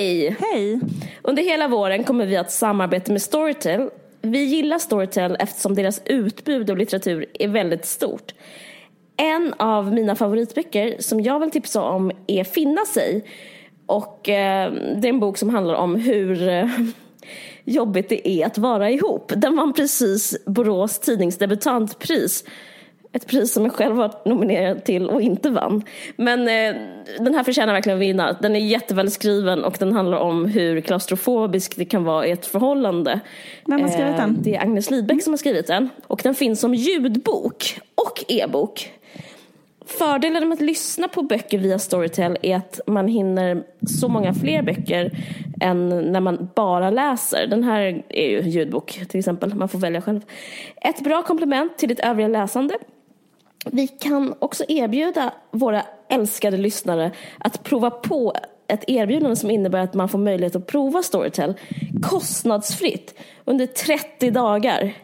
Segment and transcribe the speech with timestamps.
[0.00, 0.36] Hej!
[0.40, 0.80] Hej!
[1.22, 3.90] Under hela våren kommer vi att samarbeta med Storytel.
[4.22, 8.34] Vi gillar Storytel eftersom deras utbud av litteratur är väldigt stort.
[9.16, 13.24] En av mina favoritböcker som jag vill tipsa om är Finna sig.
[13.86, 16.66] Och eh, det är en bok som handlar om hur eh,
[17.64, 19.32] jobbigt det är att vara ihop.
[19.36, 22.44] Den vann precis Borås tidningsdebutantpris.
[23.12, 25.82] Ett pris som jag själv var nominerad till och inte vann.
[26.16, 26.80] Men eh,
[27.18, 28.36] den här förtjänar verkligen att vinna.
[28.42, 32.46] Den är jätteväl skriven och den handlar om hur klaustrofobiskt det kan vara i ett
[32.46, 33.20] förhållande.
[33.66, 34.36] Vem har skrivit den?
[34.40, 35.88] Det är Agnes Lidbeck som har skrivit den.
[36.06, 38.92] Och den finns som ljudbok och e-bok.
[39.86, 43.62] Fördelen med att lyssna på böcker via Storytel är att man hinner
[44.00, 45.10] så många fler böcker
[45.60, 47.46] än när man bara läser.
[47.46, 50.20] Den här är ju ljudbok till exempel, man får välja själv.
[50.76, 52.74] Ett bra komplement till ditt övriga läsande.
[53.66, 58.34] Vi kan också erbjuda våra älskade lyssnare att prova på
[58.68, 61.54] ett erbjudande som innebär att man får möjlighet att prova Storytel
[62.02, 64.94] kostnadsfritt under 30 dagar.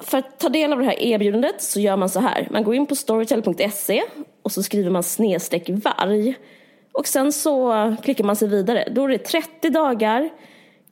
[0.00, 2.48] För att ta del av det här erbjudandet så gör man så här.
[2.50, 4.02] Man går in på storytel.se
[4.42, 6.34] och så skriver man snedstreck varg.
[6.92, 8.88] Och sen så klickar man sig vidare.
[8.90, 10.30] Då är det 30 dagar,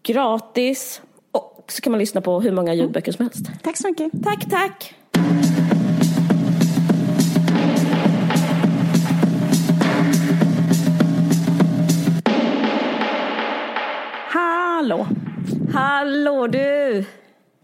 [0.03, 1.03] gratis
[1.33, 3.47] och så kan man lyssna på hur många ljudböcker som helst.
[3.63, 4.13] Tack så mycket.
[4.25, 4.95] Tack, tack!
[14.81, 15.07] Hallå!
[15.75, 17.05] Hallå du!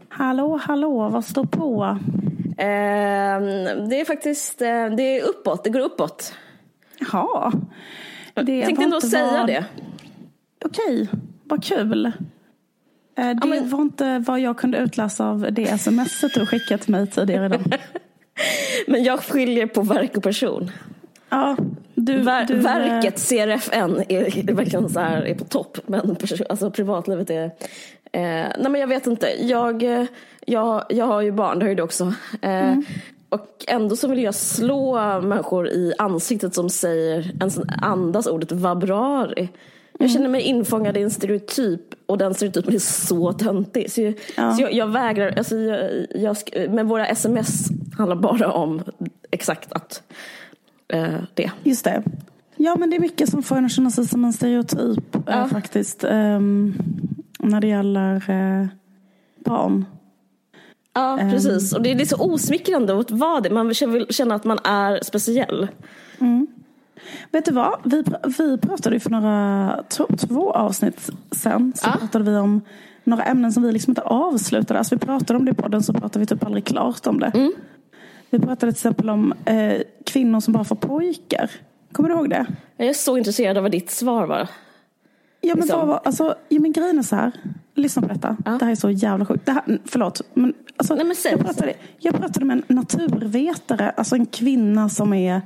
[0.09, 1.85] Hallå, hallå, vad står på?
[2.59, 6.35] Ehm, det är faktiskt eh, det är uppåt, det går uppåt.
[6.99, 7.53] Jaha.
[8.35, 9.65] Det Jag tänkte ändå säga vad- det.
[10.65, 11.09] Okej,
[11.45, 12.07] vad kul.
[12.07, 12.13] Eh,
[13.31, 17.07] Det men- var inte vad jag kunde utläsa av det smset du skickade till mig
[17.07, 17.63] tidigare idag.
[18.87, 20.71] Men jag skiljer på verk och person.
[21.37, 21.57] Ja,
[21.95, 25.79] du, Ver- du, eh, verket CRFN är, är verkligen så här, är på topp.
[25.87, 26.17] Men
[26.49, 27.45] alltså, privatlivet är...
[27.45, 27.51] Eh,
[28.59, 29.27] nej men jag vet inte.
[29.47, 30.05] Jag, eh,
[30.47, 32.05] jag, jag har ju barn, det har ju du också.
[32.43, 32.85] Eh, Mm.
[33.29, 37.33] Och ändå så vill jag slå människor i ansiktet som säger,
[37.83, 39.41] andas ordet vabrari.
[39.41, 39.51] Mm.
[39.99, 43.91] Jag känner mig infångad i en stereotyp och den stereotypen är så töntig.
[43.93, 44.53] Så jag, Ja.
[44.55, 45.57] så jag, jag vägrar, alltså
[46.15, 46.37] jag,
[46.71, 47.69] men våra sms
[47.99, 48.83] handlar bara om
[49.31, 50.03] exakt att
[50.89, 51.51] eh, det.
[51.63, 52.03] Just det.
[52.57, 55.21] Ja, men det är mycket som får en att känna sig som en stereotyp eh,
[55.27, 55.49] Ja.
[55.49, 56.05] faktiskt.
[56.05, 56.75] ehm,
[57.39, 58.67] när det gäller eh,
[59.45, 59.85] barn.
[60.95, 61.31] Ja, Ehm.
[61.31, 61.73] precis.
[61.73, 63.51] Och det är, det är så osmickrande att vara det.
[63.51, 65.69] Man vill känna att man är speciell.
[67.33, 67.79] Vet du vad?
[67.85, 68.05] Vi,
[68.39, 69.83] vi pratade ju för några
[70.19, 71.73] två avsnitt sen.
[71.77, 71.97] Så Ja.
[72.01, 72.61] pratade vi om
[73.05, 74.79] några ämnen som vi liksom inte avslutade.
[74.79, 77.27] Alltså vi pratade om det i podden så pratade vi typ aldrig klart om det.
[77.35, 77.53] Mm.
[78.31, 81.51] Vi pratade till exempel om eh, kvinnor som bara får pojkar.
[81.93, 82.47] Kommer du ihåg det?
[82.77, 84.49] Jag är så intresserad av vad ditt svar var.
[85.41, 85.79] Ja men, Liksom.
[85.79, 87.33] vad var, alltså, ja, men grejen är så här.
[87.75, 88.37] Lyssna på detta.
[88.45, 88.51] Ja.
[88.51, 89.47] Det här är så jävla sjukt.
[89.47, 90.21] Det här, förlåt.
[90.35, 93.91] Men, alltså, Nej, men jag, pratade, jag pratade med en naturvetare.
[93.91, 95.41] Alltså en kvinna som är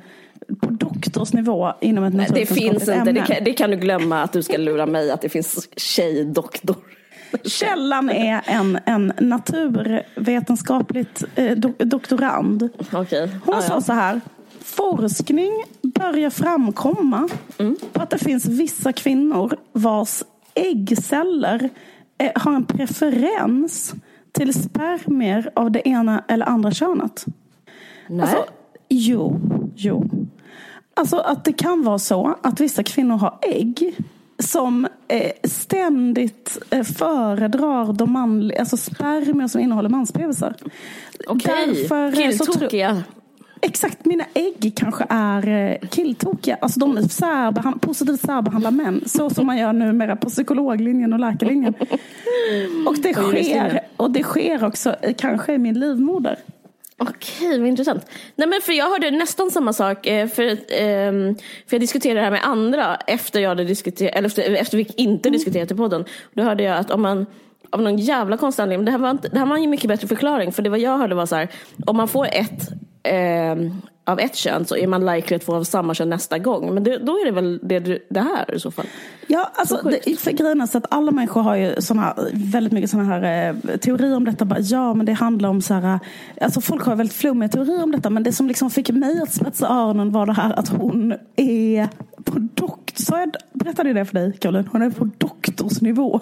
[0.61, 3.13] på doktorsnivå inom ett Det naturvetenskapligt finns inte, ämne.
[3.13, 6.77] det kan, det kan du glömma att du ska lura mig att det finns tjejdoktor.
[7.45, 12.69] Källan är en, en naturvetenskapligt eh, do, doktorand.
[12.93, 13.31] Okej.
[13.45, 13.81] Hon Ja, sa ja.
[13.81, 14.21] så här.
[14.61, 15.51] Forskning
[15.83, 17.77] börjar framkomma Mm.
[17.93, 20.23] på att det finns vissa kvinnor vars
[20.55, 21.69] äggceller
[22.19, 23.95] eh, har en preferens
[24.33, 27.25] till spermier av det ena eller andra könet.
[28.09, 28.21] Nej.
[28.21, 28.45] Alltså,
[28.89, 29.41] jo,
[29.77, 30.11] jo.
[30.95, 33.97] Alltså att det kan vara så att vissa kvinnor har ägg
[34.41, 40.55] som eh, ständigt eh, föredrar de manliga, alltså spermier som innehåller manspenisar.
[41.27, 42.13] Okej, tror-
[42.57, 43.03] killtokiga.
[43.63, 46.59] Exakt, mina ägg kanske är eh, killtokiga.
[46.61, 49.03] Alltså de särbehandlar, positivt särbehandlar män.
[49.07, 51.75] Så som man gör numera på psykologlinjen och läkarlinjen.
[52.87, 56.39] Och det, sker, och det sker också kanske i min livmoder.
[57.03, 58.07] Okej, vad intressant.
[58.37, 60.07] Nej, men för jag hörde nästan samma sak.
[60.07, 61.35] Eh, för, ehm,
[61.67, 64.87] för jag diskuterade det här med andra efter jag hade diskuterat, eller efter, efter vi
[64.97, 65.39] inte Mm.
[65.39, 66.05] diskuterat i podden.
[66.35, 67.27] Då hörde jag att om man
[67.73, 70.09] av någon jävla konstig anledning, det här var, inte, det här var en mycket bättre
[70.09, 70.53] förklaring.
[70.53, 71.49] För det vad jag hörde var så här,
[71.87, 72.69] om man får ett
[73.03, 73.73] ehm,
[74.05, 76.75] av ett kön så är man likely att få av samma kön nästa gång.
[76.75, 78.87] Men det, då är det väl det, det här i så fall.
[79.27, 82.91] Ja, alltså, det, för grejen är så att alla människor har ju såna väldigt mycket
[82.91, 84.45] såna här eh, teorier om detta.
[84.45, 85.99] Bara, ja, men det handlar om så här,
[86.41, 88.11] alltså folk har väldigt flummiga teorier om detta.
[88.11, 91.89] Men det som liksom fick mig att spetsa öronen var det här att hon är
[92.25, 92.99] på dokt...
[92.99, 94.69] Så jag berättade det för dig, Caroline.
[94.73, 96.21] Hon är på doktorsnivå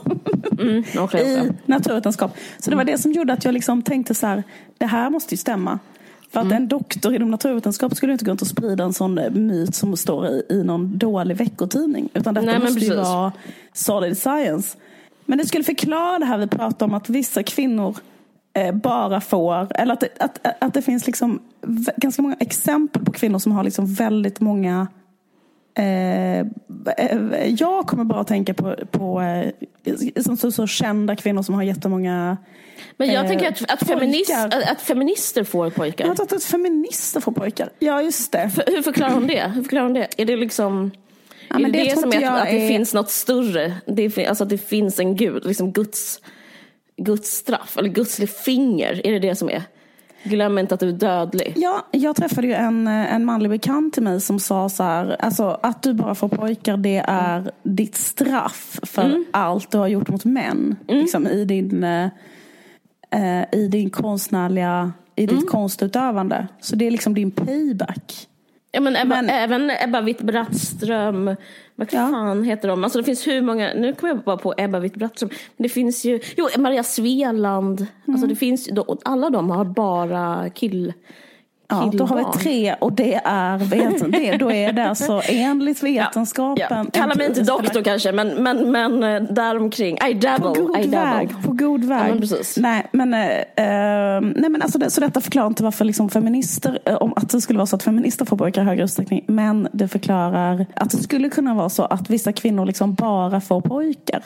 [0.59, 2.37] Mm, okej, i naturvetenskap.
[2.59, 4.43] Så det var det som gjorde att jag liksom tänkte så här,
[4.79, 5.79] det här måste ju stämma.
[6.31, 9.31] För att en doktor inom naturvetenskap skulle inte gå runt och sprida en sån eh,
[9.31, 12.09] myt som står i, i någon dålig veckotidning.
[12.15, 13.33] Utan detta Nej, måste ju vara
[13.73, 14.79] solid science.
[15.25, 17.97] Men det skulle förklara det här vi pratar om att vissa kvinnor
[18.55, 21.41] eh, bara får, eller att att, att, det finns liksom
[21.97, 24.87] ganska många exempel på kvinnor som har liksom väldigt många
[27.59, 29.20] jag kommer bara att tänka på, på
[29.85, 32.37] eh, som så, så kända kvinnor som har jättemånga
[32.97, 36.05] Men jag Eh, tänker att, att, feminist, att, att feminister får pojkar.
[36.05, 37.70] Jag har tagit att feminister får pojkar.
[37.79, 38.50] Ja, just det.
[38.50, 39.53] För, hur förklarar hon det?
[39.55, 40.09] Hur förklarar hon det?
[40.17, 40.91] Är det liksom...
[41.49, 43.75] Ja, är det det som är att, att det är- finns något större?
[43.87, 46.21] Det, alltså att det finns en gud, liksom Guds,
[46.97, 49.06] Guds straff, eller Guds finger.
[49.06, 49.62] Är det det som är?
[50.25, 51.53] Glöm inte att du är dödlig.
[51.56, 55.17] Ja, jag träffade ju en, eh, en manlig bekant till mig som sa så här,
[55.20, 59.25] alltså att du bara får pojkar det är ditt straff för Mm.
[59.31, 60.76] allt du har gjort mot män.
[60.88, 62.09] Liksom, i, din, eh,
[63.11, 65.47] eh, I din konstnärliga, i ditt Mm.
[65.47, 66.49] konstutövande.
[66.61, 68.28] Så det är liksom din payback.
[68.73, 71.37] Ja, men Ebba, Men- även Ebba Witt-Brattström,
[71.75, 72.09] vad Ja.
[72.11, 72.85] fan heter de?
[72.85, 76.20] Alltså det finns hur många, nu kommer jag bara på Ebba Witt-Brattström, det finns ju,
[76.37, 78.29] jo Maria Sveland, alltså Mm.
[78.29, 78.69] det finns
[79.05, 80.93] alla de har bara kill,
[81.70, 85.82] Ja, då har vi tre och det är veten, det, då är det alltså enligt
[85.82, 86.67] vetenskapen.
[86.70, 86.87] Ja.
[86.93, 89.99] Kalla mig inte doktor kanske, men, men, men eh, däromkring.
[90.11, 90.55] I dabble.
[90.55, 90.99] På god I dabble.
[90.99, 91.31] väg.
[91.44, 92.11] På god väg.
[92.11, 92.56] men precis.
[92.56, 93.20] Nej, men, eh,
[94.41, 97.56] nej, men alltså det, så detta förklarar inte varför liksom feminister, om att det skulle
[97.56, 99.25] vara så att feminister får pojkar i högre utsträckning.
[99.26, 103.61] Men det förklarar att det skulle kunna vara så att vissa kvinnor liksom bara får
[103.61, 104.23] pojkar.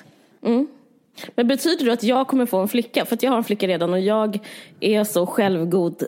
[1.35, 3.05] Men betyder det att jag kommer få en flicka?
[3.05, 4.39] För att jag har en flicka redan och jag
[4.81, 6.03] är så självgod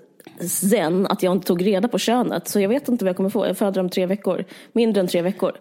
[0.49, 2.49] zen att jag inte tog reda på könet.
[2.49, 3.47] Så jag vet inte vad jag kommer få.
[3.47, 4.45] Jag föder om tre veckor.
[4.73, 5.53] Mindre än tre veckor.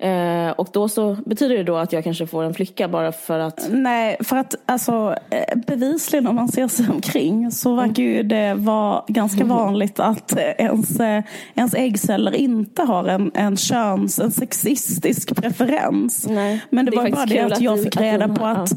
[0.00, 3.38] Eh, och då så betyder det då att jag kanske får en flicka bara för
[3.38, 8.22] att Nej, för att alltså, eh, bevisligen om man ser sig omkring så verkar ju
[8.22, 11.22] det vara ganska vanligt att eh, ens, eh,
[11.54, 16.26] ens äggceller inte har en, en köns, en sexistisk preferens.
[16.28, 18.44] Nej, Men det, det var ju bara det att att jag fick att reda på
[18.44, 18.50] ja.
[18.50, 18.72] att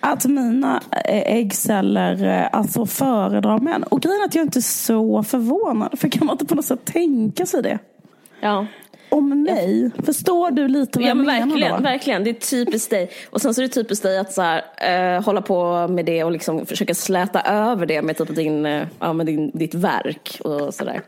[0.00, 3.82] att mina eh, äggceller eh, alltså föredrar män.
[3.82, 5.98] Och grejen är att jag inte är så förvånad.
[5.98, 7.78] För kan man inte på något sätt tänka sig det?
[8.40, 8.66] ja.
[9.12, 9.90] Om mig?
[10.04, 11.82] Förstår du lite vad Ja jag men menar verkligen, då?
[11.82, 12.24] verkligen.
[12.24, 13.10] Det är typiskt dig.
[13.30, 14.64] Och sen så är det typiskt dig att så här,
[15.16, 18.86] eh, hålla på med det och liksom försöka släta över det med typ din, eh,
[18.98, 21.00] ja, med din, ditt verk och sådär.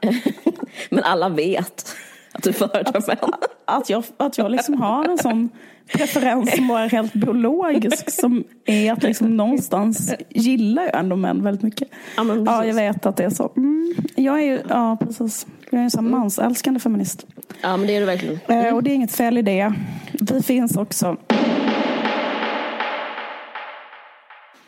[0.90, 1.96] men alla vet
[2.32, 3.30] att du föredrar män.
[3.64, 5.50] Att jag, att jag liksom har en sån
[5.92, 8.10] preferens som bara är helt biologisk.
[8.10, 11.88] Som är att liksom någonstans gillar jag ändå män väldigt mycket.
[12.16, 13.52] Ja, ja, jag vet att det är så.
[13.56, 15.46] Mm, jag är ju, ja precis.
[15.70, 17.26] Jag är en sån mansälskande feminist.
[17.62, 18.38] Ja men det är du verkligen.
[18.48, 19.72] Eh, och det är inget fel i det.
[20.12, 21.16] Vi finns också.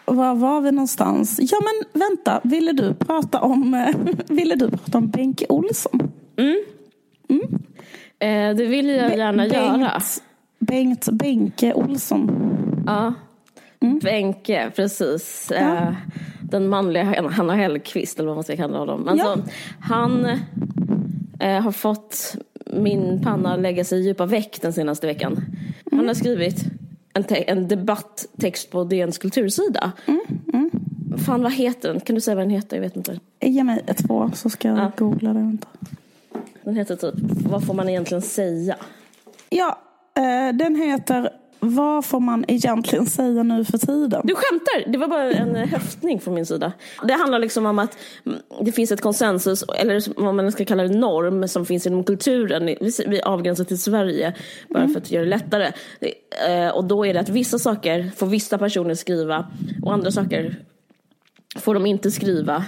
[0.05, 1.39] Var var vi någonstans?
[1.43, 3.89] Ja men vänta, ville du prata om, eh,
[4.37, 6.13] ville du prata om Benke Olsson?
[8.27, 10.01] Eh, det vill jag gärna göra.
[10.59, 12.31] Bengt Benke Olsson.
[12.87, 13.15] Ja.
[14.03, 15.51] Benke, precis.
[15.51, 15.93] Eh,
[16.43, 19.09] den manliga Hanna Hellquist eller vad man ska kalla honom.
[19.09, 19.37] Alltså, Ja.
[19.81, 20.27] Han
[21.41, 22.37] eh, har fått
[22.73, 25.41] min panna lägga sig i djupa väck den senaste veckan.
[25.91, 26.65] Han har skrivit
[27.15, 29.93] en, en debatttext på DNs kultursida.
[31.27, 32.01] Fan vad heter den?
[32.01, 32.77] Kan du säga vad den heter?
[32.77, 33.21] Jag vet inte.
[33.41, 34.93] Ge mig ett två så ska jag Ja.
[34.97, 35.39] googla det.
[35.39, 35.69] Vänta.
[36.67, 37.15] Den heter typ
[37.51, 38.77] Vad får man egentligen säga?
[39.51, 39.79] Ja,
[40.17, 41.31] eh, den heter
[41.61, 44.21] Vad får man egentligen säga nu för tiden?
[44.25, 44.93] Du skämtar!
[44.93, 46.73] Det var bara en eh, höftning från min sida.
[47.05, 50.83] Det handlar liksom om att mm, det finns ett konsensus, eller vad man ska kalla
[50.83, 52.67] det, norm som finns inom kulturen.
[53.07, 54.35] Vi- avgränsar till Sverige
[54.69, 55.73] bara för att göra det lättare.
[56.49, 59.47] Eh, Och då är det att vissa saker får vissa personer skriva
[59.83, 60.57] och andra saker
[61.61, 62.65] får de inte skriva.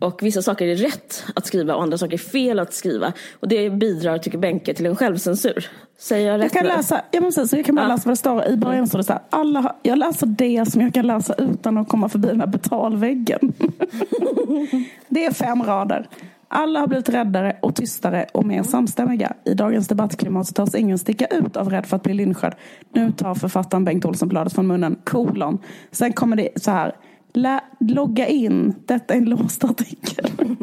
[0.00, 3.12] Och vissa saker är rätt att skriva och andra saker är fel att skriva.
[3.40, 5.66] Och det bidrar, tycker Benke, till en självcensur.
[5.98, 6.76] Säger jag rätt Jag kan nu?
[6.76, 7.88] läsa, ja, men precis, jag kan bara Ja.
[7.88, 8.44] läsa vad det står.
[8.48, 9.22] I början står det så här.
[9.30, 13.52] Alla, jag läser det som jag kan läsa utan att komma förbi den här betalväggen.
[15.08, 16.08] det är fem rader.
[16.52, 19.32] Alla har blivit räddare och tystare och mer samstämmiga.
[19.44, 22.54] I dagens debattklimat så törs ingen sticka ut av rädd för att bli lynchad.
[22.94, 24.96] Nu tar författaren Bengt Olsson bladet från munnen.
[25.04, 25.58] Kolon.
[25.90, 26.92] Sen kommer det så här.
[27.32, 28.74] Lä, logga in.
[28.86, 30.24] Detta är en låst artikel.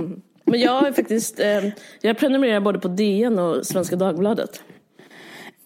[0.46, 1.70] Men jag har faktiskt, eh,
[2.02, 4.62] jag prenumererar både på DN och Svenska Dagbladet.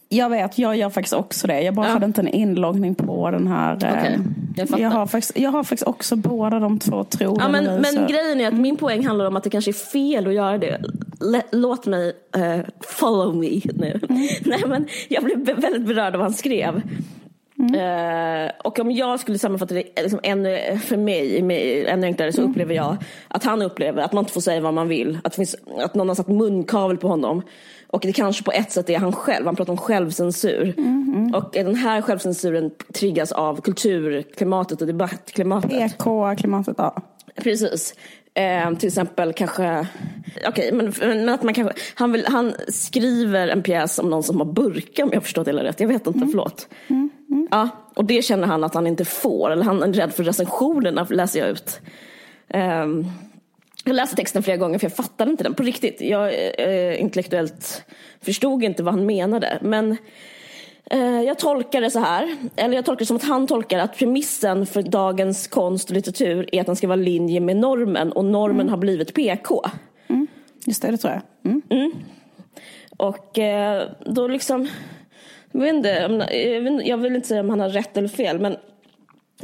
[0.09, 1.61] Jag vet, jag gör faktiskt också det.
[1.61, 1.93] Jag bara Ja.
[1.93, 3.71] hade inte en inloggning på den här.
[3.85, 4.19] eh, Okej,
[4.55, 7.85] jag jag, har faktiskt, jag har faktiskt också båda de två tror Ja, men, men
[7.85, 8.05] så.
[8.05, 10.81] grejen är att min poäng handlar om att det kanske är fel att göra det.
[11.51, 13.99] Låt mig eh, follow me nu.
[14.45, 16.81] Nej, men jag blev väldigt berörd av vad han skrev.
[17.69, 22.41] Eh, och om jag skulle sammanfatta det liksom ännu, för mig, mig ännu enklare så
[22.41, 25.19] upplever jag att han upplever att man inte får säga vad man vill.
[25.23, 27.41] Att, finns, att någon har satt munkavel på honom.
[27.87, 30.75] Och det kanske på ett sätt är han själv, han pratar om självcensur.
[31.35, 35.97] Och den här självcensuren triggas av kulturklimatet och debattklimatet.
[35.97, 37.01] PK-klimatet, ja.
[37.35, 37.95] Precis.
[38.33, 39.87] Eh, till exempel kanske,
[40.47, 44.37] okej, men, men att man kanske, han, vill, han skriver en pjäs om någon som
[44.37, 45.79] har burka om jag förstått det rätt.
[45.79, 46.67] Jag vet inte, förlåt.
[47.51, 51.07] Ja, och det känner han att han inte får, eller han är rädd för recensionerna
[51.09, 51.79] läser jag ut.
[52.49, 53.05] Ehm,
[53.85, 56.01] jag läste texten flera gånger för jag fattade inte den på riktigt.
[56.01, 57.83] Jag eh, intellektuellt
[58.21, 59.59] förstod inte vad han menade.
[59.61, 59.97] Men
[60.85, 63.97] eh, jag tolkar det så här, eller jag tolkar det som att han tolkar att
[63.97, 68.25] premissen för dagens konst och litteratur är att den ska vara linje med normen och
[68.25, 69.61] normen har blivit PK.
[70.65, 71.21] Just det, det tror jag.
[71.69, 71.91] Mm.
[72.97, 74.67] Och eh, då liksom,
[75.51, 78.55] jag vet, inte, jag vill inte säga om han har rätt eller fel, men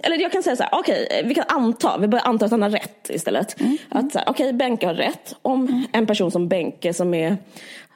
[0.04, 2.62] eller jag kan säga så här, okej, vi kan anta, vi börjar anta att han
[2.62, 3.56] har rätt istället.
[3.90, 5.36] Att så här, okej, Benke har rätt.
[5.42, 7.38] Om en person som Benke som är,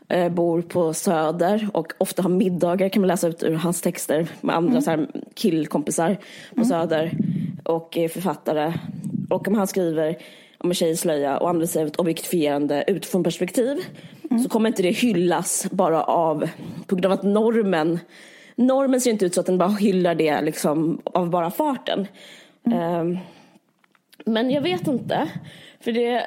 [0.07, 4.27] eh, bor på Söder och ofta har middagar kan man läsa ut ur hans texter
[4.41, 6.17] med andra så här, killkompisar
[6.55, 7.11] på Söder
[7.63, 8.73] och är författare.
[9.29, 10.17] Och om han skriver
[10.63, 13.77] om en tjej i slöja och använder sig av ett objektifierande utifrån perspektiv
[14.43, 16.49] så kommer inte det hyllas bara av,
[16.87, 17.99] på grund av att normen
[18.55, 22.07] Normen ser inte ut så att den bara hyllar det liksom av bara farten.
[22.71, 23.17] Ehm,
[24.25, 25.29] men jag vet inte.
[25.81, 26.25] För det,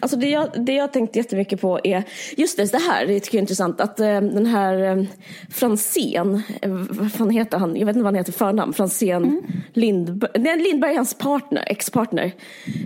[0.00, 2.02] alltså det, jag, det jag tänkt jättemycket på är,
[2.36, 5.04] just det, det här det tycker jag är intressant, att eh, den här eh,
[5.50, 9.42] Franzén, eh, vad fan heter han, jag vet inte vad han heter förnamn, Franzén
[9.72, 12.32] Lindberg, nej Lindberg är hans partner, ex-partner.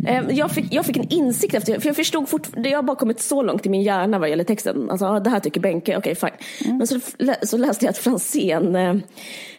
[0.06, 2.96] Eh, jag, fick, jag fick en insikt efter, för jag förstod fortfarande, jag har bara
[2.96, 5.96] kommit så långt i min hjärna vad gäller texten, alltså ah, det här tycker Benke,
[5.96, 6.76] okej fine.
[6.78, 7.00] Men så,
[7.42, 8.94] så läste jag att Franzén, eh,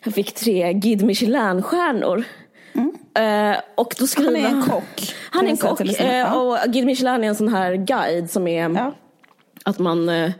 [0.01, 2.23] han fick tre Guide Michelin-stjärnor.
[3.19, 5.79] Eh, och då skriver Han är en kock, Han är en kock.
[5.79, 6.13] lyssnarna.
[6.19, 8.93] eh, och Guide Michelin är en sån här guide som är Ja.
[9.65, 10.31] att man, eh,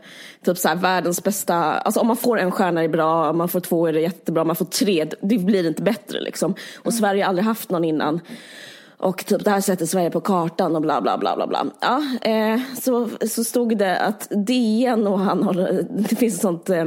[0.44, 3.38] typ så här, världens bästa, alltså om man får en stjärna är det bra, om
[3.38, 6.54] man får två är det jättebra, om man får tre, det blir inte bättre liksom.
[6.76, 8.20] Och Sverige har aldrig haft någon innan.
[8.96, 11.66] Och typ det här sätter Sverige på kartan och bla bla bla bla bla.
[11.80, 15.54] Ja, eh, så, så stod det att DN och han har,
[16.08, 16.84] det finns ett sånt, eh,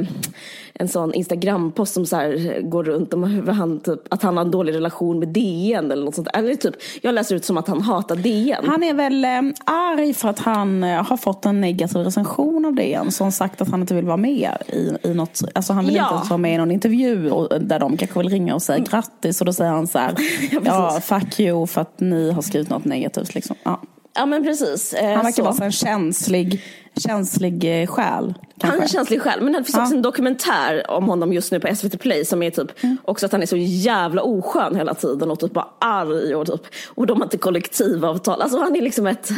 [0.79, 4.45] en sån Instagram-post som så här går runt om hur han typ, att han har
[4.45, 6.27] en dålig relation med DN eller något sånt.
[6.33, 8.65] Eller typ, jag läser ut som att han hatar DN.
[8.67, 12.73] Han är väl eh, arg för att han eh, har fått en negativ recension av
[12.75, 15.41] DN som sagt att han inte vill vara med i, i något.
[15.53, 16.03] Alltså han vill Ja.
[16.03, 18.79] inte ens vara med i någon intervju och, där de kanske vill ringa och säga
[18.91, 20.13] grattis och då säger han så här.
[20.51, 23.55] Ja, ja, fuck you för att ni har skrivit något negativt liksom.
[23.63, 23.81] Ja.
[24.17, 24.93] Ja men precis.
[24.93, 26.61] Eh, Han verkar vara så en känslig,
[26.97, 28.33] känslig eh, själ.
[28.61, 28.97] Han är kanske.
[28.97, 29.81] känslig själv, men det finns Ja.
[29.83, 32.71] också en dokumentär om honom just nu på SVT Play som är typ
[33.03, 36.61] också att han är så jävla oskön hela tiden och typ bara arg och typ,
[36.87, 38.41] och de har inte kollektivavtal.
[38.41, 39.29] Alltså han är liksom ett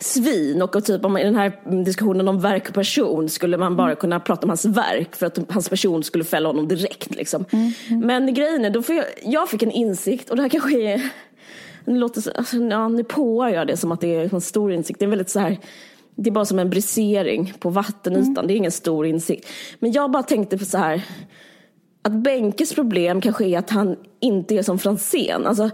[0.00, 3.76] svin och, och typ om i den här diskussionen om verk och person skulle man
[3.76, 7.44] bara kunna prata om hans verk för att hans person skulle fälla honom direkt liksom.
[8.02, 11.00] Men grejen är, då får jag, jag fick en insikt och det här kanske är
[11.84, 14.98] låter så, alltså, ja, nu påar jag det som att det är en stor insikt.
[14.98, 15.58] Det är väldigt så här,
[16.16, 18.46] det är bara som en brisering på vattenytan.
[18.46, 19.48] Det är ingen stor insikt.
[19.78, 21.02] Men jag bara tänkte på så här,
[22.02, 25.46] att Benkes problem kanske är att han inte är som Franzén.
[25.46, 25.70] Alltså,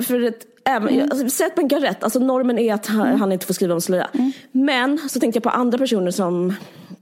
[0.00, 3.32] för ett, även, alltså, säg att Benke har rätt, alltså normen är att han, han
[3.32, 4.10] inte får skriva om slöja.
[4.52, 6.54] Men så tänkte jag på andra personer som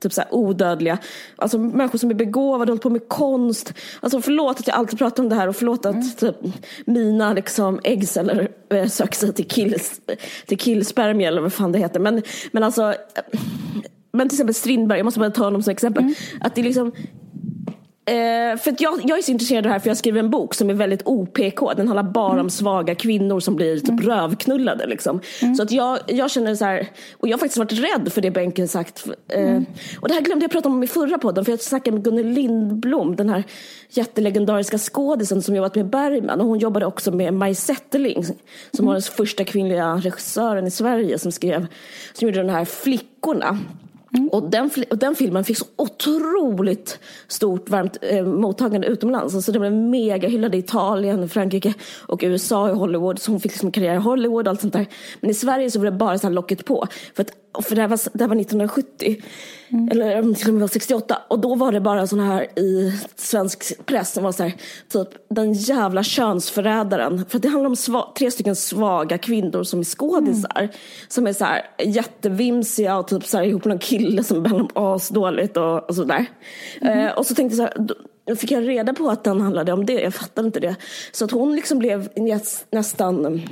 [0.03, 0.99] typ så här, odödliga,
[1.37, 3.75] alltså människor som är begåvade, håller på med konst.
[4.01, 6.37] Alltså förlåt att jag alltid pratar om det här och förlåt att typ,
[6.87, 10.01] mina liksom äggceller äh, söker sig till, kills,
[10.47, 12.01] till killspermier eller vad fan det heter.
[12.01, 13.41] Men, men alltså, eh,
[14.13, 16.15] men till exempel Strindberg, jag måste bara ta honom som exempel.
[16.41, 16.93] Att det är liksom
[18.05, 20.55] Eh, för jag, jag är så intresserad av det här för jag skriver en bok
[20.55, 21.61] som är väldigt OPK.
[21.77, 24.87] Den handlar bara om svaga kvinnor som blir typ rövknullade.
[24.87, 25.21] Liksom.
[25.57, 28.31] Så att jag, jag känner så här, och jag har faktiskt varit rädd för det
[28.31, 29.07] Benken sagt.
[29.29, 29.61] Eh,
[30.01, 32.27] Och det här glömde jag prata om i förra podden för jag snackade med Gunnel
[32.27, 33.45] Lindblom, den här
[33.91, 36.41] jättelegendariska skådisen som jobbat med Bergman.
[36.41, 38.25] Och hon jobbade också med Maj Zetterling
[38.73, 41.67] som var den första kvinnliga regissören i Sverige som skrev,
[42.13, 43.59] som gjorde den här Flickorna.
[44.14, 44.28] Mm.
[44.28, 49.35] Och, den, och den filmen fick så otroligt stort varmt eh, mottagande utomlands.
[49.35, 51.75] Alltså den blev mega hyllad i Italien, Frankrike
[52.07, 53.19] och USA i Hollywood.
[53.19, 54.87] Så hon fick liksom karriär i Hollywood och allt sånt där.
[55.21, 56.87] Men i Sverige så var det bara så här locket på.
[57.14, 59.23] För att för det här var, det här var 1970,
[59.73, 59.88] mm.
[59.88, 61.19] eller om det till och med var 68.
[61.29, 64.55] Och då var det bara såna här i svensk press som var så här,
[64.93, 67.25] typ den jävla könsförrädaren.
[67.29, 70.61] För det handlar om sva, tre stycken svaga kvinnor som är skådisar.
[70.61, 70.73] Mm.
[71.09, 74.69] Som är så här jättevimsiga och typ så här ihop med någon kille som behandlar
[74.69, 76.26] dem asdåligt och, och sådär.
[76.81, 76.99] Mm.
[76.99, 77.88] Eh, och så tänkte jag så här,
[78.26, 80.00] då fick jag reda på att den handlade om det.
[80.00, 80.76] Jag fattade inte det.
[81.12, 82.09] Så att hon liksom blev
[82.71, 83.43] nästan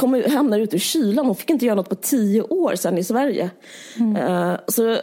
[0.00, 1.26] kom, hamnade ute i kylan.
[1.26, 3.50] Hon fick inte göra något på tio år sedan i Sverige.
[3.96, 4.16] Mm.
[4.16, 4.96] Uh, så uh,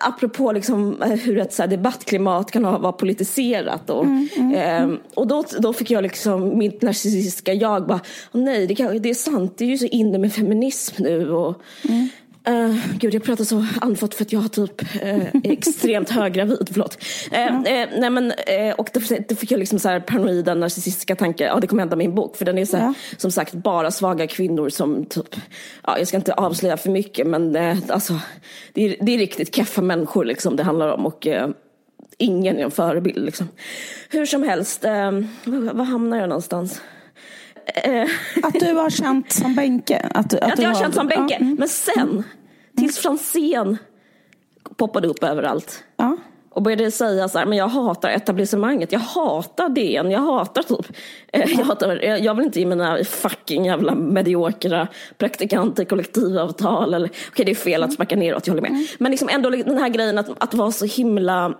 [0.00, 3.90] apropå liksom, uh, hur ett så här, debattklimat kan ha, vara politiserat.
[3.90, 8.00] Och, mm, mm, uh, och då, då fick jag liksom mitt narcissistiska jag bara,
[8.32, 11.30] nej det, kan, det är sant, det är ju så inne med feminism nu.
[11.30, 12.08] Och, mm.
[12.48, 16.68] Uh, gud, jag pratar så andfått för att jag har typ uh, extremt höggravid.
[16.72, 16.98] Förlåt.
[17.32, 17.62] Uh, uh,
[17.98, 18.32] nej, men,
[18.76, 21.46] och då, då fick jag liksom så här paranoida, narcissistiska tankar.
[21.46, 22.36] Ja, det kommer hända min bok.
[22.36, 22.94] För den är så här, ja.
[23.16, 25.36] som sagt bara svaga kvinnor som typ,
[25.82, 27.56] ja, jag ska inte avslöja för mycket, men
[27.88, 28.20] alltså,
[28.72, 31.06] det är, det är riktigt keffa människor liksom det handlar om.
[31.06, 31.26] Och
[32.18, 33.48] ingen är en förebild liksom.
[34.10, 36.80] Hur som helst, var, var hamnar jag någonstans?
[38.42, 40.08] Att du har känt som Benke?
[40.14, 41.34] Att, att, att jag har känt som Benke.
[41.34, 41.40] Ja.
[41.40, 41.56] Mm.
[41.58, 42.24] Men sen,
[42.76, 43.78] tills Franzén
[44.76, 45.84] poppade upp överallt.
[45.96, 46.16] Ja.
[46.50, 50.96] Och började säga så här, men jag hatar etablissemanget, jag hatar DN, jag hatar typ,
[51.32, 57.20] eh, jag, hatar, jag vill inte ge mina fucking jävla mediokra praktikanter kollektivavtal eller, okej
[57.32, 58.70] okay, det är fel att sparka neråt, jag håller med.
[58.70, 58.86] Mm.
[58.98, 61.54] Men liksom ändå den här grejen att, att vara så himla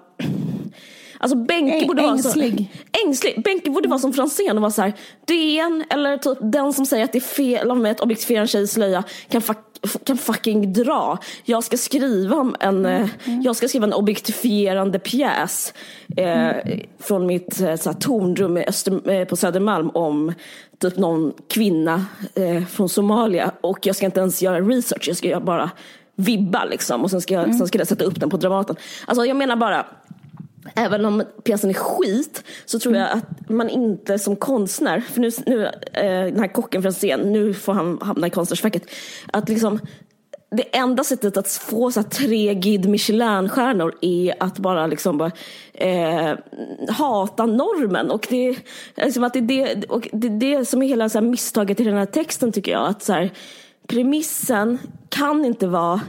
[1.19, 2.41] Alltså Benke borde vara så...
[3.07, 3.43] Ängslig.
[3.45, 4.93] Benke borde vara som Franzén och vara så här,
[5.25, 8.47] DN eller typ den som säger att det är fel av mig att objektifiera en
[8.47, 9.59] tjejs slöja kan, fuck,
[10.05, 11.19] kan fucking dra.
[11.45, 13.09] Jag ska skriva en, mm.
[13.25, 13.43] Mm.
[13.43, 15.75] jag ska skriva en objektifierande pjäs
[16.17, 16.81] eh, mm.
[16.99, 20.33] från mitt eh, så här, tornrum Öster, eh, på Södermalm om
[20.79, 25.41] typ någon kvinna eh, från Somalia och jag ska inte ens göra research, jag ska
[25.41, 25.71] bara
[26.17, 27.59] vibba liksom och sen ska, jag, mm.
[27.59, 28.77] sen ska jag sätta upp den på Dramaten.
[29.07, 29.87] Alltså jag menar bara
[30.75, 35.31] Även om pjäsen är skit så tror jag att man inte som konstnär, för nu,
[35.47, 38.83] nu eh, den här kocken från scen, nu får han hamna i konstnärsfacket,
[39.33, 39.81] att liksom
[40.51, 45.31] det enda sättet att få så tre Guide Michelin-stjärnor är att bara liksom bara,
[45.75, 46.35] eh,
[46.89, 48.11] hata normen.
[48.11, 48.57] Och det,
[48.97, 51.97] liksom att det, det, och det är det som är hela så misstaget i den
[51.97, 52.87] här texten tycker jag.
[52.87, 53.31] Att så här,
[53.87, 56.01] premissen kan inte vara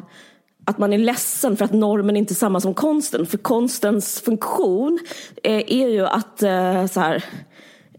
[0.68, 3.26] att man är ledsen för att normen inte är samma som konsten.
[3.26, 5.00] För konstens funktion
[5.44, 7.24] eh, är ju att eh, så här,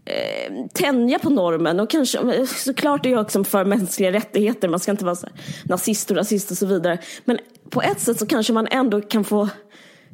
[0.05, 4.67] eh, tänja på normen och kanske såklart är jag också för mänskliga rättigheter.
[4.67, 6.97] Man ska inte vara så här, nazist och rasist och så vidare.
[7.25, 9.49] Men på ett sätt så kanske man ändå kan få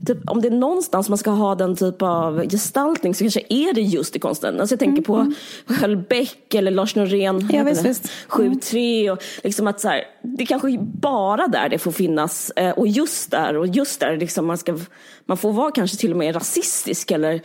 [0.08, 3.74] Typ, om det är någonstans man ska ha den typ av gestaltning så kanske är
[3.74, 4.60] det just i konsten.
[4.60, 5.34] Alltså jag tänker på mm.
[5.68, 8.12] Hölbeck eller Lars Norén, ja, visst, visst.
[8.30, 12.88] 7-3 och liksom att så här, det kanske bara där det får finnas eh, och
[12.88, 14.78] just där och just där liksom man ska,
[15.26, 17.42] man får vara kanske till och med rasistisk eller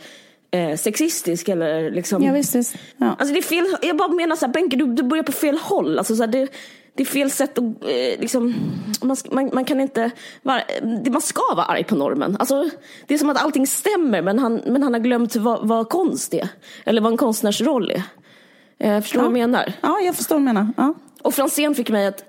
[0.51, 2.23] eh, sexistisk eller liksom.
[2.23, 2.75] Ja, visst, visst.
[2.97, 3.15] Ja.
[3.19, 5.57] Alltså det är fel, jag bara menar så här, Benke du, du börjar på fel
[5.57, 5.97] håll.
[5.97, 6.47] Alltså så här, det,
[6.93, 8.53] det är fel sätt att, eh, liksom,
[9.01, 10.61] man, man, man, kan inte, vara,
[11.11, 12.37] man ska vara arg på normen.
[12.39, 12.69] Alltså,
[13.07, 16.33] det är som att allting stämmer men han, men han har glömt vad, vad konst
[16.33, 16.49] är.
[16.85, 18.03] Eller vad en konstnärs roll är.
[18.79, 19.29] Eh, förstår du ja.
[19.29, 19.73] vad jag menar?
[19.81, 20.67] Ja, jag förstår vad du menar.
[20.77, 20.93] Ja.
[21.21, 22.23] Och Franzén fick mig att,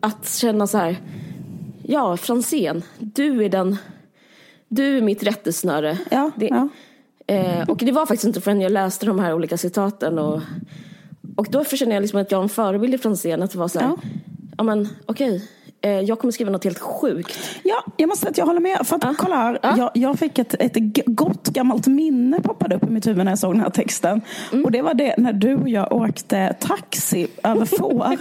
[0.00, 0.96] att känna så här,
[1.82, 3.76] ja Franzén, du är den,
[4.68, 5.98] du är mitt rättesnöre.
[6.10, 6.68] Ja, det, ja.
[7.26, 10.40] Eh, och det var faktiskt inte förrän jag läste de här olika citaten och
[11.36, 13.42] och då känner jag liksom att jag har en förebild i Franzén.
[13.42, 13.96] Att det var så här, ja.
[14.56, 15.48] ja men okej, okay
[15.88, 17.38] jag kommer skriva något helt sjukt.
[17.62, 18.86] Ja, jag måste säga att jag håller med.
[18.86, 19.14] För att, ah.
[19.18, 19.76] kolla här, ah.
[19.76, 23.38] jag, jag, fick ett, ett gott gammalt minne poppade upp i mitt huvud när jag
[23.38, 24.20] såg den här texten.
[24.52, 24.64] Mm.
[24.64, 28.16] Och det var det när du och jag åkte taxi över Fårö.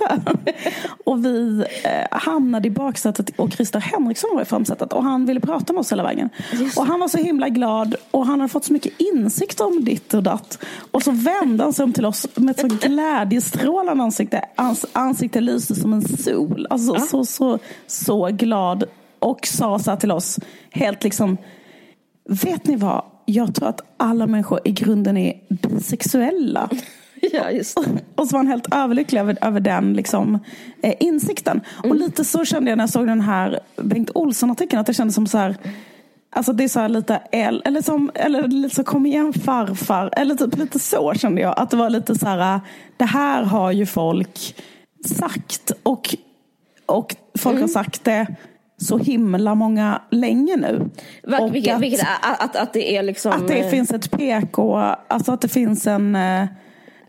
[1.04, 4.93] och vi eh, hamnade i baksätet och Christer Henriksson var i framsätet.
[4.93, 6.30] Och han ville prata med oss hela vägen.
[6.54, 6.78] Just.
[6.78, 10.13] Och han var så himla glad och han hade fått så mycket insikt om ditt
[10.13, 10.58] och datt.
[10.91, 14.45] Och så vände han sig om till oss med ett så glädjestrålande ansikte.
[14.56, 16.67] Hans ansikte lyste som en sol.
[16.69, 17.00] Alltså, ah.
[17.00, 17.51] så, så
[17.88, 18.84] så, glad
[19.20, 20.40] och sa så här till oss,
[20.72, 21.38] helt liksom,
[22.30, 23.06] vet ni vad?
[23.26, 26.70] Jag tror att alla människor i grunden är bisexuella.
[27.34, 27.78] Ja, just
[28.16, 30.40] Och så var han helt överlycklig över, över den liksom,
[30.84, 31.62] eh, insikten.
[31.78, 31.92] Mm.
[31.92, 35.16] Och lite så kände jag när jag såg den här Bengt Olsson-artikeln, att det kändes
[35.16, 35.56] som så här,
[36.36, 40.36] Alltså det är så lite, el, eller, som, eller lite så kom igen farfar, eller
[40.36, 41.60] typ lite så kände jag.
[41.60, 42.60] Att det var lite så här,
[42.98, 44.56] det här har ju folk
[45.06, 45.72] sagt.
[45.84, 46.16] Och
[46.86, 47.62] och folk mm.
[47.62, 48.28] har sagt det
[48.78, 50.89] så himla många länge nu.
[51.24, 53.32] Var, vilket, att, vilket, att, att, att, det är liksom...
[53.32, 56.15] Att det eh, finns ett PK, alltså att det finns en...
[56.15, 56.46] Eh,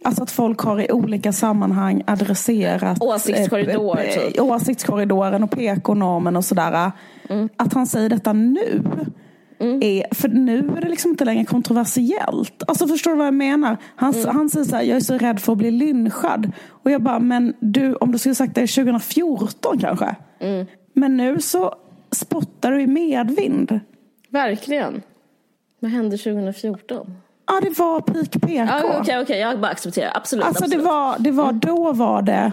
[0.05, 4.41] Alltså att folk har i olika sammanhang adresserat Åsiktskorridor, eh, eh, typ.
[4.41, 6.93] åsiktskorridoren och PK-normen och sådär.
[7.29, 7.49] Mm.
[7.57, 8.83] Att han säger detta nu.
[9.83, 12.63] Är, för nu är det liksom inte längre kontroversiellt.
[12.67, 13.77] Alltså förstår du vad jag menar?
[13.97, 14.37] Han, Mm.
[14.37, 16.53] han säger så här, jag är så rädd för att bli lynchad.
[16.69, 20.17] Och jag bara, men du, om du skulle sagt det 2014 kanske.
[20.41, 20.67] Mm.
[20.95, 21.75] Men nu så
[22.13, 23.81] spottar du i medvind.
[24.31, 25.03] Verkligen.
[25.81, 27.17] Vad hände 2014?
[27.47, 28.99] Ja, det var peak PK.
[29.01, 30.13] Okej, okej, jag bara accepterar.
[30.15, 30.45] Absolut.
[30.45, 30.87] Alltså det absolut.
[30.87, 32.53] var, det var, då var det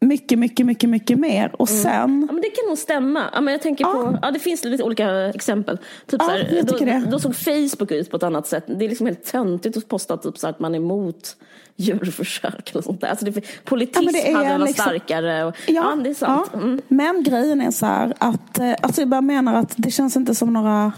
[0.00, 1.60] mycket, mycket, mycket, mycket mer.
[1.60, 3.24] Och sen, Ja, men det kan nog stämma.
[3.34, 5.76] Ja, men jag tänker på, ja, det finns lite olika exempel.
[6.06, 7.04] Typ Ja, så här, då, det.
[7.10, 8.64] då såg Facebook ut på ett annat sätt.
[8.66, 11.36] Det är liksom helt töntigt att posta typ så här, att man är emot
[11.76, 13.08] djurförsök eller sånt där.
[13.08, 15.44] Alltså det, politism Ja, det är hade varit liksom- starkare.
[15.44, 16.50] Och, ja, det är sant.
[16.52, 16.58] ja.
[16.60, 16.80] Mm.
[16.88, 20.34] Men grejen är så här att, eh, alltså jag bara menar att det känns inte
[20.34, 20.92] som några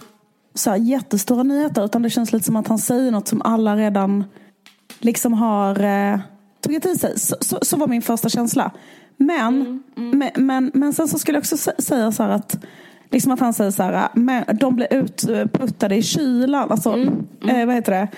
[0.55, 1.85] så här jättestora nyheter.
[1.85, 4.25] Utan det känns lite som att han säger något som alla redan
[5.01, 6.19] liksom har eh,
[6.61, 7.19] tagit till sig.
[7.19, 8.71] Så, så, så var min första känsla.
[9.17, 12.65] Men, Men, men, men sen så skulle jag också sä- säga så här att
[13.13, 16.71] Liksom att han säger så här, men de blev utputtade i kylan.
[16.71, 16.97] Alltså,
[17.49, 18.09] Eh, vad heter det?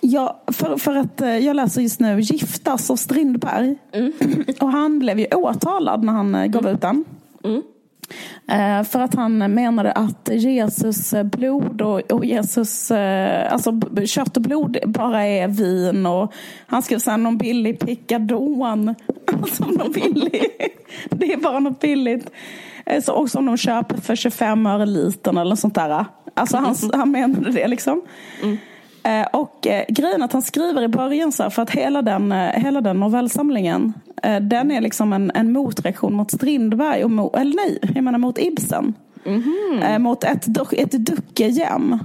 [0.00, 3.76] Ja, för, för att eh, jag läser just nu Giftas av Strindberg.
[4.60, 7.04] Och han blev ju åtalad när han eh, gav ut den.
[8.48, 14.78] Eh, För att han menade att Jesus blod och, Jesus, eh, alltså kött och blod
[14.86, 16.32] bara är vin och
[16.66, 18.94] han skrev sen någon billig picadon.
[19.42, 20.46] Alltså någon billig,
[21.10, 22.30] det är bara något billigt.
[22.86, 26.04] Eh, Så, och som de köper för 25 öre litern eller sånt där.
[26.34, 28.02] Alltså han, han menade det liksom.
[29.02, 32.32] Eh, Och eh, grejen att han skriver i början så här, för att hela den,
[32.32, 33.92] eh, hela den novellsamlingen,
[34.40, 38.38] den är liksom en, en motreaktion mot Strindberg, och mo, eller nej, jag menar mot
[38.38, 38.94] Ibsen.
[39.82, 41.98] Eh, mot ett, ett duckegem.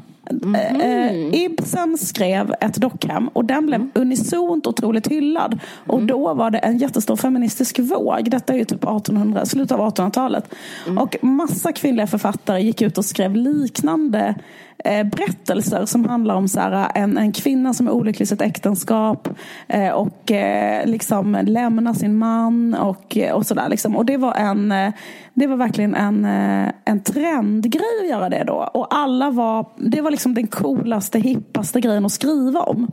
[0.56, 5.60] Eh, eh, Ibsen skrev ett dockhem och den blev unisont otroligt hyllad.
[5.88, 8.32] Och då var det en jättestor feministisk våg.
[8.32, 10.54] Detta är ju typ 1800, slutet av 1800-talet.
[11.00, 14.36] Och massa kvinnliga författare gick ut och skrev liknande
[14.84, 19.30] berättelser som handlar om så här, en, en kvinna som är olycklig i sitt äktenskap
[19.68, 23.70] eh, och eh, liksom lämnar sin man och, och sådär.
[23.70, 23.96] Liksom.
[23.96, 24.94] Och det var, en, eh,
[25.34, 28.70] det var verkligen en, eh, en trendgrej att göra det då.
[28.74, 32.92] Och alla var, det var liksom den coolaste, hippaste grejen att skriva om.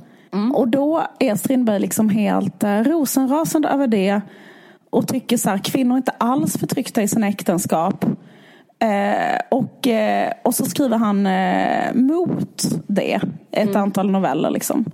[0.54, 4.20] Och då är Strindberg liksom helt eh, rosenrasande över det
[4.90, 8.04] och tycker så här, kvinnor är inte alls förtryckta i sina äktenskap.
[8.82, 13.20] Eh, och, eh, och så skriver han eh, mot det
[13.52, 14.50] ett antal noveller.
[14.50, 14.84] Liksom.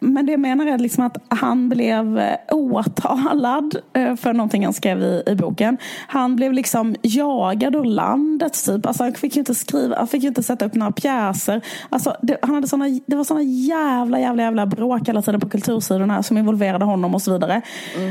[0.00, 4.72] Men det jag menar är liksom att han blev eh, åtalad eh, för någonting han
[4.72, 5.78] skrev i, i boken.
[6.06, 8.64] Han blev liksom jagad ur landet.
[8.66, 8.86] Typ.
[8.86, 11.60] Alltså, han fick ju inte skriva, han fick inte sätta upp några pjäser.
[11.88, 15.48] Alltså, det, han hade såna, det var såna jävla, jävla, jävla bråk hela tiden på
[15.48, 17.62] kultursidorna som involverade honom och så vidare.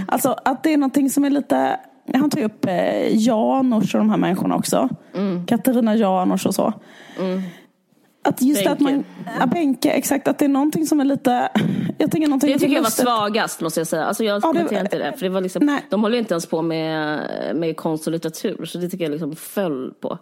[0.07, 1.79] Alltså att det är någonting som är lite
[2.13, 4.89] han tar ju upp eh, Janouch och de här människorna också.
[5.47, 6.73] Katarina Janouch och så.
[8.23, 8.71] Att just Benke.
[8.71, 9.03] att man,
[9.39, 10.27] ja, Benke, exakt.
[10.27, 11.49] Att det är någonting som är lite...
[11.97, 14.05] Jag tycker någonting Det tycker jag var svagast måste jag säga.
[14.05, 15.13] Alltså jag Ja, kommenterar inte det.
[15.17, 15.81] För det var liksom, Nej.
[15.89, 17.19] de håller ju inte ens på med,
[17.55, 18.65] med konst och litteratur.
[18.65, 20.17] Så det tycker jag liksom föll på.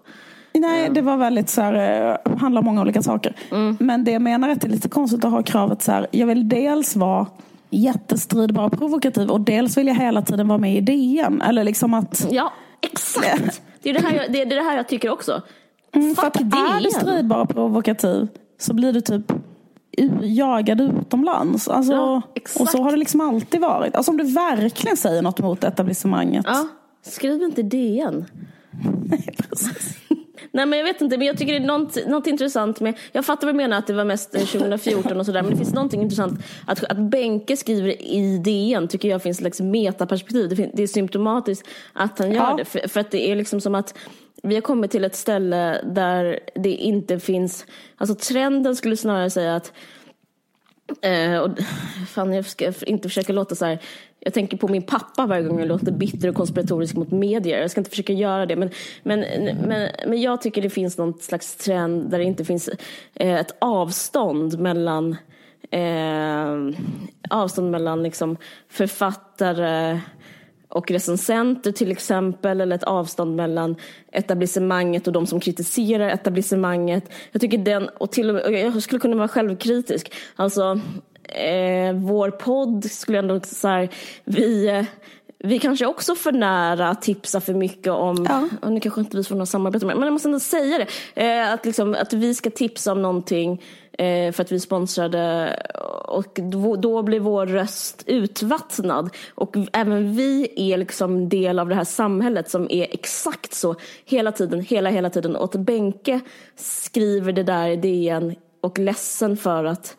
[0.54, 3.36] Nej, det var väldigt så här, eh, handlar om många olika saker.
[3.80, 6.08] Men det jag menar är att det är lite konstigt att ha kravet så här,
[6.12, 7.28] jag vill dels vara
[7.70, 11.42] jättestridbar och provokativ och dels vill jag hela tiden vara med i DN.
[11.42, 12.28] Eller liksom att...
[12.32, 13.62] Ja, exakt.
[13.82, 15.42] Det är det här jag, det är det här jag tycker också.
[15.92, 16.92] Mm, för att är du DN.
[16.92, 19.32] stridbar och provokativ så blir du typ
[20.22, 21.68] jagad utomlands.
[21.68, 22.22] Alltså, Ja,
[22.60, 23.96] och så har det liksom alltid varit.
[23.96, 26.46] Alltså om du verkligen säger något mot etablissemanget.
[26.48, 26.68] Ja,
[27.02, 28.26] skriv inte DN.
[29.06, 29.98] Nej, precis.
[30.56, 33.26] Nej men jag vet inte, men jag tycker det är något, något intressant med, jag
[33.26, 35.74] fattar vad du menar att det var mest eh, 2014 och sådär, men det finns
[35.74, 40.50] någonting intressant att, att Benke skriver i DN tycker jag finns ett slags metaperspektiv.
[40.50, 42.56] Det, det är symptomatiskt att han gör Ja.
[42.58, 43.98] det, för, för att det är liksom som att
[44.44, 47.66] vi har kommit till ett ställe där det inte finns,
[47.98, 49.74] alltså trenden skulle snarare säga att
[51.02, 51.50] Eh, och,
[52.08, 53.80] fan, jag ska inte försöka låta så här.
[54.28, 57.62] Jag tänker på min pappa varje gång jag låter bitter och konspiratorisk mot medier.
[57.62, 58.56] Jag ska inte försöka göra det.
[58.56, 58.70] Men,
[59.04, 59.20] men,
[59.68, 62.70] men, men jag tycker det finns någon slags trend där det inte finns
[63.14, 65.16] eh, ett avstånd mellan
[65.72, 66.78] eh,
[67.30, 68.38] avstånd mellan liksom
[68.70, 70.00] författare
[70.70, 73.76] och recensenter till exempel, eller ett avstånd mellan
[74.12, 77.12] etablissemanget och de som kritiserar etablissemanget.
[77.32, 80.80] Jag tycker den, och till och med, jag skulle kunna vara självkritisk, alltså
[81.30, 83.90] eh, vår podd skulle jag så här,
[84.24, 84.86] vi eh,
[85.40, 88.50] vi kanske också för nära tipsar för mycket om, Ja.
[88.62, 91.24] och nu kanske inte vi får något samarbete med, men jag måste ändå säga det,
[91.26, 93.62] eh, att, liksom, att vi ska tipsa om någonting
[93.98, 95.56] eh, för att vi sponsrade
[96.08, 99.10] och då, då blir vår röst utvattnad.
[99.36, 104.32] Och även vi är liksom del av det här samhället som är exakt så hela
[104.32, 105.36] tiden, hela, hela tiden.
[105.36, 106.20] Och att Benke
[106.56, 109.98] skriver det där i DN och ledsen för att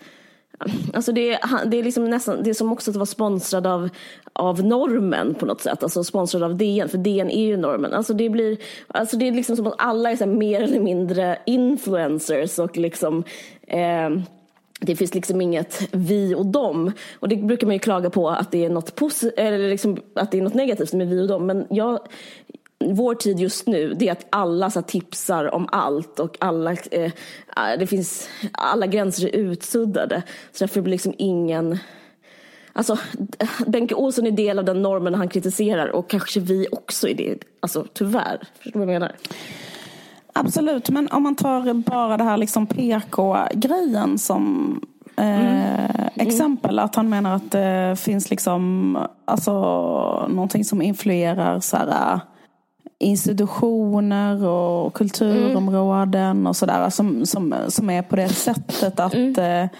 [0.95, 3.88] Alltså det, är, det är liksom nästan, det är som också att vara sponsrad av,
[4.33, 5.83] av normen på något sätt.
[5.83, 7.92] Alltså sponsrad av DN, för DN är ju normen.
[7.92, 8.57] Alltså det, blir,
[8.88, 13.25] alltså det är liksom som att alla är så mer eller mindre influencers och liksom
[13.66, 14.11] eh,
[14.81, 16.92] det finns liksom inget vi och dem.
[17.14, 20.31] Och det brukar man ju klaga på att det är något, posi- eller liksom, att
[20.31, 21.47] det är något negativt med vi och dem.
[21.47, 22.01] Men jag,
[22.84, 27.12] vår tid just nu det är att alla så tipsar om allt och alla, eh,
[27.78, 30.22] det finns, alla gränser är utsuddade.
[30.52, 31.78] Så därför blir liksom ingen
[32.72, 32.98] Alltså,
[33.66, 37.38] Benke Olsson är del av den normen han kritiserar och kanske vi också är det.
[37.60, 38.38] Alltså tyvärr.
[38.58, 39.16] Förstår du vad jag menar?
[40.32, 44.80] Absolut, men om man tar bara det här liksom PK-grejen som
[45.16, 46.10] eh, mm.
[46.14, 46.78] exempel.
[46.78, 49.52] Att han menar att det finns liksom alltså,
[50.28, 52.20] någonting som influerar så här,
[52.98, 56.46] institutioner och kulturområden mm.
[56.46, 56.90] och sådär.
[56.90, 59.35] Som, som, som är på det sättet att mm.
[59.38, 59.70] eh,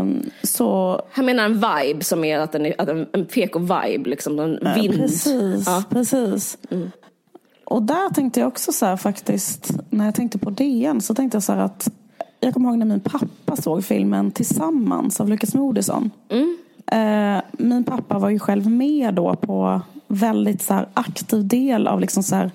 [0.00, 1.00] Um, så...
[1.12, 4.58] Han menar en vibe som är att, den är, att en, en PK-vibe, liksom en
[4.74, 4.94] vind.
[4.94, 5.84] Precis, ja.
[5.90, 6.58] precis.
[6.70, 6.90] Mm.
[7.64, 11.36] Och där tänkte jag också så här faktiskt, när jag tänkte på DN så tänkte
[11.36, 11.90] jag så här att
[12.40, 16.10] jag kommer ihåg när min pappa såg filmen Tillsammans av Lukas Moodysson.
[16.28, 16.56] Mm.
[16.92, 22.22] Uh, min pappa var ju själv med då på väldigt så aktiv del av liksom
[22.22, 22.50] så här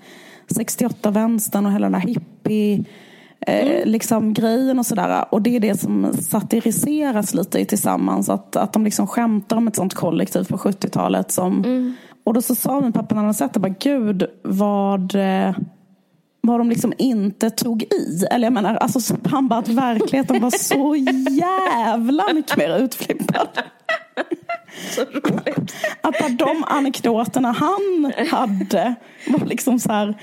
[0.48, 2.84] 68-vänstern och hela den här hippie
[3.48, 3.90] eh, mm.
[3.90, 5.26] liksom grejen och sådär.
[5.34, 8.30] Och det är det som satiriseras lite i Tillsammans.
[8.30, 11.32] Att, att de liksom skämtar om ett sånt kollektiv på 70-talet.
[11.32, 11.96] Som, mm.
[12.24, 15.56] Och då så sa min pappa när han sett det, bara, gud vad, eh,
[16.48, 18.26] vad de liksom inte tog i.
[18.32, 20.96] Eller jag menar, alltså, han bara att verkligheten var så
[21.30, 23.48] jävla mycket mer utflippad.
[24.96, 25.76] Så roligt.
[26.02, 28.96] Att de anekdoterna han hade
[29.28, 30.18] var liksom så här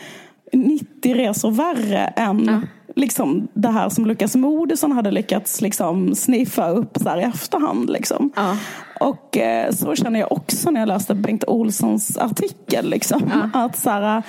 [0.53, 2.61] 90 resor värre än ja.
[2.97, 7.91] liksom det här som Lukas Moodysson hade lyckats liksom sniffa upp så i efterhand.
[7.91, 8.33] Liksom.
[8.37, 8.57] Ja.
[9.01, 12.91] Och eh, så känner jag också när jag läste Bengt Olssons artikel.
[12.91, 13.61] Liksom, ja.
[13.65, 14.23] Att så här,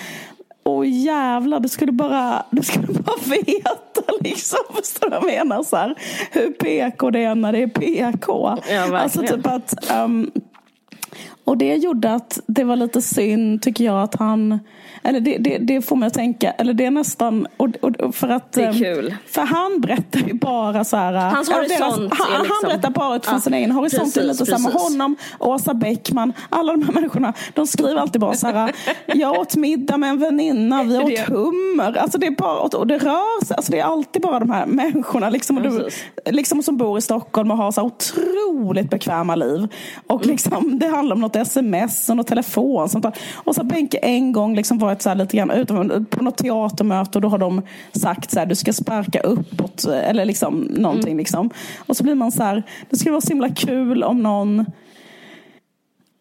[0.72, 4.60] Åh jävlar, du skulle bara, du skulle bara veta liksom.
[4.76, 5.64] Förstår du vad jag menar?
[5.64, 5.96] Så här,
[6.32, 8.58] hur PK det är när det är PK.
[8.70, 10.32] Ja, alltså typ att um,
[11.52, 14.60] och det gjorde att det var lite synd, tycker jag, att han
[15.04, 18.30] eller det, det, det, får mig att tänka, eller det är nästan, och, och för
[18.30, 18.52] att...
[18.52, 19.16] Det är ehm, kul.
[19.28, 21.14] För han berättar ju bara så här...
[21.14, 24.14] Hans horisont deras, han, liksom, han berättar bara utifrån ja, sin egen horisont.
[24.14, 24.74] Precis, lite precis.
[24.74, 27.34] honom, Åsa Bäckman, alla de här människorna.
[27.54, 28.72] De skriver alltid bara så här,
[29.06, 31.98] jag åt middag med en väninna, vi åt hummer.
[31.98, 34.66] Alltså det är bara, och det rör sig, alltså det är alltid bara de här
[34.66, 35.90] människorna liksom, och du,
[36.26, 38.31] liksom som bor i Stockholm och har så otroligt
[38.90, 39.68] bekväma liv.
[40.08, 42.90] Och liksom, det handlar om något sms och något telefon.
[42.90, 43.14] Sånt där.
[43.34, 47.18] Och så Benke en gång liksom var varit så lite grann utom, på något teatermöte
[47.18, 51.18] och då har de sagt så här, du ska sparka uppåt eller liksom någonting mm.
[51.18, 51.50] liksom.
[51.78, 54.66] Och så blir man så här, det skulle vara så himla kul om någon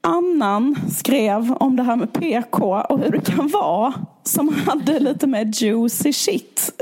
[0.00, 5.26] annan skrev om det här med PK och hur det kan vara som hade lite
[5.26, 6.72] mer juicy shit.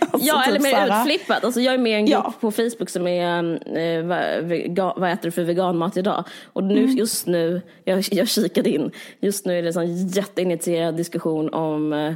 [0.00, 1.44] alltså ja, typ eller mer utflippat.
[1.44, 2.34] Alltså jag är med i en grupp ja.
[2.40, 6.24] på Facebook som är eh, vad, vad äter du för veganmat idag?
[6.52, 6.96] Och nu, mm.
[6.96, 12.14] just nu, jag, jag kikade in, just nu är det en jätteinitierad diskussion om eh,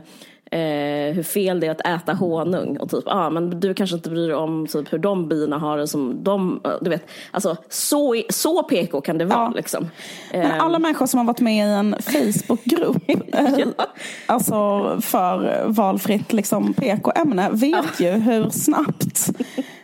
[0.54, 2.76] eh, hur fel det är att äta honung.
[2.76, 5.78] Och typ, ah, men du kanske inte bryr dig om typ, hur de bina har
[5.78, 7.06] det som de, du vet.
[7.30, 9.52] Alltså så, så PK kan det vara ja.
[9.56, 9.90] liksom.
[10.32, 10.60] Men ehm.
[10.60, 13.86] alla människor som har varit med i en Facebookgrupp eh, ja.
[14.26, 14.56] alltså
[15.00, 18.06] för valfritt liksom, PK-ämne vet ja.
[18.06, 19.30] ju hur snabbt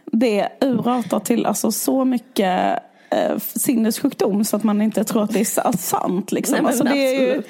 [0.04, 2.78] det urartar till alltså, så mycket
[3.10, 6.32] eh, sinnessjukdom så att man inte tror att det är sant.
[6.32, 6.58] Liksom.
[6.58, 7.42] Nej, alltså, det är ju,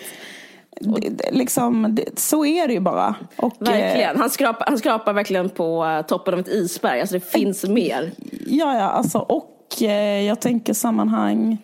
[0.80, 3.14] det, liksom, det, så är det ju bara.
[3.36, 4.18] Och, verkligen.
[4.18, 7.00] Han skrapar, han skrapar verkligen på uh, toppen av ett isberg.
[7.00, 8.12] Alltså det finns äh, mer.
[8.46, 8.88] Ja, ja.
[8.88, 9.82] Alltså, och
[10.26, 11.58] jag tänker sammanhang.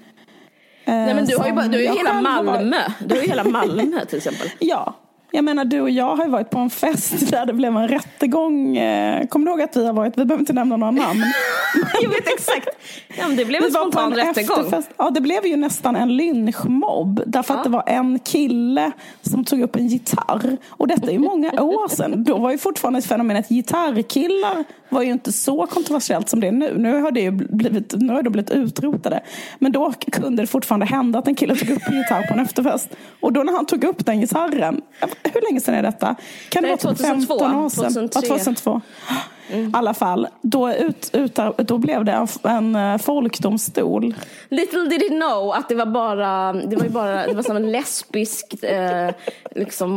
[0.84, 2.76] Nej, men du har ju, bara, du har ju hela Malmö.
[2.98, 4.48] Du har ju hela Malmö till exempel.
[4.58, 4.94] ja,
[5.30, 7.88] jag menar du och jag har ju varit på en fest där det blev en
[7.88, 8.76] rättegång.
[8.76, 11.24] Eh, kommer du ihåg att vi har varit, vi behöver inte nämna några namn.
[12.02, 12.68] jag vet exakt.
[13.18, 14.58] Ja, men det blev en spontan en rättegång.
[14.58, 14.90] Efterfest.
[14.96, 17.22] Ja det blev ju nästan en lynchmobb.
[17.26, 17.58] Därför ja.
[17.58, 20.56] att det var en kille som tog upp en gitarr.
[20.68, 22.24] Och detta är ju många år sedan.
[22.24, 26.46] Då var ju fortfarande ett fenomen att gitarrkillar var ju inte så kontroversiellt som det
[26.46, 26.74] är nu.
[26.78, 29.20] Nu har det ju blivit, nu har det blivit utrotade.
[29.58, 32.40] Men då kunde det fortfarande hända att en kille tog upp en gitarr på en
[32.40, 32.88] efterfest.
[33.20, 34.82] Och då när han tog upp den gitarren,
[35.34, 36.14] hur länge sedan är detta?
[36.48, 38.08] Kan det, det vara 2002, 15 år sedan?
[38.08, 38.20] 2003.
[38.22, 38.80] Ja, 2002.
[39.52, 44.14] I alla fall, då, ut, ut, då blev det en, en eh, folkdomstol.
[44.48, 47.56] Little did he know att det var bara, det var ju bara, det var som
[47.56, 49.10] en lesbisk, eh,
[49.54, 49.96] liksom,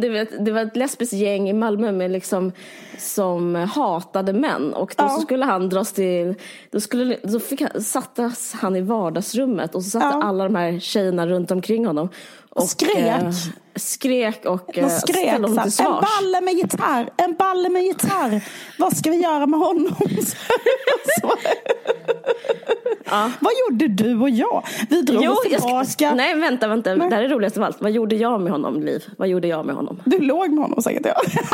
[0.00, 2.52] det, var, det var ett lesbiskt gäng i Malmö med liksom,
[2.98, 5.08] som hatade män och då Ja.
[5.08, 6.34] skulle han dras till,
[6.70, 10.22] då, skulle, då fick han, sattes han i vardagsrummet och så satt Ja.
[10.22, 12.08] alla de här tjejerna runt omkring honom.
[12.50, 12.96] Och, skrek.
[12.96, 13.30] eh,
[13.76, 16.04] skrek och De eh, skrek ställde honom till här, en svars.
[16.20, 18.40] balle med gitarr, en balle med gitarr.
[18.78, 19.94] Vad ska vi göra med honom?
[21.20, 21.32] Så.
[23.40, 24.64] Vad gjorde du och jag?
[24.90, 26.14] Vi drog oss jag ska- tillbaka.
[26.14, 26.94] nej vänta, vänta.
[26.94, 27.08] Nej.
[27.10, 27.76] Det här är roligast av allt.
[27.80, 29.04] Vad gjorde jag med honom, Liv?
[29.18, 30.00] Vad gjorde jag med honom?
[30.04, 31.22] Du låg med honom säkert ja.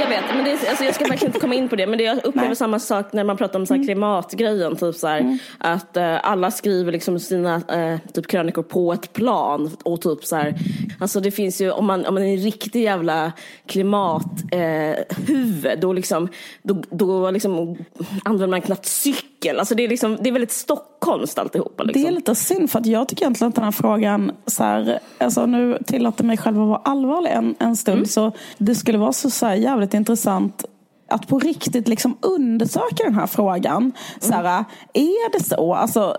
[0.00, 0.24] jag vet.
[0.34, 1.86] Men det är, alltså, jag ska verkligen inte komma in på det.
[1.86, 2.56] Men det, jag upplever Nej.
[2.56, 4.76] samma sak när man pratar om så här, klimatgrejen.
[4.76, 9.70] Typ så här, Att eh, alla skriver liksom sina eh, typ krönikor på ett plan.
[9.82, 10.54] Och typ så här,
[11.00, 13.32] alltså det finns ju, om man, om man är en riktig jävla
[13.66, 16.28] klimathuvud, eh, huvud, då, liksom,
[16.62, 17.76] då, då liksom
[18.24, 19.33] använder man knappt cykel.
[19.50, 21.82] Alltså det är, liksom, det är väldigt stockholmskt alltihopa.
[21.82, 22.02] Liksom.
[22.02, 24.98] Det är lite synd för att jag tycker egentligen att den här frågan, så här,
[25.18, 27.96] alltså nu tillåter mig själv att vara allvarlig en, en stund.
[27.96, 28.06] Mm.
[28.06, 30.64] Så det skulle vara så, så här, jävligt intressant
[31.08, 33.92] att på riktigt liksom undersöka den här frågan.
[34.20, 35.74] Så här, är det så?
[35.74, 36.16] Alltså,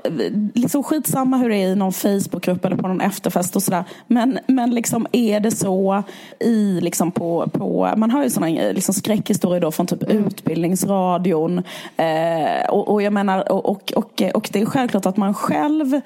[0.54, 3.84] liksom skitsamma hur det är i någon Facebookgrupp eller på någon efterfest och sådär.
[4.08, 6.04] Men, men liksom, är det så
[6.40, 11.64] i, liksom på, på, man har ju sådana liksom skräckhistorier då från typ Utbildningsradion.
[11.98, 16.02] Eh, och, och jag menar, och, och, och, och det är självklart att man själv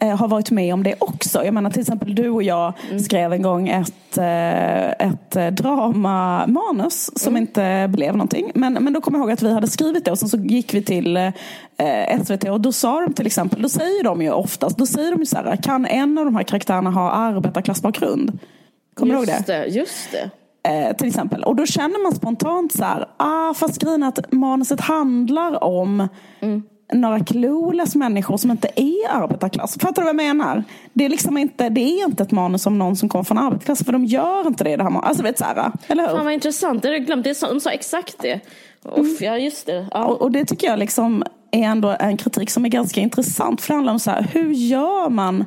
[0.00, 1.44] har varit med om det också.
[1.44, 2.72] Jag menar till exempel du och jag
[3.04, 8.50] skrev en gång ett, eh, ett eh, dramamanus som inte blev någonting.
[8.54, 10.74] Men, men då kommer jag ihåg att vi hade skrivit det och sen så gick
[10.74, 14.78] vi till eh, SVT och då sa de till exempel, då säger de ju oftast,
[14.78, 18.38] då säger de ju så här, kan en av de här karaktärerna ha arbetarklassbakgrund?
[18.94, 19.32] Kommer du ihåg det?
[19.32, 20.30] Just det, just det.
[20.68, 21.44] Eh, till exempel.
[21.44, 26.08] Och då känner man spontant så här, ah, fast grejen att manuset handlar om
[26.92, 29.78] några clueless människor som inte är arbetarklass.
[29.80, 30.64] Fattar du vad jag menar?
[30.92, 33.84] Det är liksom inte, det är inte ett manus om någon som kommer från arbetarklass,
[33.84, 35.08] för de gör inte det i det här manuset.
[35.08, 36.14] Alltså vet så här, eller hur?
[36.16, 37.24] Fan vad intressant, det hade jag glömt.
[37.24, 38.40] Det sa- De sa exakt det.
[38.96, 39.86] Uff, ja just det.
[39.92, 40.04] Ja.
[40.04, 43.60] Och, och det tycker jag liksom är ändå en kritik som är ganska intressant.
[43.60, 45.44] För det handlar om så här, hur gör man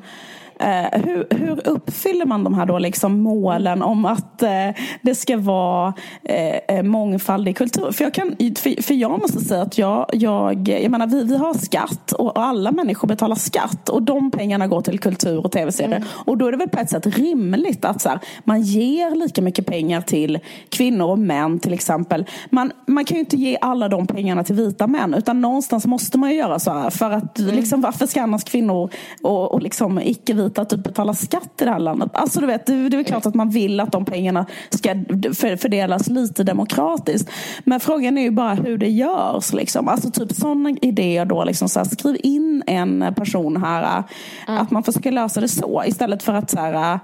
[0.62, 4.50] Eh, hur, hur uppfyller man de här då liksom målen om att eh,
[5.02, 5.94] det ska vara
[6.24, 7.92] eh, eh, mångfald i kultur?
[7.92, 11.38] För jag, kan, för, för jag måste säga att jag, jag, jag menar, vi, vi
[11.38, 15.52] har skatt och, och alla människor betalar skatt och de pengarna går till kultur och
[15.52, 16.04] tv-serier.
[16.26, 19.42] Och då är det väl på ett sätt rimligt att så här, man ger lika
[19.42, 22.26] mycket pengar till kvinnor och män till exempel.
[22.50, 26.18] Man, man kan ju inte ge alla de pengarna till vita män utan någonstans måste
[26.18, 26.90] man ju göra så här.
[26.90, 28.90] För att liksom, varför ska annars kvinnor
[29.22, 32.10] och, och liksom icke-vita typ betala skatt i det här landet?
[32.14, 34.90] Alltså du vet, det, det är klart att man vill att de pengarna ska
[35.34, 37.30] för, fördelas lite demokratiskt.
[37.64, 39.54] Men frågan är ju bara hur det görs.
[39.54, 39.88] Liksom.
[39.88, 44.04] Alltså typ sådana idéer då, liksom, så här, skriv in en person här.
[44.48, 47.00] Att man försöker lösa det så istället för att så här,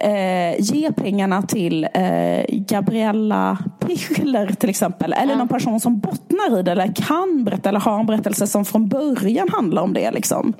[0.00, 5.12] eh, ge pengarna till eh, Gabriella Pichler till exempel.
[5.12, 8.64] Eller någon person som bottnar i det eller kan berätta eller har en berättelse som
[8.64, 10.10] från början handlar om det.
[10.10, 10.52] Liksom.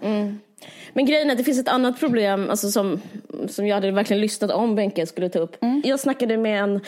[0.97, 3.01] Men grejen är att det finns ett annat problem alltså som,
[3.49, 5.57] som jag hade verkligen lyssnat om Benke skulle ta upp.
[5.85, 6.81] Jag snackade med en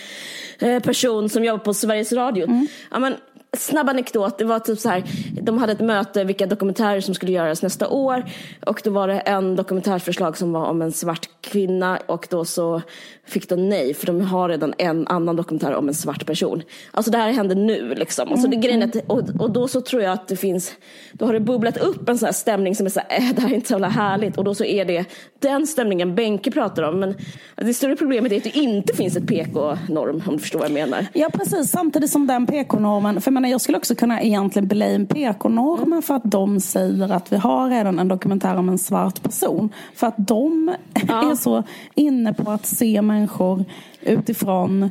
[0.59, 2.67] eh, person som jobbar på Sveriges Radio.
[2.91, 3.15] Ja, men,
[3.57, 5.05] snabb anekdot, det var typ så här,
[5.43, 8.25] de hade ett möte vilka dokumentärer som skulle göras nästa år.
[8.67, 12.83] Och då var det en dokumentärförslag som var om en svart kvinna och då så
[13.27, 16.63] fick de nej för de har redan en annan dokumentär om en svart person.
[16.91, 18.29] Alltså det här händer nu liksom.
[18.29, 20.73] Alltså det, grejen att, och, och då så tror jag att det finns,
[21.13, 23.43] då har det bubblat upp en sån här stämning som är så här, äh, det
[23.43, 24.39] här är inte så jävla härligt.
[24.39, 25.05] Och då så är det
[25.39, 27.01] den stämningen Benke pratar om.
[27.01, 27.15] Men
[27.57, 30.75] det större problemet är att det inte finns ett PK-norm om du förstår vad jag
[30.75, 31.07] menar.
[31.13, 36.03] Ja precis, samtidigt som den PK-normen, för menar, jag skulle också kunna egentligen blame PK-normen
[36.03, 39.73] för att de säger att vi har redan en dokumentär om en svart person.
[39.95, 41.63] För att de är så
[41.95, 43.65] inne på att se människor
[44.01, 44.91] utifrån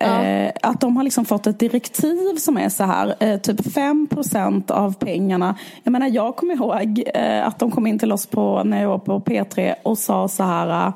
[0.00, 4.70] Eh, att de har liksom fått ett direktiv som är så här, eh, typ 5%
[4.70, 5.54] av pengarna.
[5.82, 8.88] Jag menar jag kommer ihåg eh, att de kom in till oss på, när jag
[8.88, 10.92] var på P3 och sa så här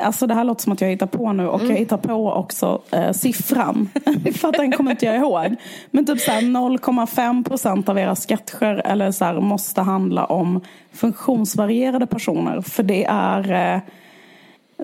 [0.00, 2.82] Alltså det här låter som att jag hittar på nu och jag hittar på också
[2.90, 3.88] eh, siffran.
[4.34, 5.56] för att den kommer inte jag ihåg.
[5.90, 10.60] Men typ så här 0,5 procent av era sketcher eller så här, måste handla om
[10.92, 12.60] funktionsvarierade personer.
[12.60, 13.80] För det är eh,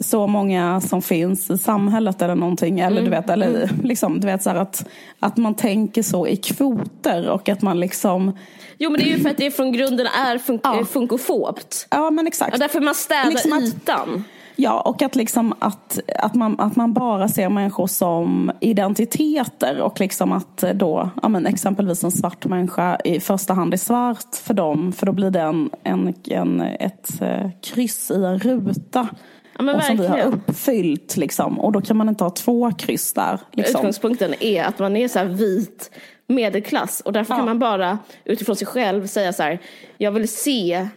[0.01, 2.81] så många som finns i samhället eller någonting.
[2.81, 3.05] Eller Mm.
[3.05, 4.87] du vet, eller liksom, du vet så att,
[5.21, 8.39] att man tänker så i kvoter och att man liksom,
[8.79, 10.85] Jo men det är ju för att det från grunden är fun- Ja.
[10.85, 11.87] funkofobt.
[11.91, 12.53] ja men exakt.
[12.53, 14.25] Ja, därför man städar Liksom att- ytan.
[14.57, 20.01] Ja, och att, liksom att, att, man, att man bara ser människor som identiteter och
[20.01, 24.55] liksom att då ja, men exempelvis en svart människa i första hand är svart för
[24.55, 29.09] dem för då blir det en, en, en, ett eh, kryss i en ruta.
[29.57, 30.39] Ja, men och som vi har verkligen.
[30.49, 31.61] uppfyllt liksom.
[31.61, 33.41] Och då kan man inte ha två kryss där.
[33.53, 33.79] Liksom.
[33.81, 35.91] Utgångspunkten är att man är så vit
[36.27, 37.37] medelklass och därför Ja.
[37.37, 39.59] kan man bara utifrån sig själv säga så här.
[39.99, 40.89] Jag vill se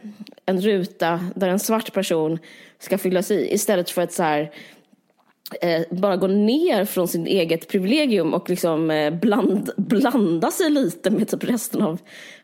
[0.45, 2.39] en ruta där en svart person
[2.79, 4.51] ska fyllas i istället för att så här
[5.61, 11.09] eh, bara gå ner från sin eget privilegium och liksom eh, bland, blanda sig lite
[11.09, 11.99] med typ resten av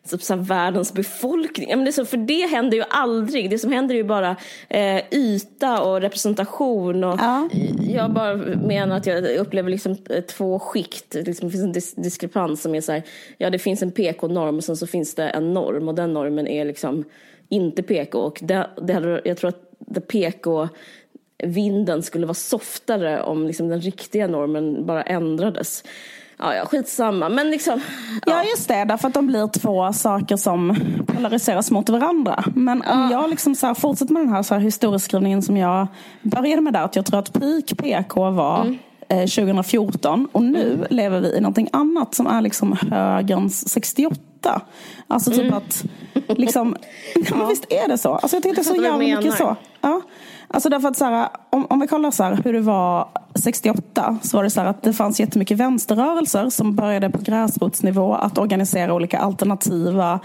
[0.09, 1.69] typ så här, världens befolkning.
[1.69, 3.49] Ja, men det så, för det händer ju aldrig.
[3.49, 4.35] Det som händer är ju bara
[4.69, 7.03] eh, yta och representation.
[7.03, 7.49] Och Ja.
[7.89, 11.13] Jag bara menar att jag upplever liksom eh, två skikt.
[11.13, 13.03] Liksom, det finns en dis- diskrepans som är så här,
[13.37, 16.47] ja det finns en PK-norm och sen så finns det en norm och den normen
[16.47, 17.05] är liksom
[17.51, 18.19] inte PK.
[18.19, 20.67] Och det, det hade, jag tror att det PK
[21.43, 25.83] vinden skulle vara softare om liksom den riktiga normen bara ändrades.
[26.37, 27.29] Ja, ja, skitsamma.
[27.29, 27.81] Men liksom,
[28.25, 30.75] Ja just det, därför att de blir två saker som
[31.07, 32.43] polariseras mot varandra.
[32.55, 35.87] Men om jag liksom så här fortsätter med den här, så här historieskrivningen som jag
[36.21, 38.73] började med där, att jag tror att peak PK var eh,
[39.11, 44.61] 2014 och nu lever vi i någonting annat som är liksom högerns 68.
[45.07, 45.85] Alltså typ att,
[46.27, 46.75] liksom,
[47.15, 47.35] ja.
[47.35, 48.13] men visst är det så?
[48.13, 49.55] Alltså jag tycker det är så jävla mycket så.
[49.81, 50.01] Ja.
[50.53, 54.19] Alltså därför att så här, om, om vi kollar så här, hur det var 68
[54.21, 58.37] så var det så här att det fanns jättemycket vänsterrörelser som började på gräsrotsnivå att
[58.37, 60.19] organisera olika alternativa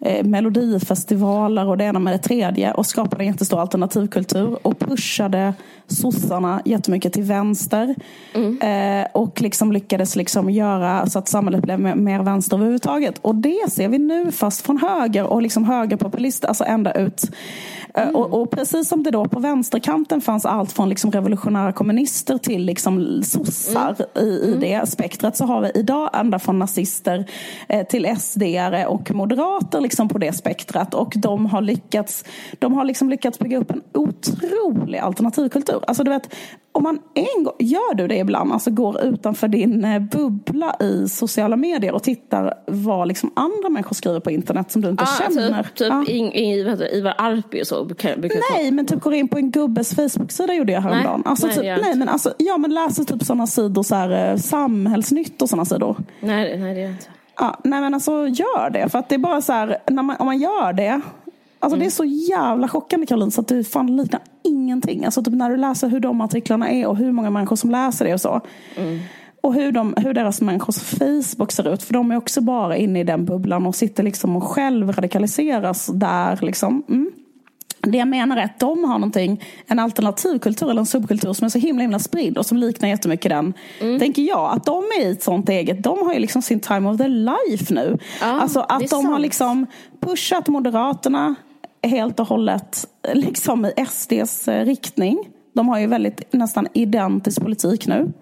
[0.00, 5.54] eh, melodifestivaler och det ena med det tredje och skapade en jättestor alternativkultur och pushade
[5.86, 7.94] sossarna jättemycket till vänster
[8.60, 13.18] eh, och liksom lyckades liksom göra så att samhället blev mer, mer vänster överhuvudtaget.
[13.22, 17.30] Och det ser vi nu fast från höger och liksom högerpopulister, alltså ända ut
[17.94, 22.38] Eh, Och, och precis som det då på vänsterkanten fanns allt från liksom revolutionära kommunister
[22.38, 27.24] till liksom sossar i, i det spektrat så har vi idag ända från nazister
[27.68, 28.42] eh, till sd
[28.88, 30.94] och moderater liksom på det spektrat.
[30.94, 32.24] Och de har lyckats,
[32.58, 35.80] de har liksom lyckats bygga upp en otrolig alternativkultur.
[35.86, 36.34] Alltså du vet,
[36.78, 41.08] om man en gång, gör du det ibland, alltså går utanför din eh, bubbla i
[41.08, 45.22] sociala medier och tittar vad liksom andra människor skriver på internet som du inte ah,
[45.22, 45.62] känner.
[45.62, 47.90] typ, typ vad heter det, Ivar Arpi och så.
[48.54, 51.22] Nej, men typ går in på en gubbes Facebook-sida gjorde jag häromdagen.
[51.24, 53.94] Nej, alltså, nej, typ, jag nej, men alltså, ja, men läser typ sådana sidor, så
[53.94, 55.96] här, eh, samhällsnytt och sådana sidor.
[56.20, 57.06] Nej, nej, det gör jag inte.
[57.38, 58.88] Ja, nej men alltså gör det.
[58.88, 61.00] För att det är bara så här, när man, om man gör det.
[61.60, 61.78] Alltså Mm.
[61.80, 65.04] det är så jävla chockande Caroline så att det fan liknar ingenting.
[65.04, 68.04] Alltså typ när du läser hur de artiklarna är och hur många människor som läser
[68.04, 68.40] det och så.
[68.76, 68.98] Mm.
[69.40, 71.82] Och hur, de, hur deras människors Facebook ser ut.
[71.82, 75.86] För de är också bara inne i den bubblan och sitter liksom och själv radikaliseras
[75.86, 76.82] där liksom.
[76.88, 77.10] Mm.
[77.80, 81.48] Det jag menar är att de har någonting, en alternativkultur eller en subkultur som är
[81.48, 83.54] så himla himla spridd och som liknar jättemycket den.
[83.80, 83.98] Mm.
[83.98, 86.90] Tänker jag, att de är i ett sånt eget, de har ju liksom sin time
[86.90, 87.98] of their life nu.
[88.20, 89.20] Ja, alltså att de har sant.
[89.22, 89.66] liksom
[90.00, 91.34] pushat Moderaterna
[91.82, 95.18] helt och hållet liksom i SDs eh, riktning.
[95.52, 98.12] De har ju väldigt nästan identisk politik nu.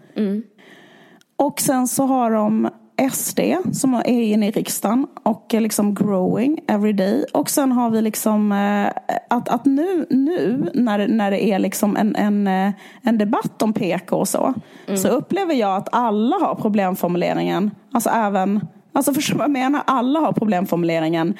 [1.36, 2.68] Och sen så har de
[3.12, 3.40] SD
[3.72, 7.24] som är inne i riksdagen och är liksom growing every day.
[7.32, 11.96] Och sen har vi liksom eh, att, att nu, nu när, när det är liksom
[11.96, 14.54] en, en, eh, en debatt om PK och så.
[14.96, 17.70] Så upplever jag att alla har problemformuleringen.
[17.92, 19.82] Alltså även, alltså förstår du vad jag menar?
[19.86, 21.34] Alla har problemformuleringen.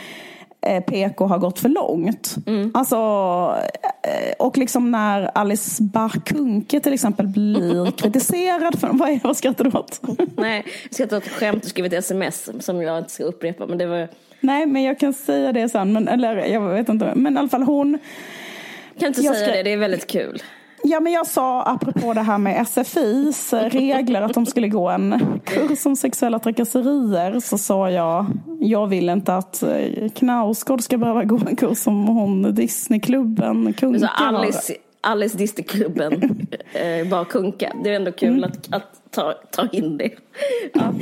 [0.66, 2.34] Eh, PK har gått för långt.
[2.74, 2.96] Alltså,
[4.02, 9.36] eh, och liksom när Alice Bah Kuhnke till exempel blir kritiserad för, vad, är, vad
[9.36, 10.00] skrattar du åt?
[10.36, 13.66] Nej, jag ska ta ett skämt och skriva ett sms som jag inte ska upprepa.
[13.66, 14.08] Men det var...
[14.40, 15.92] Nej, men jag kan säga det sen.
[15.92, 17.12] Men, eller jag vet inte.
[17.14, 17.98] Men i alla fall hon.
[18.98, 20.42] Kan inte Jag säga ska- det, det är väldigt kul.
[20.83, 25.41] Ja, men jag sa apropå det här med SFIs regler att de skulle gå en
[25.45, 27.41] kurs om sexuella trakasserier.
[27.41, 28.27] Så sa jag,
[28.61, 33.99] jag vill inte att eh, Knausgård ska behöva gå en kurs om hon Disneyklubben Kunka
[33.99, 34.24] Så.
[34.24, 37.72] Alice, Alice Disneyklubben eh, bara kunka.
[37.85, 40.11] Det är ändå kul att, att ta, ta in det.
[40.74, 40.93] Ja.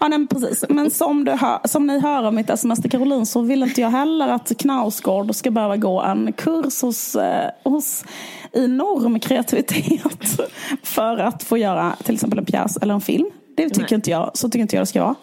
[0.00, 0.64] Ja, nej, precis.
[0.68, 3.80] Men som, du hör, som ni hör av mitt sms till Caroline så vill inte
[3.80, 8.04] jag heller att Knausgård ska behöva gå en kurs hos, eh, hos
[8.52, 10.40] i normkreativitet
[10.82, 13.30] för att få göra till exempel en pjäs eller en film.
[13.56, 13.94] Det tycker Nej.
[13.94, 15.14] inte jag, så tycker inte jag det ska vara.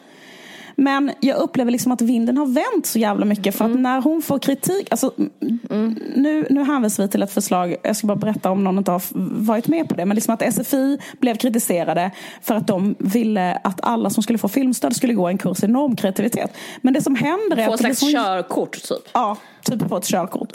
[0.79, 3.55] Men jag upplever liksom att vinden har vänt så jävla mycket.
[3.55, 3.83] För att Mm.
[3.83, 5.11] när hon får kritik, alltså,
[6.15, 9.01] nu, nu hänvisar vi till ett förslag, jag ska bara berätta om någon inte har
[9.45, 10.05] varit med på det.
[10.05, 12.11] Men liksom att SFI blev kritiserade
[12.41, 15.67] för att de ville att alla som skulle få filmstöd skulle gå en kurs i
[15.67, 16.51] normkreativitet.
[16.81, 19.09] Men det som händer är Få att ett slags sån körkort typ.
[19.13, 20.53] Ja, typ på ett körkort.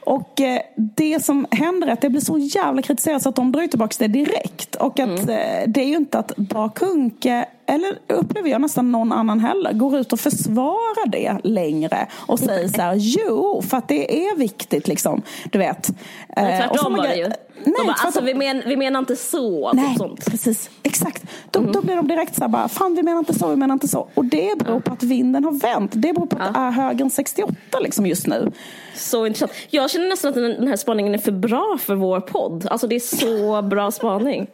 [0.00, 3.52] Och eh, det som händer är att det blir så jävla kritiserat så att de
[3.52, 4.74] drar tillbaka det direkt.
[4.74, 5.28] Och att Mm.
[5.28, 9.96] eh, det är ju inte att Bakunke, eller upplever jag nästan någon annan heller, går
[9.98, 12.06] ut och försvarar det längre.
[12.14, 15.22] Och säger så här, jo, för att det är viktigt liksom.
[15.52, 15.88] Du vet.
[16.36, 17.28] Men Eh, och så tvärtom var det ju.
[17.64, 19.72] Nej, de bara, alltså, vi, men, vi menar inte så.
[19.72, 20.30] Nej, Typ sånt.
[20.30, 20.70] precis.
[20.82, 21.22] Exakt.
[21.50, 21.72] Då, Mm.
[21.72, 23.88] då blir de direkt så här bara, fan vi menar inte så, vi menar inte
[23.88, 24.08] så.
[24.14, 25.90] Och det beror på att vinden har vänt.
[25.94, 28.52] Det beror på att det är högern 68 liksom just nu.
[28.94, 29.52] Så intressant.
[29.70, 32.66] Jag känner nästan att den, den här spaningen är för bra för vår podd.
[32.70, 34.46] Alltså det är så bra spaning.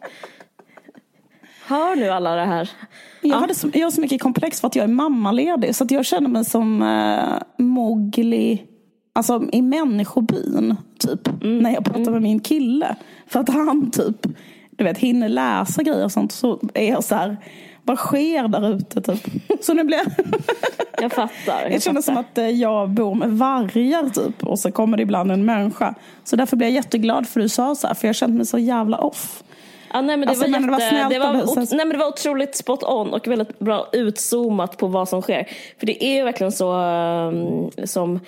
[1.67, 2.71] Hör nu alla det här.
[3.21, 5.75] Jag, hade så, jag har så mycket komplex för att jag är mammaledig.
[5.75, 8.62] Så att jag känner mig som eh, Mowgli
[9.12, 10.77] alltså, i människobyn.
[10.99, 12.97] Typ, När jag pratar med min kille.
[13.27, 14.27] För att han typ
[14.77, 16.33] du vet, hinner läsa grejer och sånt.
[16.33, 17.37] Så är jag så här,
[17.83, 19.21] vad sker där ute typ?
[19.61, 20.07] Så nu blir jag...
[21.01, 21.62] Jag fattar.
[21.62, 22.31] Jag Jag känner som fattar.
[22.31, 24.45] att eh, jag bor med vargar typ.
[24.45, 25.95] Och så kommer det ibland en människa.
[26.25, 27.95] Så därför blir jag jätteglad för du sa så här.
[27.95, 29.43] För jag kände mig så jävla off.
[29.93, 31.89] Ja, nej, men det, Alltså, var menar, det var jätte, det, var, ot- nej, men
[31.89, 35.49] det var otroligt spot on och väldigt bra utzoomat på vad som sker.
[35.78, 38.20] För det är ju verkligen så um, som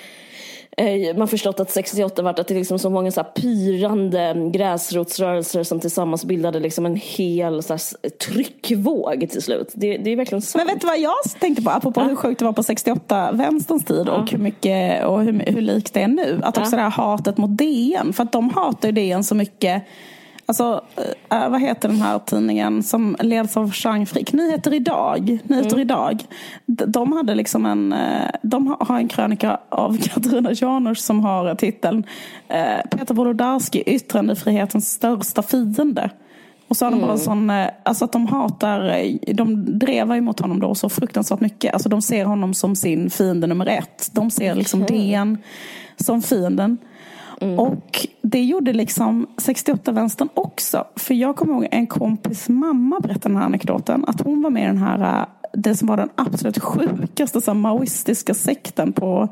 [0.77, 5.63] eh, man förstått att 68 varit att det är liksom så många så pyrande gräsrotsrörelser
[5.63, 7.77] som tillsammans bildade liksom en hel så
[8.21, 9.69] tryckvåg till slut.
[9.75, 10.65] Det, det är verkligen sant.
[10.65, 11.71] Men vet du vad jag tänkte på?
[11.71, 15.61] Apropå hur sjukt det var på 68, vänsterns tid och hur mycket och hur, hur
[15.61, 16.41] likt det är nu.
[16.43, 18.13] Att också det här hatet mot DN.
[18.13, 19.83] För att de hatar ju DN så mycket.
[20.49, 20.81] Alltså,
[21.31, 24.33] äh, vad heter den här tidningen som leds av Jean Frick?
[24.33, 25.39] Nyheter idag.
[25.45, 26.23] Nyheter idag.
[26.67, 31.55] D- De hade liksom en, eh, de har- en krönika av Katarina Janouch som har
[31.55, 32.05] titeln
[32.49, 36.11] eh, Peter Wolodarski, yttrandefrihetens största fiende.
[36.69, 40.21] Och så har de bara en sån, eh, alltså att de hatar, de drevar ju
[40.21, 41.73] mot honom då så fruktansvärt mycket.
[41.75, 44.11] Alltså de ser honom som sin fiende nummer ett.
[44.13, 45.39] De ser liksom DN
[45.97, 46.79] som fienden.
[47.41, 50.85] Och det gjorde liksom 68-vänstern också.
[50.97, 54.05] För jag kommer ihåg en kompis mamma berättade den här anekdoten.
[54.07, 57.51] Att hon var med i den här, eh, det som var den absolut sjukaste så
[57.51, 59.29] här, maoistiska sekten på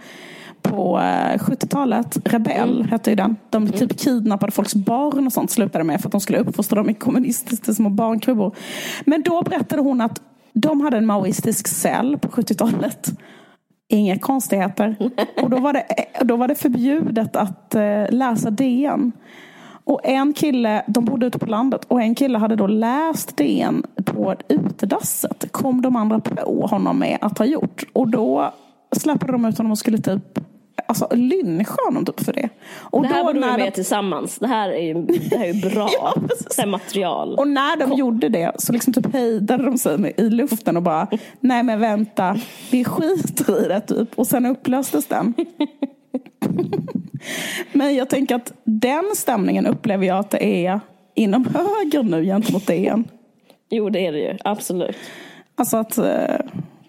[0.62, 3.36] på eh, 70-talet, Rebell hette ju den.
[3.50, 6.90] De typ kidnappade folks barn och sånt slutade med för att de skulle uppfostra dem
[6.90, 8.56] i kommunistiskt små barnkrubbor.
[9.04, 10.20] Men då berättade hon att
[10.52, 13.12] de hade en maoistisk cell på 70-talet.
[13.88, 14.96] Inga konstigheter.
[15.42, 15.84] Och då var det,
[16.20, 19.12] då var det förbjudet att eh, läsa DN.
[19.84, 23.82] Och en kille, de bodde ute på landet, och en kille hade då läst DN
[24.04, 25.52] på utedasset.
[25.52, 27.84] Kom de andra på honom med att ha gjort.
[27.92, 28.54] Och då
[28.96, 30.38] släppte de ut honom och skulle typ
[30.86, 32.48] alltså, lyncha honom typ för det.
[32.74, 34.38] Och det här då borde vi med de- tillsammans.
[34.38, 34.94] Det här är ju,
[35.30, 36.14] det här är ju bra Ja,
[36.56, 37.34] det här material.
[37.38, 40.82] Och när de gjorde det så liksom typ hejdade de sig med- i luften och
[40.82, 41.06] bara
[41.40, 42.36] Nej men vänta,
[42.70, 44.18] vi skiter i det typ.
[44.18, 45.34] Och sen upplöstes den.
[47.72, 50.80] men jag tänker att den stämningen upplever jag att det är
[51.14, 53.04] inom höger nu gentemot DN.
[53.70, 54.36] Jo, det är det ju.
[54.44, 54.96] Absolut.
[55.54, 56.36] Alltså att, eh,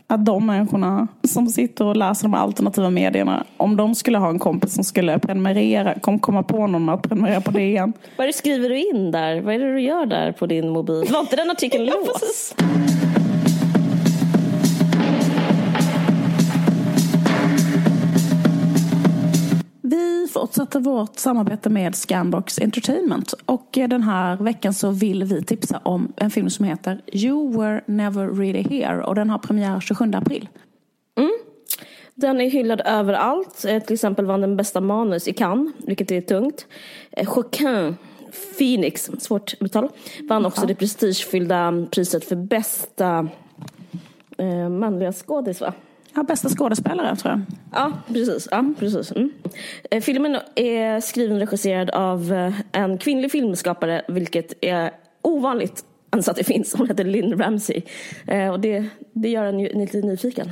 [0.09, 4.39] att de människorna som sitter och läser de alternativa medierna, om de skulle ha en
[4.39, 7.93] kompis som skulle prenumerera, kom komma på någon med att prenumerera på DN.
[8.17, 9.41] Vad är det skriver du in där?
[9.41, 11.07] Vad är det du gör där på din mobil?
[11.11, 11.85] Var inte den artikeln
[12.57, 12.96] Ja,
[20.39, 20.53] låst?
[20.53, 20.57] precis.
[20.57, 23.33] Vi fortsätter vårt samarbete med Scanbox Entertainment.
[23.45, 27.81] Och den här veckan så vill vi tipsa om en film som heter You were
[27.85, 29.03] never really here.
[29.03, 30.49] Och den har premiär 27 april.
[32.15, 33.65] Den är hyllad överallt.
[33.65, 36.65] Eh, Till exempel vann den bästa manus i Cannes, vilket är tungt.
[37.11, 37.95] Eh, Joaquin
[38.57, 39.89] Phoenix, svårt uttal,
[40.29, 43.27] vann också det prestigefyllda priset för bästa
[44.37, 45.73] eh, manliga skådis, va?
[46.17, 47.41] Ja, bästa skådespelare tror jag.
[47.73, 48.47] Ja, precis.
[48.51, 49.11] Ja, precis.
[49.11, 49.31] Mm.
[49.91, 54.91] Eh, filmen är skriven och regisserad av eh, en kvinnlig filmskapare, vilket är
[55.21, 56.75] ovanligt ens att det finns.
[56.77, 57.81] Hon heter Lynn Ramsey.
[58.27, 60.51] Eh, och det, det gör en ju lite nyfiken.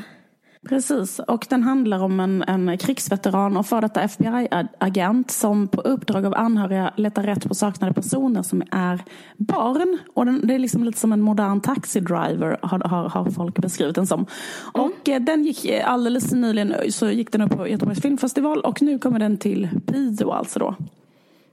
[0.69, 6.25] Precis, och den handlar om en, en krigsveteran och före detta FBI-agent som på uppdrag
[6.25, 9.03] av anhöriga letar rätt på saknade personer som är
[9.37, 9.97] barn.
[10.13, 13.95] Och den, det är liksom lite som en modern taxidriver har, har, har folk beskrivit
[13.95, 14.25] den som.
[14.73, 18.81] Och eh, den gick eh, alldeles nyligen så gick den upp på Göteborgs filmfestival och
[18.81, 20.75] nu kommer den till bio alltså då.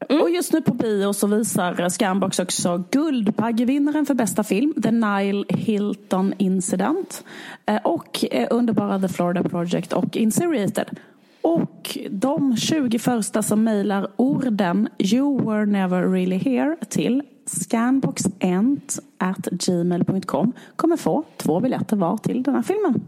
[0.09, 5.45] Och just nu på bio så visar Scanbox också Guldbaggevinnaren för bästa film, The Nile
[5.49, 7.25] Hilton Incident.
[7.67, 10.99] Eh, och eh, underbara The Florida Project och Inseriated.
[11.43, 19.45] Och de 20 första som mejlar orden You were never really here till scanboxent at
[19.51, 23.03] gmail.com kommer få två biljetter var till den här filmen.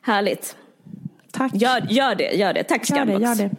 [0.00, 0.56] Härligt.
[1.32, 1.54] Tack.
[1.54, 2.64] Gör, gör det, gör det.
[2.64, 3.40] Tack Gör det, Scanbox.
[3.40, 3.56] gör det.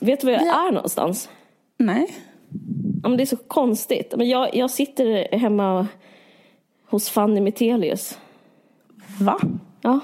[0.00, 0.68] Vet du var jag Ja.
[0.68, 1.28] är någonstans?
[1.78, 2.06] Nej.
[3.02, 4.14] Ja, men det är så konstigt.
[4.16, 5.86] Men jag, jag sitter hemma
[6.90, 8.18] hos Fanny Metelius.
[9.20, 9.40] Va?
[9.82, 10.00] Ja.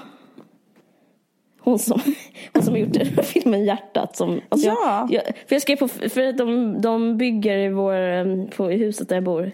[1.59, 2.01] Hon som,
[2.53, 4.15] hon som har gjort filmen Hjärtat.
[4.15, 5.07] Som, alltså Ja.
[5.11, 9.09] jag, jag, för jag skrev på, för de, de bygger i, vår, på, i huset
[9.09, 9.51] där jag bor.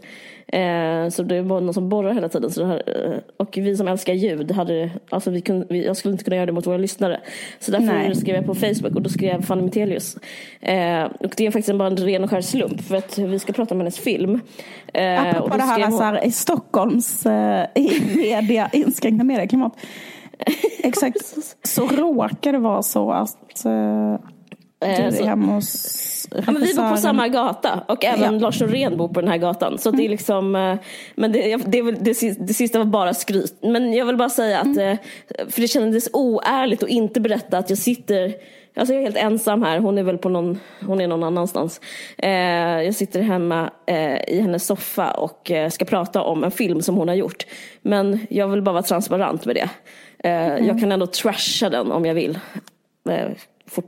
[0.54, 2.52] Eh, så det var någon som borrar hela tiden.
[2.52, 5.98] Så det här, eh, och vi som älskar ljud, hade, alltså vi kunde, vi, jag
[5.98, 7.20] skulle inte kunna göra det mot våra lyssnare.
[7.60, 8.16] Så därför Nej.
[8.16, 10.18] skrev jag på Facebook och då skrev Fanny Metelius.
[10.62, 13.54] Eh, och det är faktiskt bara en ren och skär slump för att vi ska
[13.54, 14.40] prata om hennes film.
[14.94, 19.24] Eh, och Apropå då det här, hon- så här i Stockholms eh, i media, inskränkta
[19.24, 19.74] medieklimat.
[20.84, 21.18] Exakt.
[21.64, 24.16] Så råkar det vara så att eh,
[24.86, 26.00] du Eh, är hemma hos
[26.32, 28.28] Ja, men vi bor på samma gata och även Ja.
[28.28, 28.42] Mm.
[28.42, 29.78] Lars Norén bor på den här gatan.
[29.78, 30.76] Så det är liksom, eh,
[31.16, 33.58] men det, det, det, det sista var bara skryt.
[33.62, 34.80] Men jag vill bara säga att, Mm.
[34.90, 38.34] eh, för det kändes oärligt att inte berätta att jag sitter
[38.76, 41.82] Alltså jag är helt ensam här, hon är väl på någon, hon är någon annanstans.
[42.18, 42.30] Eh,
[42.82, 46.96] jag sitter hemma eh, i hennes soffa och eh, ska prata om en film som
[46.96, 47.46] hon har gjort.
[47.82, 49.70] Men jag vill bara vara transparent med det.
[50.30, 50.66] Mm.
[50.66, 52.40] Jag kan ändå trasha den om jag vill.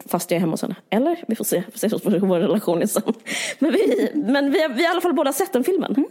[0.07, 0.75] Fast jag är hemma hos henne.
[0.89, 1.23] Eller?
[1.27, 3.13] Vi får se, vi får se hur vår relation är sen.
[3.59, 5.93] Men, vi, men vi, har, vi har i alla fall båda sett den filmen.
[5.97, 6.09] Mm.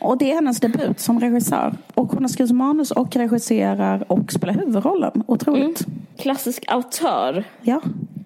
[0.00, 1.76] Och det är hennes debut som regissör.
[1.94, 5.22] Och hon har skrivit manus och regisserar och spelar huvudrollen.
[5.26, 5.86] Otroligt.
[6.18, 7.44] Klassisk autör.
[7.62, 7.80] Ja.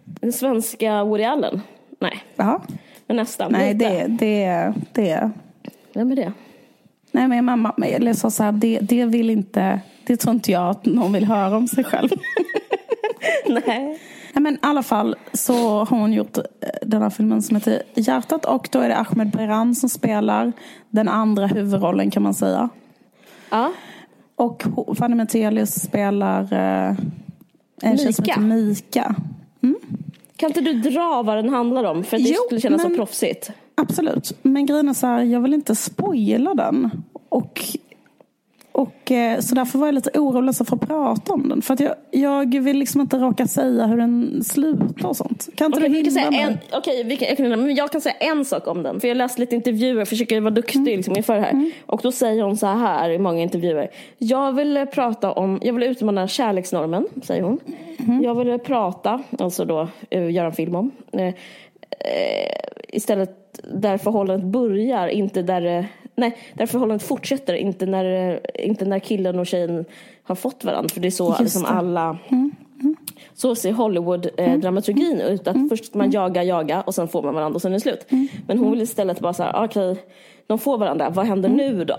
[0.05, 1.61] Den svenska Woody Allen.
[1.99, 2.61] Nej, Jaha.
[3.07, 3.53] men nästan.
[3.53, 3.89] Nej, Lite.
[3.89, 5.31] det, det, det.
[5.93, 6.33] Vem är det?
[7.12, 10.71] Nej, men mamma eller så så här, det, det vill inte, det tror inte jag
[10.71, 12.09] att någon vill höra om sig själv.
[13.66, 13.99] Nej.
[14.33, 15.55] Nej, men i alla fall så
[15.85, 16.43] har hon gjort eh,
[16.83, 20.53] den här filmen som heter Hjärtat och då är det Ahmed Beran som spelar
[20.91, 22.68] den andra huvudrollen kan man säga.
[23.51, 23.72] Ja.
[24.37, 24.66] Och
[24.97, 26.97] Fanny Metelius spelar eh,
[27.83, 28.33] en tjej som Mika.
[28.33, 29.14] heter Mika.
[30.37, 32.05] Kan inte du dra vad den handlar om?
[32.05, 33.51] För det Jo, skulle kännas så men- proffsigt.
[33.74, 34.33] Absolut.
[34.43, 36.91] Men grejen är så här, jag vill inte spoila den.
[37.28, 37.61] Och,
[38.81, 41.62] och eh, så därför var jag lite orolig för att prata om den.
[41.62, 45.49] För att jag, jag vill liksom inte råka säga hur den slutar och sånt.
[45.55, 48.45] Kan inte Okej, du hindra säga en, okej, kan, jag, kan, jag kan säga en
[48.45, 49.01] sak om den.
[49.01, 50.97] För jag läste lite intervjuer, försöker vara duktig Mm.
[50.97, 51.70] liksom, inför det här.
[51.87, 53.91] Och då säger hon så här i många intervjuer.
[54.18, 57.59] Jag vill eh, prata om, jag vill utmana kärleksnormen, säger hon.
[57.99, 58.22] Mm.
[58.22, 60.91] Jag vill eh, prata, alltså då göra en film om.
[61.12, 61.35] Eh,
[62.89, 65.85] istället där förhållandet börjar, inte där eh,
[66.21, 69.85] Nej, där förhållandet fortsätter, inte när, eh, inte när killen och tjejen
[70.23, 70.89] har fått varandra.
[70.89, 71.68] För det är så liksom det.
[71.68, 72.18] Mm, alla
[73.35, 75.49] så ser Hollywood-dramaturgin ut.
[75.49, 78.07] Att först man jagar, jagar och sen får man varandra och sen är det slut.
[78.09, 78.29] Mm.
[78.47, 79.97] Men hon vill istället bara så här, okej,
[80.47, 81.57] de får varandra, vad händer Mm.
[81.77, 81.97] nu då?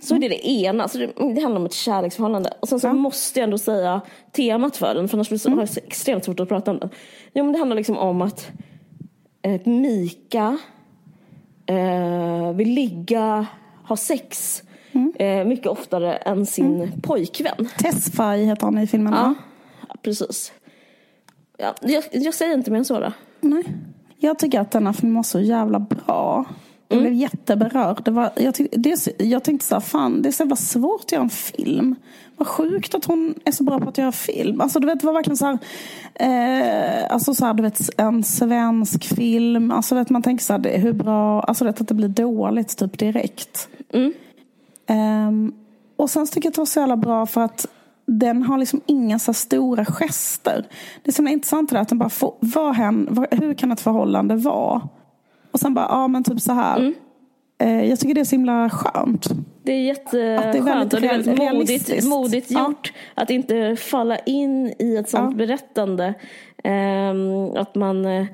[0.00, 2.50] Så är det det ena, så det, det handlar om ett kärleksförhållande.
[2.60, 4.00] Och sen så måste jag ändå säga
[4.32, 5.58] temat för den, för annars blir det Mm.
[5.58, 6.90] har jag extremt svårt att prata om den.
[7.34, 8.48] Jo men det handlar liksom om att
[9.42, 10.58] eh, Mika
[11.66, 13.46] eh, vill ligga,
[13.84, 14.62] ha sex
[14.92, 15.12] Mm.
[15.18, 17.68] eh, mycket oftare än sin pojkvän.
[17.78, 19.12] Tesfaye heter han i filmen.
[19.12, 19.34] Ja,
[19.88, 19.94] va?
[20.02, 20.52] precis.
[21.58, 23.12] Ja, jag, jag säger inte mer än så då.
[23.40, 23.62] Nej.
[24.18, 26.44] Jag tycker att denna film var så jävla bra.
[26.88, 28.04] Jag blev jätteberörd.
[28.04, 31.00] Det var, jag, tyck, det, jag tänkte så här, fan det är så jävla svårt
[31.00, 31.94] att göra en film.
[32.36, 34.60] Vad sjukt att hon är så bra på att göra film.
[34.60, 35.58] Alltså du vet, det var verkligen så här,
[36.14, 39.70] eh, alltså så här, du vet en svensk film.
[39.70, 42.76] Alltså vet, man tänker så här, det, hur bra, alltså vet, att det blir dåligt
[42.76, 43.68] typ direkt.
[44.86, 45.52] Ehm,
[45.96, 47.66] och sen tycker jag att det var så jävla bra för att
[48.06, 50.66] den har liksom inga så stora gester.
[51.02, 53.72] Det är så intressant det där att den bara får, vad hän, vad, hur kan
[53.72, 54.88] ett förhållande vara?
[55.56, 56.94] Och sen bara, ja men typ så här.
[57.58, 59.26] Eh, jag tycker det är så himla skönt.
[59.62, 62.66] Det är jätteskönt Att det är väldigt och det är väldigt modigt, modigt Ja.
[62.68, 62.92] gjort.
[63.14, 65.36] Att inte falla in i ett sånt Ja.
[65.46, 66.14] berättande.
[66.64, 68.26] Ehm, att man eh,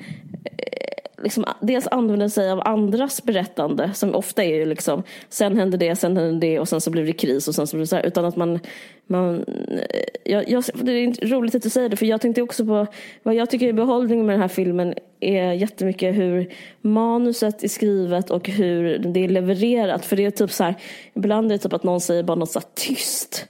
[1.22, 5.96] liksom, dels använder sig av andras berättande som ofta är ju liksom sen hände det,
[5.96, 7.96] sen hände det och sen så blev det kris och sen så blev det så
[7.96, 8.06] här.
[8.06, 8.58] Utan att man,
[9.06, 9.44] man
[9.90, 12.86] eh, jag, jag, det är roligt att du säger det för jag tänkte också på
[13.22, 18.30] vad jag tycker är behållningen med den här filmen är jättemycket hur manuset är skrivet
[18.30, 20.04] och hur det är levererat.
[20.04, 20.74] För det är typ så här,
[21.14, 23.48] ibland är det typ att någon säger bara något så här tyst.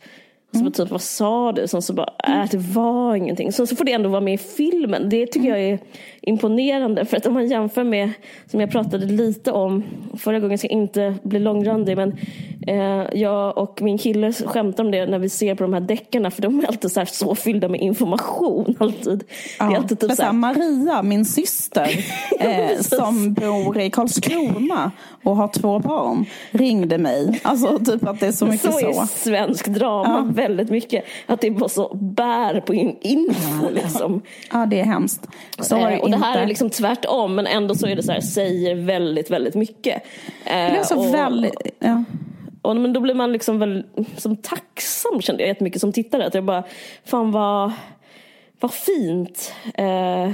[0.55, 1.69] Så bara, typ, vad sa du?
[1.69, 3.53] Sen så bara, äh, det var ingenting.
[3.53, 5.09] Sen så får det ändå vara med i filmen.
[5.09, 5.79] Det tycker jag är
[6.23, 7.05] imponerande.
[7.05, 8.11] För att om man jämför med,
[8.47, 9.85] som jag pratade lite om
[10.19, 12.17] förra gången, ska inte bli långrandig, men
[12.67, 16.31] eh, jag och min kille skämtar om det när vi ser på de här deckarna,
[16.31, 18.77] för de är alltid så, här så fyllda med information.
[18.81, 19.25] Alltid.
[19.59, 19.65] Ja.
[19.65, 22.05] Det är alltid typ Men så här, Maria, min syster,
[22.41, 24.91] eh, som bor i Karlskrona
[25.23, 27.41] och har två barn, ringde mig.
[27.43, 29.03] Alltså typ att det är så mycket så så.
[29.03, 31.05] är svensk drama väldigt mycket.
[31.27, 34.23] Att det bara så bär på in info liksom.
[34.53, 35.29] Ja, det är hemskt.
[35.59, 38.13] Så det Eh, och det här är liksom tvärtom men ändå så är det så
[38.13, 40.03] här, säger väldigt, väldigt mycket.
[40.45, 41.55] Eh, Det är så och, väldigt...
[41.79, 42.05] Ja.
[42.63, 43.85] och, men då blir man liksom väl
[44.17, 46.27] som tacksam kände jag jättemycket som tittare.
[46.27, 46.65] Att jag bara,
[47.05, 47.73] fan vad,
[48.61, 49.55] vad fint.
[49.75, 50.31] Eh,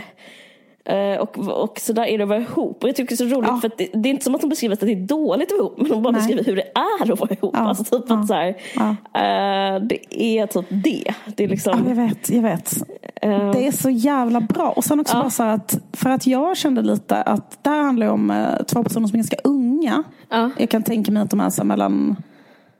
[1.20, 2.82] och, och så där är det att vara ihop.
[2.82, 3.56] Och jag tycker det är så roligt Ja.
[3.60, 5.58] för att det, det är inte som att de beskriver att det är dåligt att
[5.58, 5.78] vara ihop.
[5.80, 6.18] Men de bara Nej.
[6.20, 7.54] beskriver hur det är att vara ihop.
[7.58, 7.68] Ja.
[7.68, 8.14] Alltså typ Ja.
[8.20, 8.88] att så här, Ja.
[8.88, 11.14] eh, det är typ det.
[11.36, 12.76] Det är Ja, liksom, jag vet, jag vet.
[13.22, 14.68] eh, Det är så jävla bra.
[14.70, 15.20] Och sen också Ja.
[15.20, 18.82] bara så att, för att jag kände lite att det här handlar om eh, två
[18.82, 20.02] personer som är ganska unga.
[20.28, 20.50] Ja.
[20.58, 22.16] Jag kan tänka mig att de är så mellan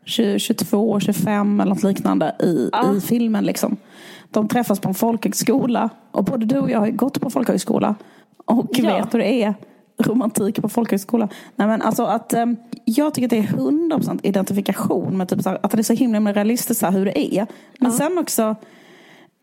[0.05, 2.95] 20, 22 och 25 eller något liknande i, Ja.
[2.97, 3.45] i filmen.
[3.45, 3.77] Liksom.
[4.31, 5.91] De träffas på en folkhögskola.
[6.11, 7.95] Och både du och jag har gått på folkhögskola.
[8.45, 8.97] Och Ja.
[8.97, 9.55] vet hur det är.
[10.03, 11.29] Romantik på folkhögskola.
[11.57, 12.47] Nej, men alltså att, eh,
[12.85, 15.93] jag tycker att det är 100% identifikation med typ så här, att det är så
[15.93, 17.47] himla realistiskt så här, hur det är.
[17.81, 18.57] Men sen också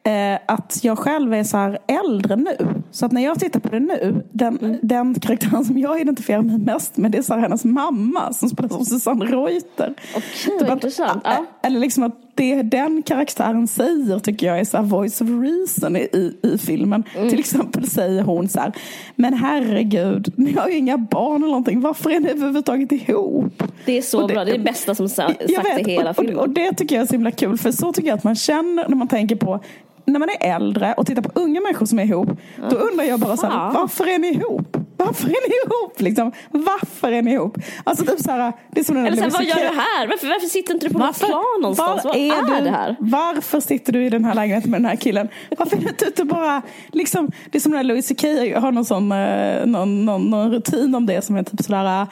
[0.03, 2.57] eh, att jag själv är så här äldre nu.
[2.91, 4.77] Så att när jag tittar på det nu, den, Mm.
[4.81, 8.49] den karaktären som jag identifierar mig mest med det är så här hennes mamma som
[8.49, 9.93] spelas av Susanne Reuter.
[10.15, 11.21] Okej, Typ att- intressant.
[11.25, 11.31] Ja.
[11.31, 15.95] eh, Eller liksom att det den karaktären säger tycker jag är så voice of reason
[15.95, 17.03] i, i, i filmen.
[17.17, 17.29] Mm.
[17.29, 18.71] Till exempel säger hon så här,
[19.15, 23.63] men herregud, ni har ju inga barn eller någonting, varför är ni överhuvudtaget ihop?
[23.86, 25.91] Det är så Och det- bra, det är det bästa som sa, sagt vet, i
[25.91, 26.39] hela och, och, filmen.
[26.39, 28.89] och det tycker jag är så himla kul, för så tycker jag att man känner
[28.89, 29.59] när man tänker på
[30.07, 32.29] när man är äldre och tittar på unga människor som är ihop,
[32.69, 34.74] då undrar jag bara så här, varför är ni ihop?
[35.05, 36.01] Varför är ni ihop?
[36.01, 37.57] Liksom, varför är ni ihop?
[37.83, 40.07] Alltså typ så här, det är som den Eller Louis vad gör du här?
[40.07, 42.03] Varför, varför sitter inte du på något plan någonstans?
[42.03, 42.95] var vad är, du, det här?
[42.99, 45.29] Varför sitter du i den här lägenheten med den här killen?
[45.57, 48.23] Varför är du inte ute bara, liksom, det är som när Louis CK
[48.61, 52.07] har någon sån, eh, någon, någon, någon rutin om det som är typ sådär eh,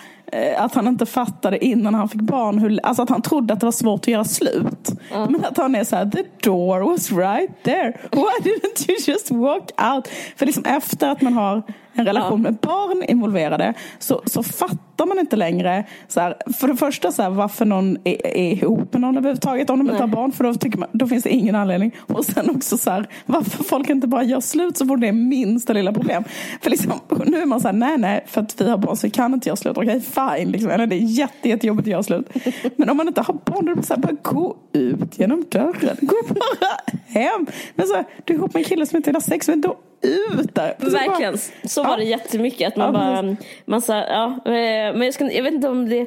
[0.57, 3.65] att han inte fattade innan han fick barn, hur, alltså att han trodde att det
[3.65, 4.89] var svårt att göra slut.
[5.11, 7.97] Men att han är så här, the door was right there.
[8.11, 10.07] Why didn't you just walk out?
[10.35, 11.63] För liksom efter att man har
[11.93, 16.75] en relation med barn involverade så, så fattar man inte längre så här, för det
[16.75, 20.07] första så här, varför någon är, är ihop med någon överhuvudtaget om de inte har
[20.07, 21.95] barn för då, tycker man, då finns det ingen anledning.
[21.99, 25.73] Och sen också så här, varför folk inte bara gör slut så får det minsta
[25.73, 26.23] lilla problem.
[26.61, 26.91] För liksom,
[27.25, 29.33] nu är man så här, nej nej för att vi har barn så vi kan
[29.33, 29.77] inte göra slut.
[29.77, 30.01] Okej
[30.37, 30.69] fine, liksom.
[30.89, 32.29] Det är jätte, jättejobbigt att göra slut.
[32.75, 35.45] Men om man inte har barn då är det så här, bara gå ut genom
[35.49, 35.97] dörren.
[36.01, 37.45] Gå bara hem.
[37.75, 39.61] Men så här, du är ihop med en kille som inte vill ha sex, men
[39.61, 40.75] då ut där.
[40.79, 41.97] Så bara- Verkligen, så var Ja.
[41.97, 42.67] det jättemycket.
[42.67, 44.51] Att man Ja, bara, man sa, ja, eh,
[44.95, 45.99] men jag, ska, jag vet inte om det,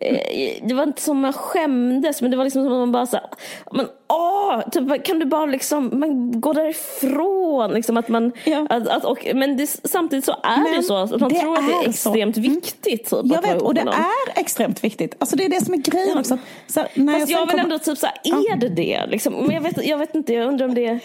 [0.00, 3.16] eh, det var inte som man skämdes, men det var liksom som man bara så
[3.16, 3.26] här,
[3.72, 7.70] men åh, typ, kan du bara liksom, man går därifrån.
[7.74, 8.66] Liksom att man, Ja.
[8.70, 11.40] att, att, och, men det, samtidigt så är det Men ju så, att man det
[11.40, 11.90] tror att det är är så.
[11.90, 12.50] extremt Mm.
[12.52, 13.10] viktigt.
[13.10, 13.94] Typ, Jag vet, och det någon.
[13.94, 15.14] är extremt viktigt.
[15.18, 16.38] Alltså det är det som är grejen också.
[16.66, 19.06] Så här, när Fast jag sen vill kom- ändå typ så här, är det det?
[19.06, 20.98] Liksom, men jag vet, jag vet inte, jag undrar om det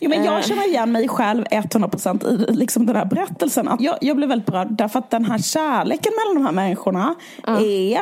[0.00, 3.68] Jo, men jag känner igen mig själv 100% i liksom den här berättelsen.
[3.68, 7.14] Att jag, jag blev väldigt berörd därför att den här kärleken mellan de här människorna
[7.46, 8.00] är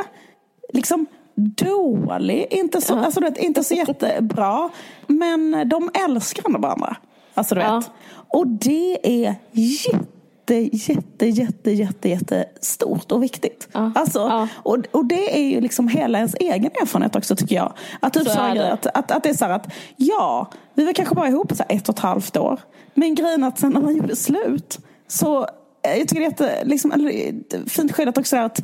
[0.72, 1.06] liksom
[1.38, 2.46] dålig.
[2.50, 4.68] Inte så, alltså, du vet, inte så jättebra.
[5.06, 6.96] Men de älskar varandra.
[7.34, 7.68] Alltså du vet.
[7.68, 7.82] Ja.
[8.28, 13.68] Och det är jätte, jätte, jätte, jätte, jätte stort och viktigt.
[13.72, 13.92] Ja.
[13.94, 14.48] Alltså, Ja.
[14.54, 17.72] och, och det är ju liksom hela ens egen erfarenhet också tycker jag.
[18.00, 18.72] Att typ Så så det.
[18.72, 21.64] att, att, att det är så här att ja, vi var kanske bara ihop så
[21.68, 22.60] ett och ett halvt år.
[22.94, 24.78] Men grejen att sen när man gjorde slut
[25.08, 25.42] så
[25.82, 28.60] eh, jag tycker det är jätte, liksom, är fint skyddat också att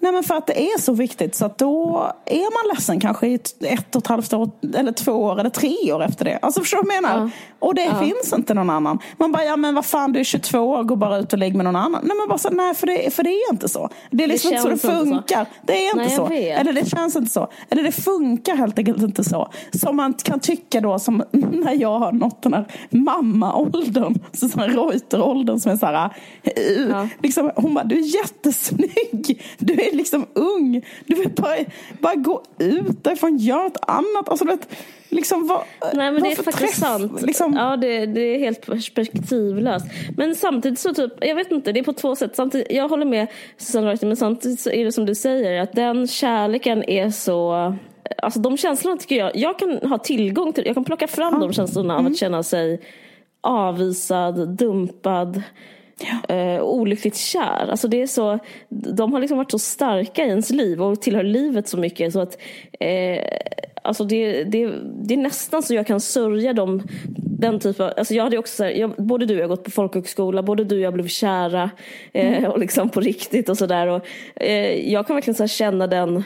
[0.00, 3.26] Nej men för att det är så viktigt så att då är man ledsen kanske
[3.26, 6.38] i ett, och ett halvt år eller två år eller tre år efter det.
[6.42, 7.18] Alltså förstår du vad jag menar?
[7.24, 7.30] Ja.
[7.58, 7.94] Och det Ja.
[8.02, 8.98] finns inte någon annan.
[9.16, 11.54] Man bara, ja men vad fan du är 22 år, gå bara ut och lägg
[11.54, 12.00] med någon annan.
[12.04, 13.88] Nej men bara så, nej för det, för det är inte så.
[14.10, 14.92] Det är liksom inte så det inte så.
[14.92, 15.46] funkar.
[15.62, 16.24] Det är inte Nej, så.
[16.26, 16.60] vet.
[16.60, 17.48] Eller det känns inte så.
[17.70, 19.48] Eller det funkar helt enkelt inte så.
[19.72, 25.60] Som man kan tycka då, som när jag har nått den här mammaåldern, Susanne Reuter-åldern
[25.60, 26.10] som är så här,
[26.58, 27.08] uh, Ja.
[27.22, 31.56] liksom, hon bara, du är jättesnygg, du är liksom ung, du vill bara,
[32.00, 34.28] bara gå ut därifrån, gör något annat.
[34.28, 34.68] Alltså, du vet,
[35.08, 35.62] liksom, vad,
[35.94, 36.74] Nej men det är faktiskt träff?
[36.74, 37.22] sant.
[37.22, 39.86] Liksom, Ja det, det är helt perspektivlöst.
[40.16, 42.36] Men samtidigt så typ, jag vet inte, det är på två sätt.
[42.36, 43.26] Samtidigt, jag håller med
[43.56, 47.74] Susanne Reuter men samtidigt så är det som du säger att den kärleken är så
[48.22, 51.52] alltså de känslorna tycker jag, jag kan ha tillgång till, jag kan plocka fram de
[51.52, 52.80] känslorna av att känna sig
[53.40, 55.42] avvisad, dumpad,
[56.28, 57.68] eh, olyckligt kär.
[57.70, 58.38] Alltså det är så,
[58.68, 62.20] de har liksom varit så starka i ens liv och tillhör livet så mycket så
[62.20, 62.38] att
[62.80, 63.24] eh,
[63.82, 64.72] alltså det, det,
[65.02, 66.82] det är nästan så jag kan sörja dem
[67.38, 69.56] den typen av, alltså jag hade också så här, jag, både du och jag har
[69.56, 71.70] gått på folkhögskola, både du och jag blev kära
[72.12, 74.00] eh, och liksom på riktigt och sådär.
[74.36, 76.24] Eh, jag kan verkligen så känna den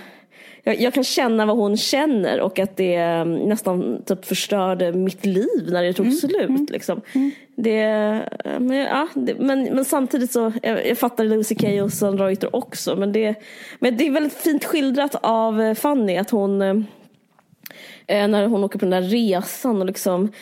[0.64, 5.26] jag, jag, kan känna vad hon känner och att det mm, nästan typ förstörde mitt
[5.26, 6.18] liv när det tog mm.
[6.18, 6.48] slut.
[6.48, 6.66] Mm.
[6.70, 7.00] Liksom.
[7.14, 7.30] Mm.
[7.54, 7.86] Det,
[8.58, 12.56] men, ja, det, men, men, samtidigt så, jag, jag fattar Lucy Kay och Sandra Reuter
[12.56, 12.96] också.
[12.96, 13.34] Men det,
[13.78, 16.74] men det är väldigt fint skildrat av eh, Fanny att hon eh,
[18.08, 20.32] när hon åker på den där resan och liksom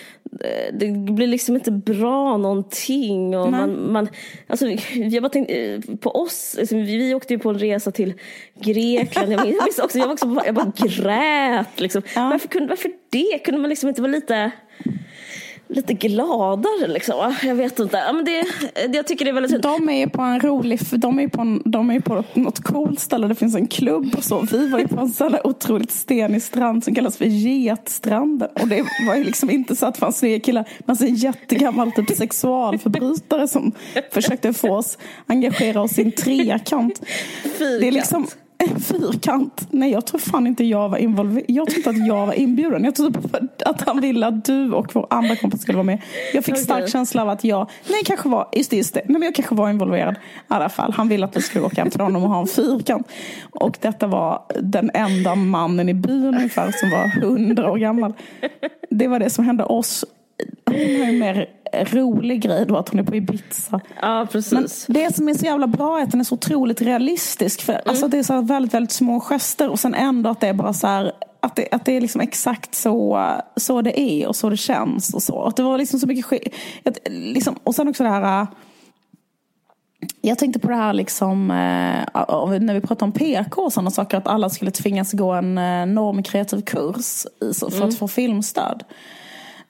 [0.73, 3.37] det blir liksom inte bra någonting.
[3.37, 4.09] Och man, man,
[4.47, 8.15] alltså, jag bara tänkte, på oss, alltså, vi, vi åkte ju på en resa till
[8.61, 9.33] Grekland.
[9.33, 11.81] Jag minns också, jag, var också, jag bara grät.
[11.81, 12.03] Liksom.
[12.15, 12.29] Ja.
[12.29, 13.39] Varför, kunde, varför det?
[13.45, 14.51] Kunde man liksom inte vara lite
[15.71, 17.35] lite gladare liksom.
[17.43, 17.97] Jag vet inte.
[17.97, 18.47] Ja, men det,
[18.97, 21.91] jag tycker det är väldigt De är på en rolig, de är på, en, de
[21.91, 23.29] är på något coolt ställe.
[23.29, 24.41] Det finns en klubb och så.
[24.41, 28.49] Vi var ju på en sån där otroligt stenig strand som kallas för Getstranden.
[28.61, 30.69] Och det var ju liksom inte så att det fanns snygga killar.
[30.87, 33.73] Man ser en jättegammal typ sexualförbrytare som
[34.11, 37.01] försökte få oss engagera oss i en trekant.
[37.43, 37.81] Fyrkant.
[37.81, 38.27] Det är liksom
[38.61, 39.67] en fyrkant.
[39.71, 41.45] Nej, jag tror fan inte jag var involverad.
[41.49, 42.85] Jag tror inte att jag var inbjuden.
[42.85, 43.21] Jag trodde
[43.65, 46.03] att han ville att du och vår andra kompis skulle vara med.
[46.35, 46.65] Jag fick okay.
[46.65, 49.01] stark känsla av att jag, nej kanske var, just det, just det.
[49.05, 50.15] Nej, men jag kanske var involverad.
[50.15, 52.47] I alla fall, han ville att vi skulle åka hem till honom och ha en
[52.47, 53.09] fyrkant.
[53.51, 58.13] Och detta var den enda mannen i byn ungefär som var hundra år gammal.
[58.91, 60.05] Det var det som hände oss.
[60.67, 63.81] Hon har ju mer rolig grej då att hon är på Ibiza.
[64.01, 64.89] Ja, precis.
[64.89, 67.63] Men det som är så jävla bra är att den är så otroligt realistisk.
[67.63, 67.85] För, mm.
[67.87, 70.73] alltså, det är så väldigt, väldigt små gester och sen ändå att det är bara
[70.73, 73.27] så här att det, att det är liksom exakt så,
[73.57, 75.35] så det är och så det känns och så.
[75.35, 76.55] Och det var liksom så mycket skit.
[77.07, 78.47] Liksom, och sen också det här
[80.21, 84.17] jag tänkte på det här liksom, eh, när vi pratar om PK och sådana saker,
[84.17, 87.27] att alla skulle tvingas gå en eh, normkreativ kurs
[87.61, 87.89] för mm.
[87.89, 88.85] att få filmstöd.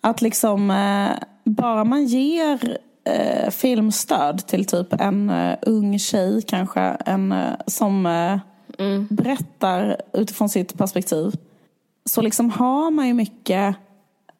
[0.00, 6.80] Att liksom, eh, bara man ger eh, filmstöd till typ en uh, ung tjej kanske,
[6.80, 7.34] en,
[7.66, 8.06] som
[8.78, 9.06] mm.
[9.10, 11.32] berättar utifrån sitt perspektiv.
[12.04, 13.76] Så liksom har man ju mycket,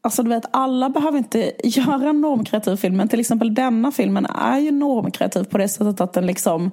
[0.01, 4.59] alltså du vet alla behöver inte göra normkreativ film, men till exempel denna filmen är
[4.59, 6.71] ju normkreativ på det sättet att den liksom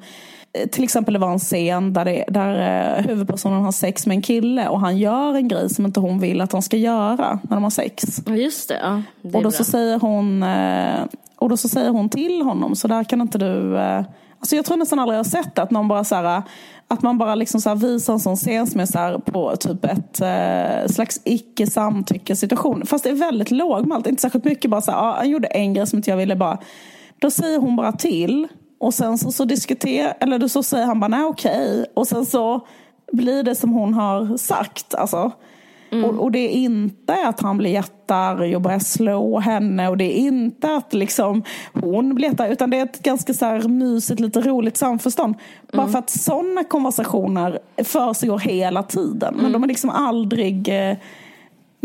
[0.71, 4.67] till exempel det var en scen där, det, där huvudpersonen har sex med en kille
[4.67, 7.63] och han gör en grej som inte hon vill att de ska göra när de
[7.63, 8.21] har sex.
[8.27, 9.01] Just det, ja.
[9.21, 10.43] Det och då så säger hon
[11.35, 13.77] och då så säger hon till honom, så där kan inte du...
[14.39, 16.43] Alltså jag tror nästan aldrig jag har sett att någon bara så här,
[16.87, 20.21] att man bara liksom så visar en sån scen som är så på typ ett
[20.21, 22.85] eh, slags icke samtycke situation.
[22.85, 24.71] Fast det är väldigt lågmält, inte särskilt mycket.
[24.71, 26.57] Bara så här, ah, han gjorde en grej som inte jag ville bara.
[27.19, 28.47] Då säger hon bara till
[28.79, 31.71] och sen så, så diskuterar, eller så säger han bara nej okej.
[31.71, 31.85] Okay.
[31.93, 32.67] Och sen så
[33.11, 34.95] blir det som hon har sagt.
[34.95, 35.31] Alltså.
[35.89, 36.05] Mm.
[36.05, 40.19] Och, och, det är inte att han blir jättearg och börjar slå henne och det
[40.19, 44.19] är inte att liksom hon blir jättearg utan det är ett ganska så här mysigt,
[44.19, 45.35] lite roligt samförstånd.
[45.35, 45.67] Mm.
[45.71, 49.33] Bara för att sådana konversationer försiggår hela tiden.
[49.33, 49.51] Men mm.
[49.51, 50.97] de är liksom aldrig eh,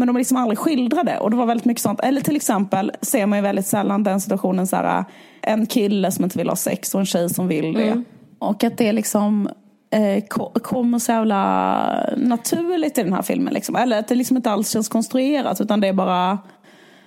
[0.02, 2.00] men de är liksom aldrig skildrade och det var väldigt mycket sånt.
[2.00, 5.04] Eller till exempel ser man ju väldigt sällan den situationen så här,
[5.40, 7.82] en kille som inte vill ha sex och en tjej som vill det.
[7.82, 8.04] Mm.
[8.38, 9.48] Och att det liksom
[9.90, 10.24] eh,
[10.62, 13.54] kommer så jävla naturligt i den här filmen.
[13.54, 13.76] Liksom.
[13.76, 16.38] Eller att det liksom inte alls känns konstruerat utan det är bara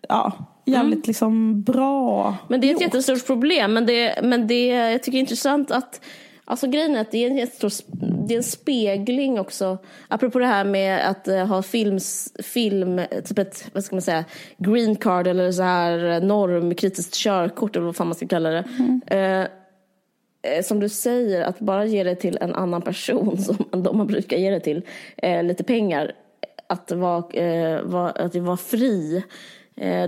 [0.09, 0.31] ja,
[0.65, 1.07] jävligt mm.
[1.07, 2.81] liksom bra Men det är ett gjort.
[2.81, 3.73] jättestort problem.
[3.73, 6.01] Men det, men det jag tycker det är intressant att
[6.47, 7.71] Alltså grejen är att det är en jättestor
[8.27, 9.77] det är en spegling också.
[10.07, 14.25] Apropå det här med att uh, ha films, film, typ ett, vad ska man säga,
[14.57, 18.63] green card eller så här eh, normkritiskt körkort eller vad fan man ska kalla det.
[18.79, 19.41] Mm.
[19.41, 19.47] Uh,
[20.45, 23.37] Eh, som du säger, att bara ge det till en annan person
[23.71, 24.81] som de man brukar ge det till,
[25.17, 26.11] eh, lite pengar,
[26.67, 29.23] att vara, eh, var, att vara fri, eh,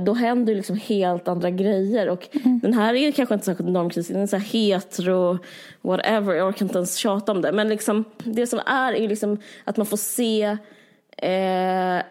[0.06, 2.10] då händer liksom helt andra grejer.
[2.10, 2.60] Och mm.
[2.60, 5.38] den här är kanske inte särskilt normkritisk, den är så här hetero,
[5.82, 7.52] whatever, jag orkar inte ens tjata om det.
[7.52, 10.58] Men liksom, det som är är liksom att man får se
[11.18, 12.02] eh,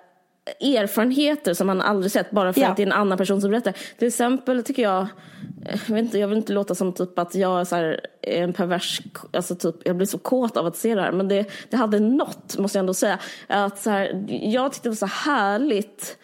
[0.61, 2.69] erfarenheter som man aldrig sett bara för ja.
[2.69, 3.77] att det är en annan person som berättar.
[3.99, 5.07] Till exempel tycker jag,
[5.65, 8.53] jag, vet inte, jag vill inte låta som typ att jag är, så här, en
[8.53, 9.01] pervers,
[9.33, 11.13] alltså typ, jag blir så kåt av att se det här.
[11.13, 13.19] Men det, det hade något, måste jag ändå säga.
[13.47, 16.19] Att så här, jag tyckte det var så härligt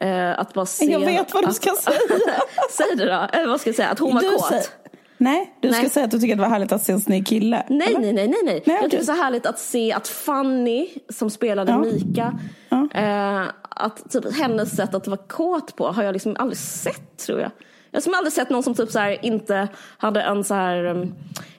[0.00, 0.84] eh, att bara se.
[0.84, 1.96] Jag vet vad du ska att, säga.
[2.70, 3.88] Säg det då, eller vad ska jag säga?
[3.88, 4.46] Att hon var du kåt.
[4.46, 4.64] Säger,
[5.20, 5.90] Nej, du ska Nej.
[5.90, 7.62] säga att du tycker att det var härligt att se en snygg kille.
[7.68, 8.62] Nej, nej, nej, nej, nej.
[8.66, 11.78] Nej, Jag tycker det är så härligt att se att Fanny, som spelade Ja.
[11.78, 12.38] Mika,
[12.68, 12.88] Ja.
[12.94, 17.40] eh, att typ hennes sätt att vara kåt på har jag liksom aldrig sett, tror
[17.40, 17.50] jag.
[17.90, 19.68] Jag har aldrig sett någon som typ så här inte
[19.98, 21.14] hade en så här um,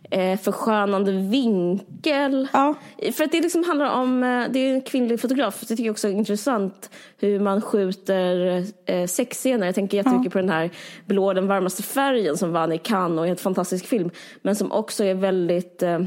[0.10, 2.48] eh, förskönande vinkel.
[2.54, 2.76] Ja.
[3.14, 5.84] För att det liksom handlar om, eh, det är en kvinnlig fotograf, så det tycker
[5.84, 9.66] jag också är intressant hur man skjuter eh, sexscener.
[9.66, 10.70] Jag tänker jättemycket på den här
[11.06, 14.10] Blå den varmaste färgen som vann i Cannes och är en fantastisk film.
[14.42, 16.00] Men som också är väldigt eh,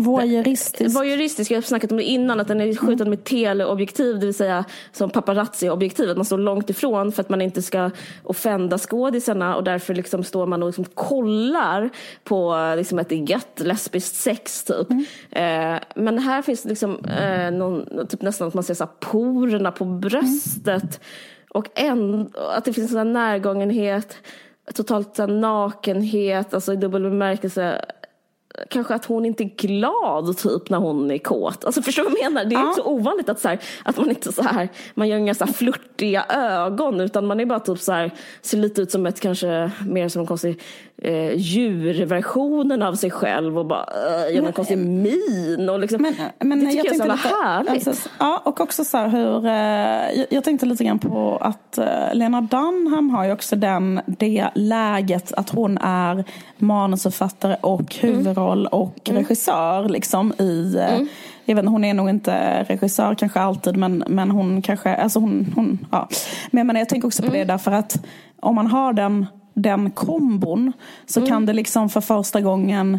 [0.00, 0.96] Voyeuristisk.
[0.96, 4.34] Voyeuristisk, jag har snackat om det innan, att den är skjuten med teleobjektiv, det vill
[4.34, 7.90] säga som paparazzi-objektiv, att man står långt ifrån för att man inte ska
[8.22, 11.90] offenda skådisarna och därför liksom står man och liksom kollar
[12.24, 14.90] på liksom ett gött lesbiskt sex typ.
[15.30, 19.72] Eh, men här finns det liksom eh, någon, typ nästan att man ser så porerna
[19.72, 21.00] på bröstet.
[21.50, 24.16] Och en, att det finns en närgångenhet,
[24.74, 27.84] totalt så nakenhet, alltså i dubbel bemärkelse
[28.70, 31.64] kanske att hon inte är glad typ när hon är kåt.
[31.64, 32.44] Alltså förstår du vad jag menar?
[32.50, 32.68] Det är Ja.
[32.68, 35.44] inte så ovanligt att, så här, att man inte så här, man gör inga så
[35.44, 38.10] här flörtiga ögon utan man är bara typ så här,
[38.42, 40.60] ser lite ut som ett kanske mer som en konstig
[41.02, 43.84] eh, djurversionen av sig själv och bara
[44.28, 46.02] eh, gör en konstig min och liksom.
[46.02, 46.14] Men,
[46.48, 47.88] men det tycker jag, är så jävla härligt.
[47.88, 49.46] alltså, ja, och också så här hur...
[49.46, 54.00] Eh, jag, jag tänkte lite grann på att eh, Lena Dunham har ju också den,
[54.06, 56.24] det läget att hon är
[56.56, 58.34] manusförfattare och Mm.
[58.40, 60.76] Huvudroll och regissör liksom i...
[60.76, 61.06] Eh,
[61.44, 64.94] jag vet, inte, hon är nog inte regissör kanske alltid men, men hon kanske...
[64.94, 66.08] Alltså hon, hon, ja.
[66.50, 67.38] Men jag, menar, jag tänker också på Mm.
[67.38, 68.06] det därför att
[68.40, 70.72] om man har den, den kombon
[71.06, 71.28] så Mm.
[71.30, 72.98] kan det liksom för första gången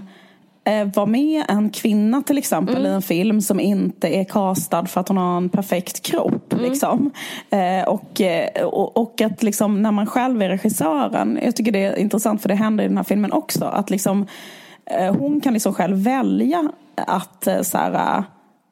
[0.63, 2.91] eh, vara med en kvinna till exempel Mm.
[2.91, 6.53] i en film som inte är castad för att hon har en perfekt kropp.
[6.53, 6.65] Mm.
[6.65, 7.11] Liksom.
[7.49, 11.85] Eh, och, eh, och, och att liksom, när man själv är regissören, jag tycker det
[11.85, 14.27] är intressant för det händer i den här filmen också, att liksom,
[15.19, 18.23] hon kan liksom själv välja att eh, så här, eh,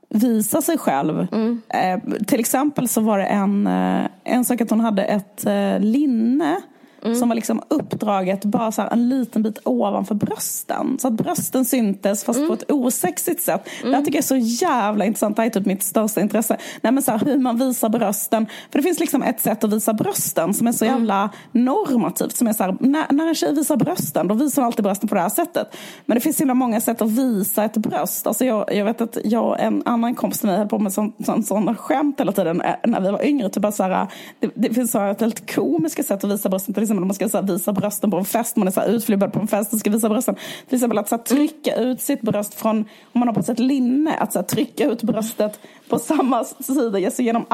[0.09, 1.28] visa sig själv.
[1.32, 1.61] Mm.
[1.70, 5.80] Eh, till exempel så var det en, eh, en sak att hon hade ett eh,
[5.80, 6.61] linne
[7.04, 7.16] Mm.
[7.16, 10.97] som var liksom uppdraget bara så en liten bit ovanför brösten.
[11.00, 12.47] Så att brösten syntes fast Mm.
[12.50, 13.62] på ett osexigt sätt.
[13.84, 15.36] Det här tycker jag är så jävla intressant.
[15.36, 16.58] Det här är typ mitt största intresse.
[16.82, 18.45] Nej, men så här, hur man visar brösten.
[18.72, 20.97] För det finns liksom ett sätt att visa brösten som är så Mm.
[20.97, 22.36] jävla normativt.
[22.38, 25.10] Som är så här, när, när en tjej visar brösten då visar hon alltid brösten
[25.10, 25.76] på det här sättet.
[26.06, 28.28] Men det finns så himla många sätt att visa ett bröst.
[28.28, 30.93] Alltså jag, jag vet att jag och en annan kompis till mig höll på med
[30.93, 33.50] sån, sån, sån skämt hela tiden eh, när vi var yngre.
[33.50, 34.08] Typ bara så här,
[34.39, 36.74] det, det finns så här ett väldigt komiska sätt att visa brösten.
[36.74, 38.55] Till exempel om man ska så visa brösten på en fest.
[38.55, 40.35] Man är så utflibbad på en fest och ska visa brösten.
[40.67, 42.77] Till exempel att så trycka ut sitt bröst från,
[43.11, 45.59] om man har på sig ett linne, att så trycka ut bröstet
[45.89, 47.45] på samma sida, alltså genom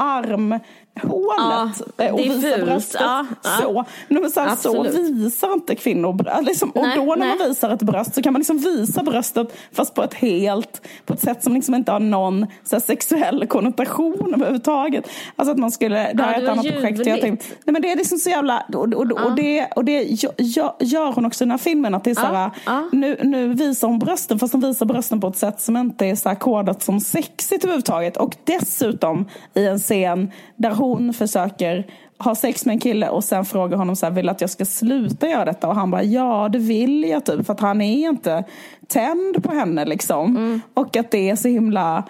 [1.02, 1.82] armhålet.
[1.96, 3.50] Ja, eh, och visa bröstet Ja, ja.
[3.62, 3.84] så.
[4.08, 6.42] Men så, här, så visar inte kvinnor.
[6.42, 7.48] Liksom, och Nej, då när man nej.
[7.48, 11.20] visar ett bröst så kan man liksom visa bröstet fast på ett helt, på ett
[11.20, 15.08] sätt som liksom inte har någon så här, sexuell konnotation överhuvudtaget.
[15.36, 16.98] Alltså att man skulle, det här Ja, är ett annat projekt.
[16.98, 17.20] Jag ljuvligt.
[17.22, 20.36] tänkte, nej men det är liksom så jävla, och, och, och, det, och det gö-
[20.38, 21.94] gö- gör hon också i den här filmen.
[21.94, 22.50] Att det är så här.
[22.92, 26.14] Nu, nu visar hon brösten fast hon visar brösten på ett sätt som inte är
[26.14, 28.16] så här kodat som sexigt överhuvudtaget.
[28.16, 31.86] Och dessutom i en scen där hon försöker
[32.18, 34.64] ha sex med en kille och sen frågar honom så här, vill att jag ska
[34.64, 35.68] sluta göra detta?
[35.68, 37.46] Och han bara, ja det vill jag typ.
[37.46, 38.44] För att han är inte
[38.86, 40.60] tänd på henne liksom.
[40.74, 42.04] Och att det är så himla...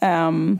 [0.00, 0.58] ehm,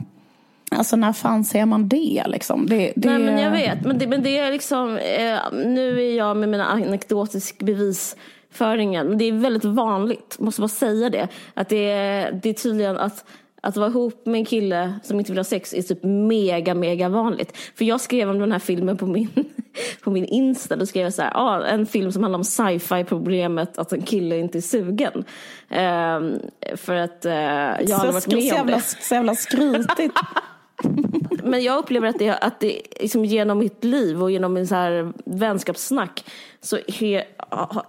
[0.75, 2.65] Alltså när fan ser man det liksom?
[2.65, 3.09] Det, det...
[3.09, 6.49] Nej men jag vet, men det, men det är liksom, eh, nu är jag med
[6.49, 12.31] mina anekdotisk bevisföringen, men det är väldigt vanligt, måste bara säga det, att det är,
[12.43, 13.25] det är tydligen att
[13.63, 17.09] att vara ihop med en kille som inte vill ha sex är typ mega, mega
[17.09, 17.57] vanligt.
[17.75, 19.29] För jag skrev om den här filmen på min,
[20.03, 20.75] på min Insta.
[20.75, 24.01] Då skrev jag så här, ah, en film som handlar om sci-fi problemet att en
[24.01, 25.23] kille inte är sugen.
[25.69, 26.39] Ehm,
[26.75, 28.81] för att eh, jag har varit med om det.
[28.81, 30.13] så jävla skrytigt.
[31.43, 34.75] Men jag upplever att det, att det liksom genom mitt liv och genom min så
[34.75, 36.25] här vänskapssnack
[36.61, 37.23] så är,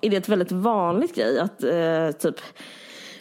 [0.00, 2.40] är det ett väldigt vanligt grej att eh, typ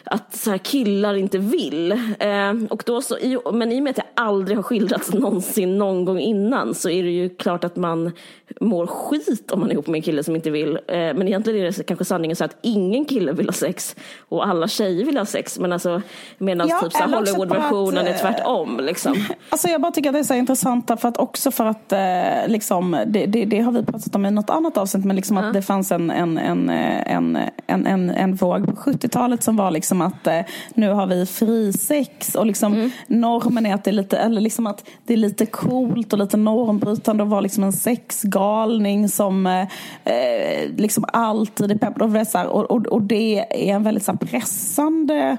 [0.04, 1.92] att så här killar inte vill.
[2.18, 3.16] Eh, och då så,
[3.52, 7.02] men i och med att det aldrig har skildrats någonsin någon gång innan så är
[7.02, 8.12] det ju klart att man
[8.60, 10.76] mår skit om man är ihop med en kille som inte vill.
[10.76, 13.96] Eh, men egentligen är det kanske sanningen så att ingen kille vill ha sex
[14.28, 15.58] och alla tjejer vill ha sex.
[15.58, 16.02] Men alltså
[16.38, 18.80] medan Ja, typ så Hollywoodversionen är eh, tvärtom.
[18.82, 19.14] Liksom.
[19.48, 21.98] Alltså jag bara tycker att det är så intressant för att också för att eh,
[22.46, 25.52] liksom, det, det, det har vi pratat om i något annat avsnitt men liksom att
[25.52, 29.93] det fanns en, en, en, en, en, en, en våg på 70-talet som var liksom
[29.94, 32.90] liksom att eh, nu har vi frisex och liksom Mm.
[33.06, 36.36] normen är att det är lite, eller liksom att det är lite coolt och lite
[36.36, 39.62] normbrytande att vara liksom en sexgalning som eh,
[40.04, 45.36] eh, liksom alltid är peppad och, och, och det är en väldigt så här, pressande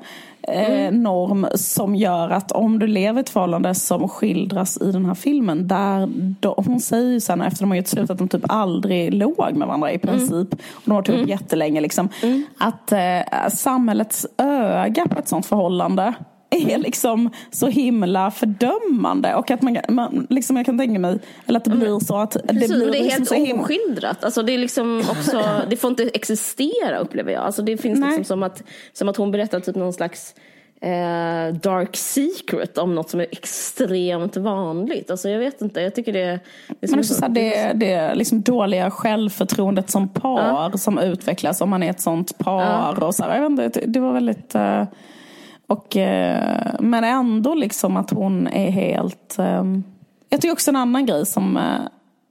[0.48, 5.14] eh, norm som gör att om du lever ett förhållande som skildras i den här
[5.14, 8.44] filmen där då, hon säger ju sen efter de har gjort slut att de typ
[8.48, 10.54] aldrig låg med varandra i princip.
[10.54, 12.10] Och de har varit ihop jättelänge liksom.
[12.58, 16.14] Att eh, samhällets öga på ett sånt förhållande
[16.50, 21.60] är liksom så himla fördömande och att man, man liksom jag kan tänka mig eller
[21.60, 24.24] att det blir så att det Precis, blir det är liksom helt oskildrat.
[24.24, 27.44] Alltså det, är liksom också, det får inte existera upplever jag.
[27.44, 28.10] Alltså det finns Nej.
[28.10, 30.36] liksom som att, som att hon berättar typ någon slags
[30.82, 35.12] eh, dark secret om något som är extremt vanligt.
[35.12, 38.16] Alltså jag vet inte, jag tycker det, det Men en också så här, det, det
[38.16, 43.04] liksom dåliga självförtroendet som par som utvecklas om man är ett sånt par.
[43.04, 44.56] Och så här, jag vet inte, det, det var väldigt...
[44.56, 44.84] eh,
[45.68, 49.40] Och, eh, men ändå liksom att hon är helt...
[49.40, 49.64] eh,
[50.30, 51.64] Jag tycker också en annan grej som eh,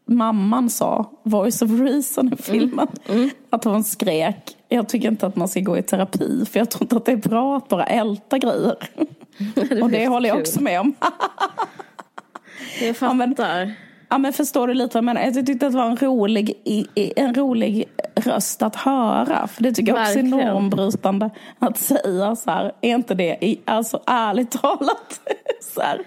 [0.07, 2.89] mamman sa, voice of reason i filmen.
[3.51, 6.83] Att hon skrek, jag tycker inte att man ska gå i terapi för jag tror
[6.83, 8.77] inte att det är bra att bara älta grejer.
[9.83, 10.43] och det håller jag kul.
[10.43, 10.95] också med om.
[12.81, 13.07] Jag fattar.
[13.07, 13.35] Ja men
[14.33, 15.21] förstår du lite vad jag menar?
[15.23, 16.55] Jag tyckte att det var en rolig,
[17.17, 17.85] en rolig
[18.15, 19.47] röst att höra.
[19.47, 22.73] För det tycker jag också är normbrytande att säga så här.
[22.81, 25.21] Är inte det, alltså ärligt talat.
[25.75, 26.01] Så här,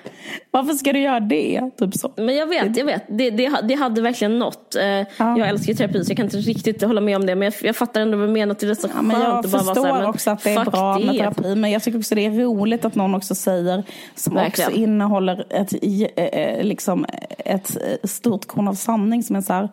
[0.51, 1.71] varför ska du göra det?
[1.79, 2.11] Typ så.
[2.15, 3.03] Men jag vet, jag vet.
[3.09, 4.75] Det, det, det hade verkligen nått.
[4.75, 4.85] Eh,
[5.17, 7.35] Jag älskar ju terapi så jag kan inte riktigt hålla med om det.
[7.35, 8.51] Men jag, jag fattar ändå vad du menar.
[8.51, 10.65] att Det är så Ja, men jag att bara förstår men också att det är
[10.65, 11.19] bra med det.
[11.19, 11.55] terapi.
[11.55, 13.83] Men jag tycker också det är roligt att någon också säger,
[14.15, 14.69] som Verkligen.
[14.69, 15.73] också innehåller ett,
[16.15, 17.05] eh, eh, liksom,
[17.37, 19.69] ett ett stort korn av sanning som är så här.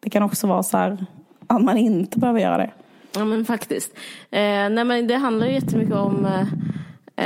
[0.00, 1.06] Det kan också vara så här
[1.46, 2.70] att man inte behöver göra det.
[3.16, 3.92] Ja men faktiskt.
[4.30, 6.40] Eh, nej men det handlar ju jättemycket om eh,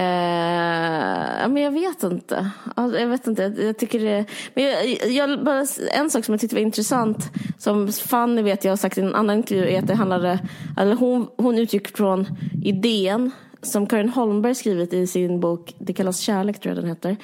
[0.01, 2.51] eh, men jag vet inte.
[2.75, 3.43] Alltså, jag vet inte.
[3.43, 4.25] Jag tycker det,
[4.55, 8.73] men jag, jag, bara, en sak som jag tyckte var intressant som Fanny vet jag
[8.73, 10.39] har sagt i en annan intervju är att det handlade,
[10.77, 12.27] eller hon, hon utgick från
[12.65, 13.31] idén
[13.63, 17.17] som Karin Holmberg skrivit i sin bok, det kallas Kärlek tror jag den heter,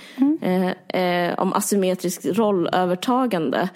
[0.42, 3.68] eh, eh, om asymmetrisk rollövertagande.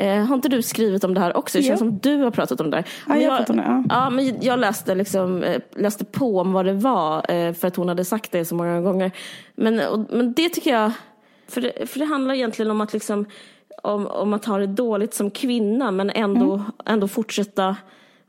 [0.00, 1.58] Eh, har inte du skrivit om det här också?
[1.58, 1.86] Det känns Jo.
[1.86, 2.86] som du har pratat om det här.
[3.06, 3.84] Ja, Men jag om det, ja.
[3.88, 7.76] Ja, men jag läste, liksom, eh, läste på om vad det var eh, för att
[7.76, 9.10] hon hade sagt det så många gånger.
[9.54, 10.92] Men, och, men det tycker jag,
[11.48, 13.24] för det, för det handlar egentligen om att, liksom,
[13.82, 16.64] om, om att ha det dåligt som kvinna men ändå, Mm.
[16.86, 17.76] ändå fortsätta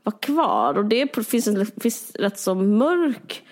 [0.02, 0.78] vara kvar.
[0.78, 3.42] Och det finns, en, finns rätt så mörk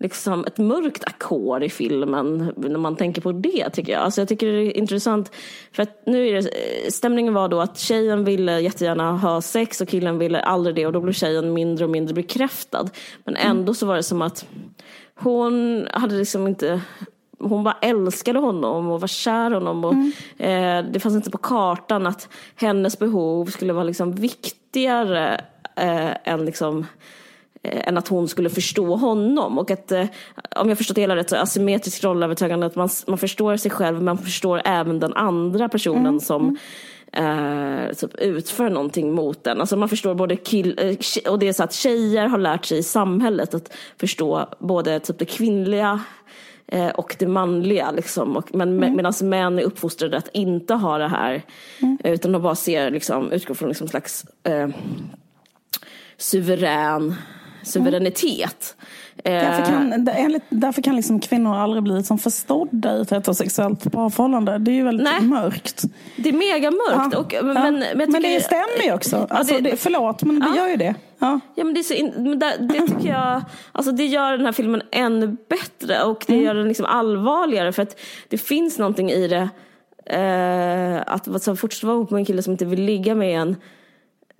[0.00, 4.02] liksom ett mörkt ackord i filmen när man tänker på det tycker jag.
[4.02, 5.32] Alltså jag tycker det är intressant
[5.72, 9.80] för att nu är det, eh, stämningen var då att tjejen ville jättegärna ha sex
[9.80, 12.88] och killen ville aldrig det och då blev tjejen mindre och mindre bekräftad.
[13.24, 14.46] Men ändå så var det som att
[15.14, 16.80] hon hade liksom inte
[17.38, 19.84] hon bara älskade honom och var kär i honom.
[19.84, 19.94] Och,
[20.44, 25.40] eh, det fanns inte på kartan att hennes behov skulle vara liksom viktigare
[25.76, 26.86] eh, än liksom
[27.64, 29.58] än att hon skulle förstå honom.
[29.58, 30.06] Och att, eh,
[30.56, 33.96] om jag förstått det hela rätt, så asymmetrisk rollövertagande att man, man förstår sig själv,
[33.96, 36.58] men man förstår även den andra personen som
[37.12, 39.60] eh, typ utför någonting mot den.
[39.60, 42.78] Alltså man förstår både kill, eh, och det är så att tjejer har lärt sig
[42.78, 46.00] i samhället att förstå både typ det kvinnliga
[46.66, 47.90] eh, och det manliga.
[47.90, 48.36] Liksom.
[48.36, 48.96] Och, men mm.
[48.96, 51.42] medan män är uppfostrade att inte ha det här.
[52.04, 54.68] Utan de bara ser, liksom, utgår från liksom slags eh,
[56.16, 57.14] suverän
[57.64, 58.76] suveränitet.
[59.22, 63.92] Därför Eh, kan, enligt, därför kan liksom kvinnor aldrig bli som förstådda i ett heterosexuellt
[63.92, 64.58] parförhållande.
[64.58, 65.22] Det är ju väldigt Nej.
[65.22, 65.82] mörkt.
[66.16, 67.12] det är mega mörkt.
[67.12, 67.42] Ja, Och, ja.
[67.42, 69.26] men, men, jag men tycker- det stämmer ju också.
[69.30, 70.56] Alltså, det- det, förlåt, men det Ja.
[70.56, 70.94] gör ju det.
[71.18, 71.40] Ja.
[71.54, 73.42] Ja, men det, är så in, men det, det tycker jag,
[73.72, 77.82] alltså det gör den här filmen ännu bättre och det gör den liksom allvarligare för
[77.82, 79.48] att det finns någonting i det.
[80.18, 83.56] Eh, att alltså, fortsätta vara ihop med en kille som inte vill ligga med en.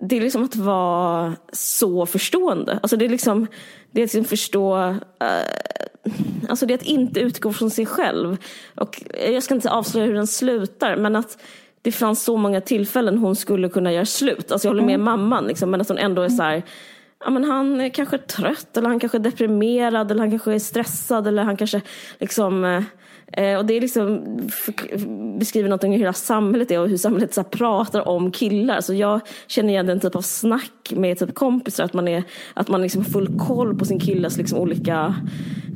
[0.07, 2.79] Det är liksom att vara så förstående.
[2.81, 3.47] Alltså det är liksom,
[3.91, 4.77] det är att liksom förstå,
[5.19, 8.37] eh, alltså det är att inte utgå från sig själv.
[8.75, 9.03] Och
[9.33, 11.37] jag ska inte avslöja hur den slutar men att
[11.81, 14.51] det fanns så många tillfällen hon skulle kunna göra slut.
[14.51, 16.63] Alltså jag håller med mamman liksom, men att hon ändå är så här,
[17.19, 20.59] ja men han är kanske trött eller han kanske är deprimerad eller han kanske är
[20.59, 21.81] stressad eller han kanske
[22.19, 22.83] liksom
[23.33, 24.23] eh, och det är liksom
[25.39, 28.81] beskriver någonting hur hela samhället är och hur samhället så här, pratar om killar.
[28.81, 32.23] Så jag känner igen den typ av snack med typ kompisar, att man, är,
[32.53, 35.15] att man liksom har full koll på sin killes liksom olika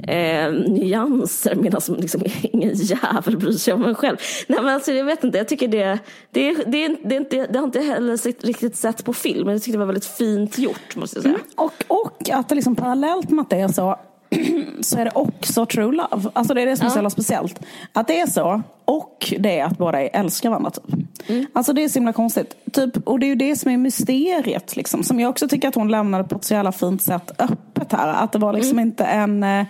[0.03, 4.17] eh, nyanser medan liksom ingen jävel bryr sig om en själv.
[4.47, 5.99] Nej men alltså jag vet inte, jag tycker det,
[6.31, 9.45] det, det, det, det, det, inte, det har inte heller sett, riktigt sett på film,
[9.45, 11.35] men jag tyckte det var väldigt fint gjort måste jag säga.
[11.35, 13.99] Mm, och, och att det liksom parallellt med att det är så
[14.81, 16.29] så är det också true love.
[16.33, 17.59] Alltså det är det som är så jävla speciellt.
[17.93, 20.71] Att det är så och det är att båda älskar varandra.
[20.71, 20.85] Typ.
[21.29, 21.45] Mm.
[21.53, 22.55] Alltså det är så himla konstigt.
[22.73, 24.75] Typ, och det är ju det som är mysteriet.
[24.75, 27.91] Liksom, som jag också tycker att hon lämnade på ett så jävla fint sätt öppet
[27.91, 28.23] här.
[28.23, 28.87] Att det var liksom Mm.
[28.87, 29.65] inte en eh,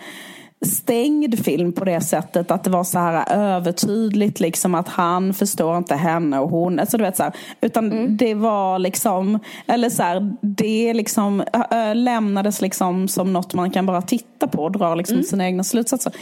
[0.65, 5.77] stängd film på det sättet att det var så här övertydligt liksom att han förstår
[5.77, 8.18] inte henne och hon, alltså du vet så här, utan Mm.
[8.18, 13.86] det var liksom, eller så här, det liksom ö, lämnades liksom som något man kan
[13.86, 16.14] bara titta på och dra liksom sina egna slutsatser.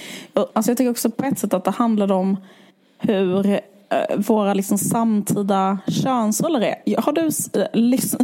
[0.54, 2.38] Alltså jag tycker också på ett sätt att det handlade om
[3.00, 3.60] hur
[4.18, 7.02] våra liksom samtida könsroller är.
[7.02, 7.30] Har du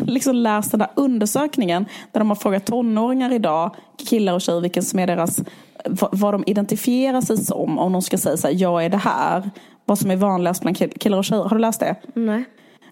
[0.06, 3.76] liksom läst den där undersökningen där de har frågat tonåringar idag,
[4.10, 5.40] killar och tjejer, vilken som är deras,
[5.90, 7.80] vad, de identifierar sig som.
[7.80, 9.50] Om de ska säga så här, jag är det här.
[9.86, 11.44] Vad som är vanligast bland kill- killar och tjejer.
[11.44, 11.96] Har du läst det?
[12.16, 12.44] Nej.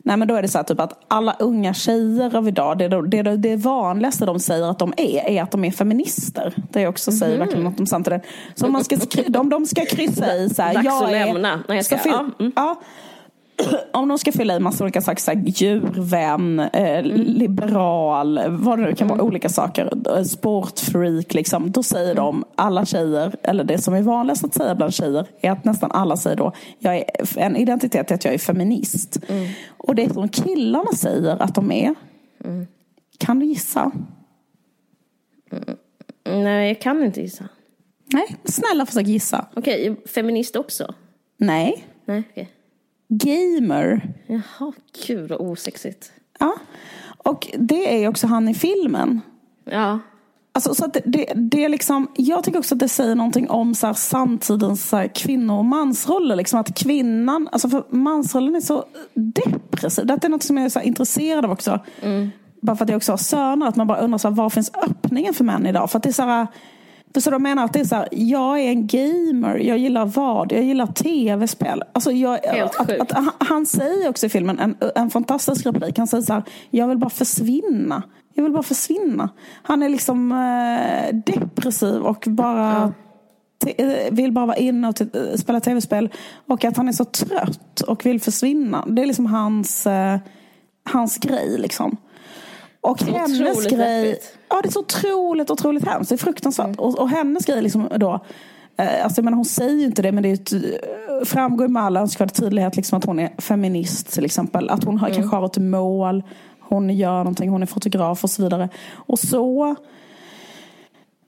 [0.03, 2.87] Nej men då är det så här typ att alla unga tjejer av idag, det,
[2.87, 6.53] det, det, det vanligaste de säger att de är, är att de är feminister.
[6.71, 8.21] Det är också säger verkligen något om samtiden.
[8.55, 8.97] Så om, man ska,
[9.39, 11.63] om de ska kryssa i så här, Dags jag att är, lämna.
[11.67, 12.51] Nej, jag ska- ja, mm.
[12.55, 12.81] ja.
[13.93, 18.85] Om de ska fylla i massa olika saker, så här, djurvän, eh, liberal, vad det
[18.85, 23.77] nu kan vara, olika saker, eh, sportfreak, liksom, då säger de, alla tjejer, eller det
[23.77, 27.05] som är vanligast att säga bland tjejer, är att nästan alla säger då, jag är,
[27.37, 29.19] en identitet är att jag är feminist.
[29.77, 31.95] Och det som killarna säger att de är,
[33.17, 33.91] kan du gissa?
[36.23, 37.43] Nej, jag kan inte gissa.
[38.13, 39.45] Nej, snälla försök gissa.
[39.55, 40.93] Okej, feminist också?
[41.37, 42.49] Nej, Nej, okej.
[43.11, 44.13] Gamer.
[44.27, 44.73] Jaha,
[45.07, 46.11] gud vad osexigt.
[46.39, 46.53] Ja.
[47.17, 49.21] Och det är ju också han i filmen.
[49.65, 49.99] Ja.
[50.53, 53.75] Alltså, så det, det, det är liksom, jag tycker också att det säger någonting om
[53.75, 56.35] så här, samtidens så här, kvinno och mansroller.
[56.35, 60.05] Liksom, att kvinnan, alltså för mansrollen är så depressiv.
[60.05, 61.79] Det är något som jag är så här, intresserad av också.
[62.61, 63.67] Bara för att jag också har söner.
[63.67, 65.91] Att man bara undrar så här, var finns öppningen för män idag?
[65.91, 66.47] För att det är så här,
[67.19, 70.51] så de menar att det är så här, jag är en gamer, jag gillar vad?
[70.51, 71.83] Jag gillar tv-spel.
[71.93, 73.01] Alltså jag, Helt att, sjukt.
[73.01, 75.97] att, han- han säger också i filmen en, en fantastisk replik.
[75.97, 78.03] Han säger så här, jag vill bara försvinna.
[78.33, 79.29] Jag vill bara försvinna.
[79.63, 82.93] Han är liksom eh, depressiv och bara
[83.63, 86.09] te- eh, vill bara vara inne och eh, spela tv-spel.
[86.47, 88.85] Och att han är så trött och vill försvinna.
[88.87, 90.17] Det är liksom hans, eh,
[90.91, 91.97] hans grej liksom.
[92.81, 96.09] Och hennes otroligt grej, ja det är så otroligt, otroligt hemskt.
[96.09, 96.79] Det är fruktansvärt.
[96.79, 98.19] Och, och hennes grej liksom då,
[98.77, 100.59] eh, alltså menar, hon säger ju inte det men det ett, eh,
[101.25, 104.69] framgår med all önskvärd tydlighet liksom att hon är feminist till exempel.
[104.69, 106.23] Att hon har, kanske har ett mål,
[106.59, 108.69] hon gör någonting, hon är fotograf och så vidare.
[108.93, 109.75] Och så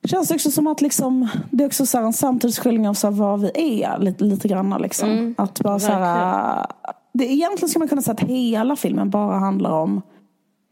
[0.03, 3.07] känns det också som att liksom, det är också så här en samtidsskildring av så
[3.07, 4.81] här vad vi är lite, lite grann.
[4.81, 5.35] Liksom.
[5.37, 6.65] att bara så här,
[7.13, 10.01] det, egentligen skulle man kunna säga att hela filmen bara handlar om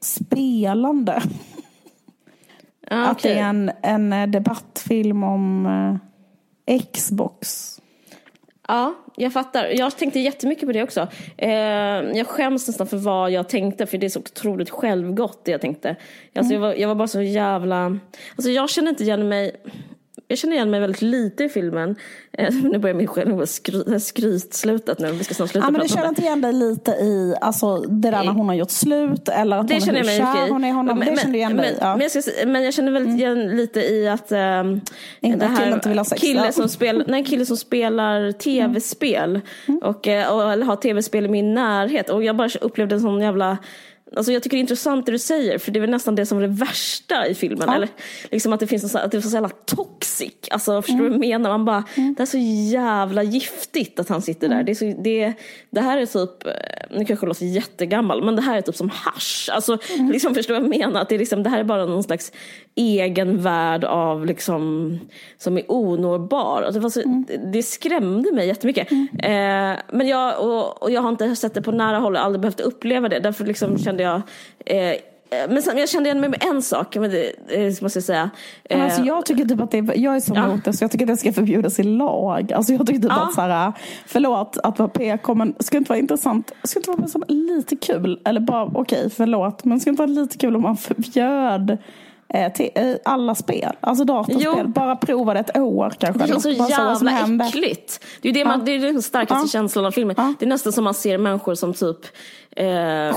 [0.02, 1.22] spelande.
[2.90, 5.66] Ja, Att det är en, en eh, debattfilm om
[6.66, 7.78] eh, Xbox.
[8.68, 9.66] Ja, jag fattar.
[9.66, 11.08] Jag tänkte jättemycket på det också.
[11.38, 15.52] Eh, jag skäms nästan för vad jag tänkte, för det är så otroligt självgott det
[15.52, 15.96] jag tänkte.
[16.36, 17.98] Alltså, jag, var, jag var bara så jävla...
[18.36, 19.56] Alltså, jag känner inte igen mig...
[20.32, 21.96] Jag känner igen mig väldigt lite i filmen.
[22.38, 25.12] Eh, nu börjar min själv skry, skrytslutet nu.
[25.12, 28.12] Vi ska snart sluta Ja, men du känner inte igen dig lite i alltså, det
[28.12, 29.30] där när hon har gjort slut?
[29.30, 31.00] Eller att Det hon känner är mig kär hon är i honom?
[31.00, 31.96] Men- det känner du igen dig men, Ja.
[31.96, 34.32] men, jag ska, men jag känner väldigt igen lite i att
[35.22, 36.22] Inte det här inte vill ha sex.
[36.22, 39.40] kille som, spel, nej, kille som spelar tv-spel
[39.82, 43.22] och, eh, och eller har tv-spel i min närhet och jag bara upplevde en sån
[43.22, 43.58] jävla
[44.16, 46.26] Alltså jag tycker det är intressant det du säger, för det är väl nästan det
[46.26, 47.64] som är det värsta i filmen.
[47.68, 47.76] Ja.
[47.76, 47.90] Eller,
[48.32, 50.34] liksom att det finns så- att det är så jävla toxic.
[50.52, 51.50] Alltså, förstår du vad jag menar?
[51.50, 51.84] Man bara,
[52.18, 52.38] Det är så
[52.74, 54.64] jävla giftigt att han sitter där.
[54.64, 55.34] Det, är så, det,
[55.70, 56.52] det här är typ, eh,
[56.98, 59.50] nu kanske jag låter jättegammal, men det här är typ som hasch.
[59.54, 59.78] Alltså,
[60.12, 61.02] liksom, förstår du vad jag menar?
[61.02, 62.32] Att det, är liksom, det här är bara någon slags
[62.76, 65.00] egen värld av liksom,
[65.38, 66.62] som är onåbar.
[66.62, 68.92] Alltså, det, var så, det, det skrämde mig jättemycket.
[68.92, 72.42] Eh, men jag, och, och jag har inte sett det på nära håll, har aldrig
[72.42, 73.20] behövt uppleva det.
[73.20, 74.22] Därför liksom kände jag
[74.66, 74.96] eh,
[75.50, 78.30] men sen, jag kände igen mig med en sak, men det, det måste jag säga.
[78.70, 80.46] Men Eh, alltså, jag tycker typ att det är, jag är så Ja.
[80.46, 82.54] emot det så jag tycker att det ska förbjudas i lag.
[82.54, 83.24] Alltså jag tycker typ Ja.
[83.28, 83.74] att så här,
[84.08, 87.24] förlåt att vara PK men det skulle inte vara intressant, det skulle inte vara liksom
[87.28, 90.78] lite kul, eller bara okej förlåt, men det skulle inte vara lite kul om man
[90.78, 91.78] förbjöd
[92.34, 94.68] eh, till, eh, alla spel, alltså datorspel, Jo.
[94.68, 96.20] bara prova det ett år kanske.
[96.24, 98.06] Det känns så jävla äckligt.
[98.22, 98.66] Det är ju det man, Ja.
[98.66, 99.48] det är den starkaste Ja.
[99.48, 100.16] känslan av filmen.
[100.18, 100.34] Ja.
[100.40, 101.98] Det är nästan som man ser människor som typ
[102.56, 103.16] eh,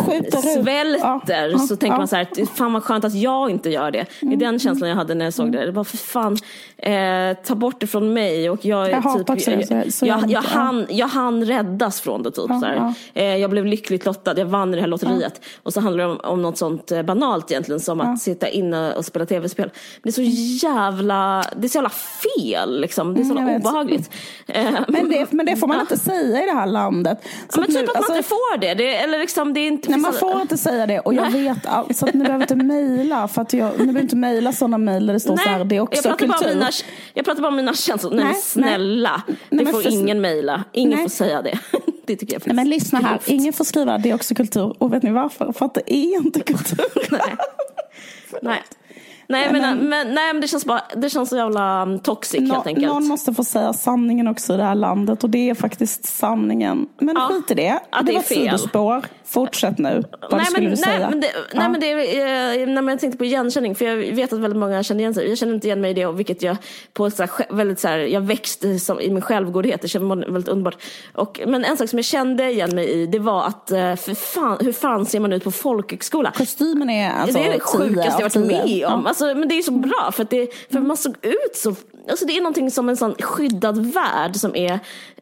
[0.62, 1.96] svälter Ja, så ja, tänker ja.
[1.98, 3.98] man så här, fan vad skönt att jag inte gör det.
[4.20, 5.66] Det Mm, är den känslan jag hade när jag såg det.
[5.66, 6.36] Det var för fan,
[6.78, 8.50] eh, ta bort det från mig.
[8.50, 10.48] Och jag, Jag hatar typ, också det, så- jag, så jag, jag- jag, ja.
[10.48, 12.44] hann, jag hann räddas från det typ.
[12.46, 12.92] så.
[13.14, 15.40] Eh, jag blev lyckligt lottad, jag vann i det här lotteriet.
[15.62, 18.94] Och så handlar det om, om något sånt eh, banalt egentligen som att sitta inne
[18.94, 19.70] och spela tv-spel.
[20.02, 23.14] Men det är så jävla, det är så jävla fel liksom.
[23.14, 24.10] Det är så Mm, jävla obehagligt.
[24.46, 27.18] Eh, Men det, men det får man inte säga i det här landet.
[27.48, 28.74] Så men typ nu- att alltså- man inte får det.
[28.74, 31.66] det eller liksom, det är inte, Nej, man får inte säga det och jag vet
[31.66, 31.96] allt.
[31.96, 33.28] Så att ni behöver inte mejla.
[33.28, 35.76] För att jag, ni behöver inte mejla sådana mejl där det står så här, det
[35.76, 36.54] är också jag pratar, bara om kultur.
[36.58, 36.70] mina,
[37.14, 38.10] jag pratar bara om mina känslor.
[38.14, 39.22] Nej, Nej, snälla.
[39.50, 40.64] Nej, det får för- ingen mejla.
[40.72, 41.02] Ingen Nej.
[41.08, 41.58] får säga det.
[42.06, 44.74] det tycker jag Nej, men finns lyssna här, ingen får skriva det är också kultur.
[44.78, 45.52] Och vet ni varför?
[45.52, 46.86] För att det är inte kultur.
[47.10, 47.20] Nej.
[48.42, 48.62] Nej.
[49.28, 52.54] Nej, men, men, nej, men det känns, bara, det känns så jävla um, toxic Nå,
[52.54, 52.86] helt enkelt.
[52.86, 56.86] någon måste få säga sanningen också i det här landet och det är faktiskt sanningen.
[56.98, 57.62] Men Ja, skit i det.
[57.62, 58.38] det det var fel.
[58.38, 59.04] sidospår.
[59.26, 60.04] Fortsätt nu.
[60.20, 61.10] Vad nej, skulle men, du nej, säga?
[61.10, 61.58] men det, Ja.
[61.60, 64.60] nej men det är, eh, när jag tänkte på igenkänning, för jag vet att väldigt
[64.60, 65.28] många känner igen sig.
[65.28, 66.56] Jag känner inte igen mig i det, och vilket jag
[66.92, 70.48] på så här, väldigt så här, jag växte som, i min självgodhet, det kändes väldigt
[70.48, 70.76] underbart.
[71.14, 74.14] Och, men en sak som jag kände igen mig i, det var att, eh, för
[74.14, 76.32] fan, hur fan ser man ut på folkhögskola?
[76.36, 78.42] Kostymen är alltså det är det 10 sjukaste jag varit 10.
[78.44, 79.02] med om.
[79.06, 79.13] Ja.
[79.14, 81.74] Alltså, men det är så bra för, att det, för man såg ut så...
[82.10, 84.72] Alltså det är någonting som en sån skyddad värld som är...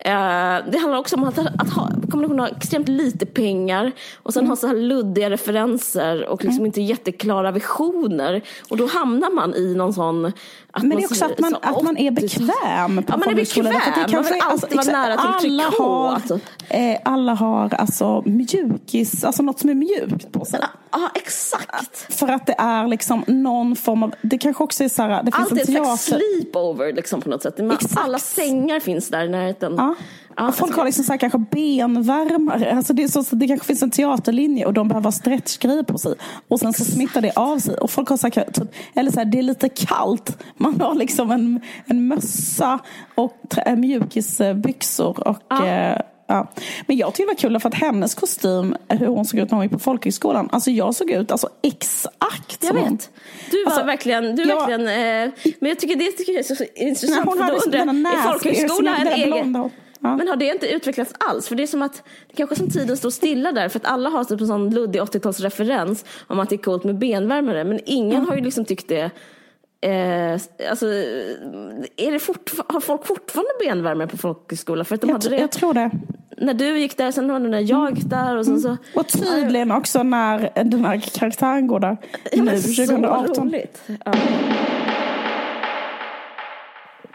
[0.00, 3.92] Eh, det handlar också om att, att ha, kombination av extremt lite pengar
[4.22, 8.42] och sen ha så här luddiga referenser och liksom inte jätteklara visioner.
[8.68, 10.32] Och då hamnar man i någon sån...
[10.80, 13.34] Men det är också att man, att man är 80 bekväm på Ja, man är
[13.34, 13.66] bekväm.
[13.66, 16.38] Att det Man kanske vill är- alltid vara exakt, nära till alla har, alltså.
[16.68, 20.60] eh, alla har alltså mjukis, alltså något som är mjukt på sig.
[20.92, 22.14] Ja, exakt.
[22.14, 25.32] För att det är liksom någon form av, det kanske också är så här, det
[25.32, 27.58] finns Allt är en slags sleepover liksom, på något sätt.
[27.58, 29.74] Man, alla sängar finns där i närheten.
[29.76, 29.94] Ja.
[30.36, 32.76] Ja, Och folk alltså- har liksom så här, kanske benvärmare.
[32.76, 35.98] Alltså det, är så, det kanske finns en teaterlinje och de behöver ha stretchgrejer på
[35.98, 36.14] sig.
[36.48, 37.74] Och sen så smittar det av sig.
[37.74, 40.38] Och folk har så här, typ, eller så här, det är lite kallt.
[40.56, 42.78] Man har liksom en, en mössa
[43.14, 45.28] och trä- mjukisbyxor.
[45.28, 45.66] Och, Ja.
[45.66, 46.48] eh, Ja.
[46.86, 49.56] Men jag tyckte det var kul för att hennes kostym, hur hon såg ut när
[49.56, 50.48] hon gick på folkhögskolan.
[50.52, 52.90] Alltså jag såg ut alltså exakt Jag som hon.
[52.92, 53.10] vet.
[53.50, 56.42] Du var Alltså, verkligen, du jag- verkligen eh, men jag tycker det tycker jag är
[56.44, 57.24] så så Nej, intressant.
[57.28, 59.70] hon för hade då undrar jag, är folkhögskola en egen?
[60.02, 60.16] Ja.
[60.16, 61.48] Men har det inte utvecklats alls?
[61.48, 64.08] För det är som att, det kanske som tiden står stilla där, för att alla
[64.10, 68.16] har typ en sån luddig 80-talsreferens om att det är coolt med benvärmare, men ingen
[68.16, 68.28] Mm.
[68.28, 69.10] har ju liksom tyckt det
[69.84, 70.32] Eh,
[70.70, 70.86] alltså,
[71.96, 72.20] är det
[72.68, 74.84] har folk fortfarande benvärmare på folkhögskola?
[74.84, 75.90] För att de Jag, hade det jag tror det.
[76.36, 78.76] när du gick där, sen var det när jag gick där och sen så...
[78.94, 81.96] Och tydligen också när den här karaktären går där.
[82.32, 83.46] Ja, nu, så 2018.
[83.48, 83.82] roligt.
[84.04, 84.12] Ja.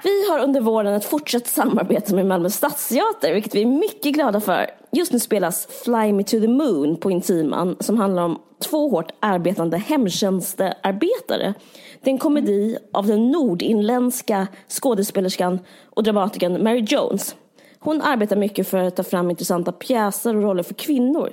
[0.03, 4.39] Vi har under våren ett fortsatt samarbete med Malmö Stadsteater, vilket vi är mycket glada
[4.39, 4.69] för.
[4.91, 9.11] Just nu spelas Fly Me To The Moon på Intiman, som handlar om två hårt
[9.19, 11.53] arbetande hemtjänstearbetare.
[12.01, 17.35] Det är en komedi av den nordinländska skådespelerskan och dramatikern Mary Jones.
[17.79, 21.31] Hon arbetar mycket för att ta fram intressanta pjäser och roller för kvinnor,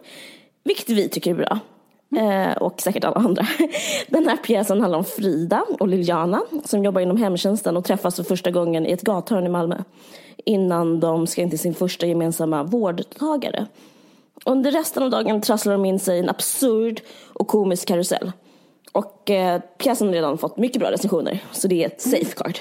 [0.65, 1.59] vilket vi tycker är bra.
[2.17, 3.47] Eh, och säkert alla andra.
[4.09, 8.23] Den här pjäsen handlar om Frida och Liliana som jobbar inom hemtjänsten och träffas för
[8.23, 9.77] första gången i ett gathörn i Malmö
[10.45, 13.67] innan de ska in till sin första gemensamma vårdtagare.
[14.45, 17.01] Under resten av dagen trasslar de in sig i en absurd
[17.33, 18.33] och komisk karusell.
[18.93, 22.59] Och eh, pjäsen har redan fått mycket bra recensioner, så det är ett safeguard.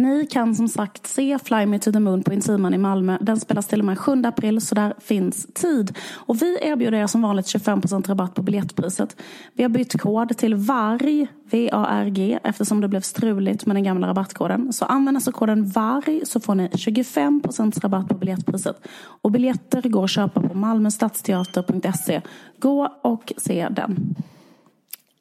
[0.00, 3.18] Ni kan som sagt se Fly Me To The Moon på Intiman i Malmö.
[3.20, 5.98] Den spelas till och med 7 april så där finns tid.
[6.12, 9.16] Och vi erbjuder er som vanligt 25% rabatt på biljettpriset.
[9.54, 14.72] Vi har bytt kod till VARG, V-A-R-G, eftersom det blev struligt med den gamla rabattkoden.
[14.72, 18.86] Så använd alltså koden VARG så får ni 25% rabatt på biljettpriset.
[19.22, 22.20] Och biljetter går att köpa på malmöstadsteater.se.
[22.58, 24.14] Gå och se den.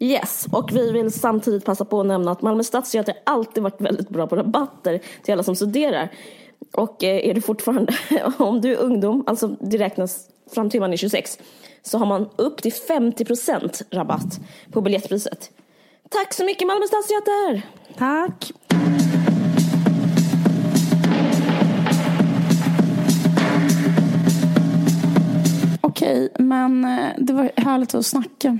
[0.01, 4.09] Yes, och vi vill samtidigt passa på att nämna att Malmö stadsteater alltid varit väldigt
[4.09, 6.09] bra på rabatter till alla som studerar.
[6.73, 7.93] Och eh, är du fortfarande,
[8.37, 11.39] om du är ungdom, alltså det räknas fram till man är 26,
[11.81, 14.39] så har man upp till 50% rabatt
[14.71, 15.51] på biljettpriset.
[16.09, 17.61] Tack så mycket Malmö stadsteater!
[17.97, 18.51] Tack!
[25.81, 28.57] Okej, men eh, det var härligt att snacka.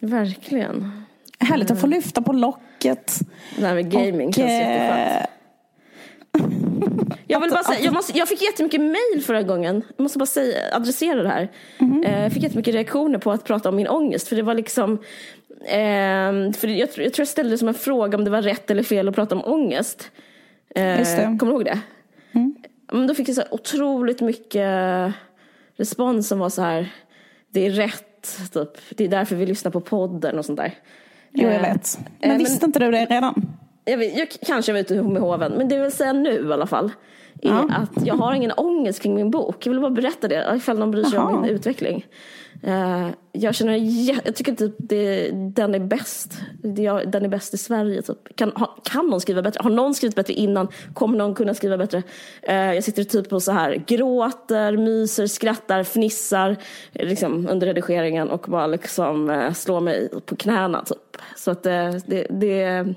[0.00, 1.02] Verkligen.
[1.38, 3.18] Härligt att få lyfta på locket.
[3.58, 5.28] Det här med gaming Och, känns eh, jätteskönt.
[7.26, 9.82] Jag, vill bara säga, jag, måste, jag fick jättemycket mail förra gången.
[9.96, 11.48] Jag måste bara säga, adressera det här.
[11.78, 12.04] Mhm.
[12.04, 14.28] Eh, Jag fick jättemycket reaktioner på att prata om min ångest.
[14.28, 14.92] För det var liksom...
[15.64, 18.82] Eh, för jag, tror- jag ställde det som en fråga om det var rätt eller
[18.82, 20.10] fel att prata om ångest.
[20.74, 21.04] Eh.
[21.38, 21.80] Kommer du ihåg det?
[22.92, 24.68] Men då fick jag så otroligt mycket
[25.76, 26.92] respons som var så här...
[27.52, 28.04] det är rätt.
[28.52, 28.68] Typ.
[28.96, 30.74] Det är därför vi lyssnar på podden och sånt där.
[31.32, 31.98] Jo, jag Eh, vet.
[32.20, 33.42] Men eh, visste inte du det redan?
[33.84, 36.52] Jag, vet, jag kanske var ute med hoven, men det jag vill säga nu i
[36.52, 36.90] alla fall
[37.42, 37.68] är Ja.
[37.70, 39.66] att jag har ingen ångest kring min bok.
[39.66, 41.40] Jag vill bara berätta det ifall någon bryr sig om Jaha.
[41.40, 42.06] min utveckling.
[42.62, 43.76] Eh, jag känner,
[44.26, 46.38] jag tycker typ det, den är bäst.
[47.06, 48.36] Den är bäst i Sverige typ.
[48.36, 48.52] Kan,
[48.82, 49.60] kan någon skriva bättre?
[49.62, 50.68] Har någon skrivit bättre innan?
[50.94, 52.02] Kommer någon kunna skriva bättre?
[52.42, 56.56] Eh, jag sitter typ och så här gråter, myser, skrattar, fnissar
[56.92, 60.98] liksom, under redigeringen och bara liksom eh, slår mig på knäna typ.
[61.36, 62.94] Så att eh, det, det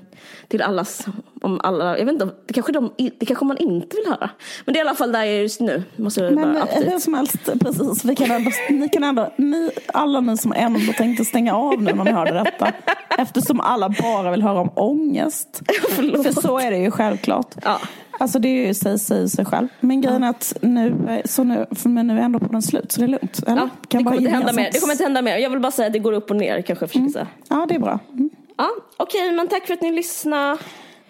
[0.48, 1.06] till allas,
[1.42, 4.30] om alla, jag vet inte, det kanske, de, det kanske man inte vill höra.
[4.64, 5.82] Men det är i alla fall där jag är just nu.
[5.96, 8.04] Måste jag Men bara hur som helst, precis.
[8.04, 11.92] Vi kan ändå, ni kan ändå, ni, alla ni som ändå tänkte stänga av nu
[11.92, 12.72] när ni hörde detta.
[13.18, 15.62] Eftersom alla bara vill höra om ångest.
[15.90, 16.22] Förlåt.
[16.22, 17.54] För så är det ju självklart.
[17.64, 17.78] Ja.
[18.18, 19.68] Alltså det är ju sig, sig, sig själv.
[19.80, 22.92] Men grejen är att nu, så nu, för men nu är ändå på den slut
[22.92, 23.42] så det är lugnt.
[23.46, 23.56] Eller?
[23.56, 24.70] Ja, Kan det, kommer inte hända mer.
[24.72, 25.36] det kommer inte hända mer.
[25.38, 27.26] Jag vill bara säga att det går upp och ner kanske jag försöker säga.
[27.48, 27.98] Ja, det är bra.
[28.12, 28.30] Mm.
[28.56, 30.58] Ja, Okej, men tack för att ni lyssnade.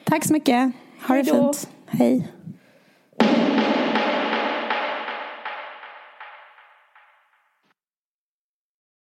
[0.04, 0.72] Tack så mycket.
[1.06, 1.34] Ha det Hej då.
[1.52, 1.68] fint.
[1.86, 2.28] Hej.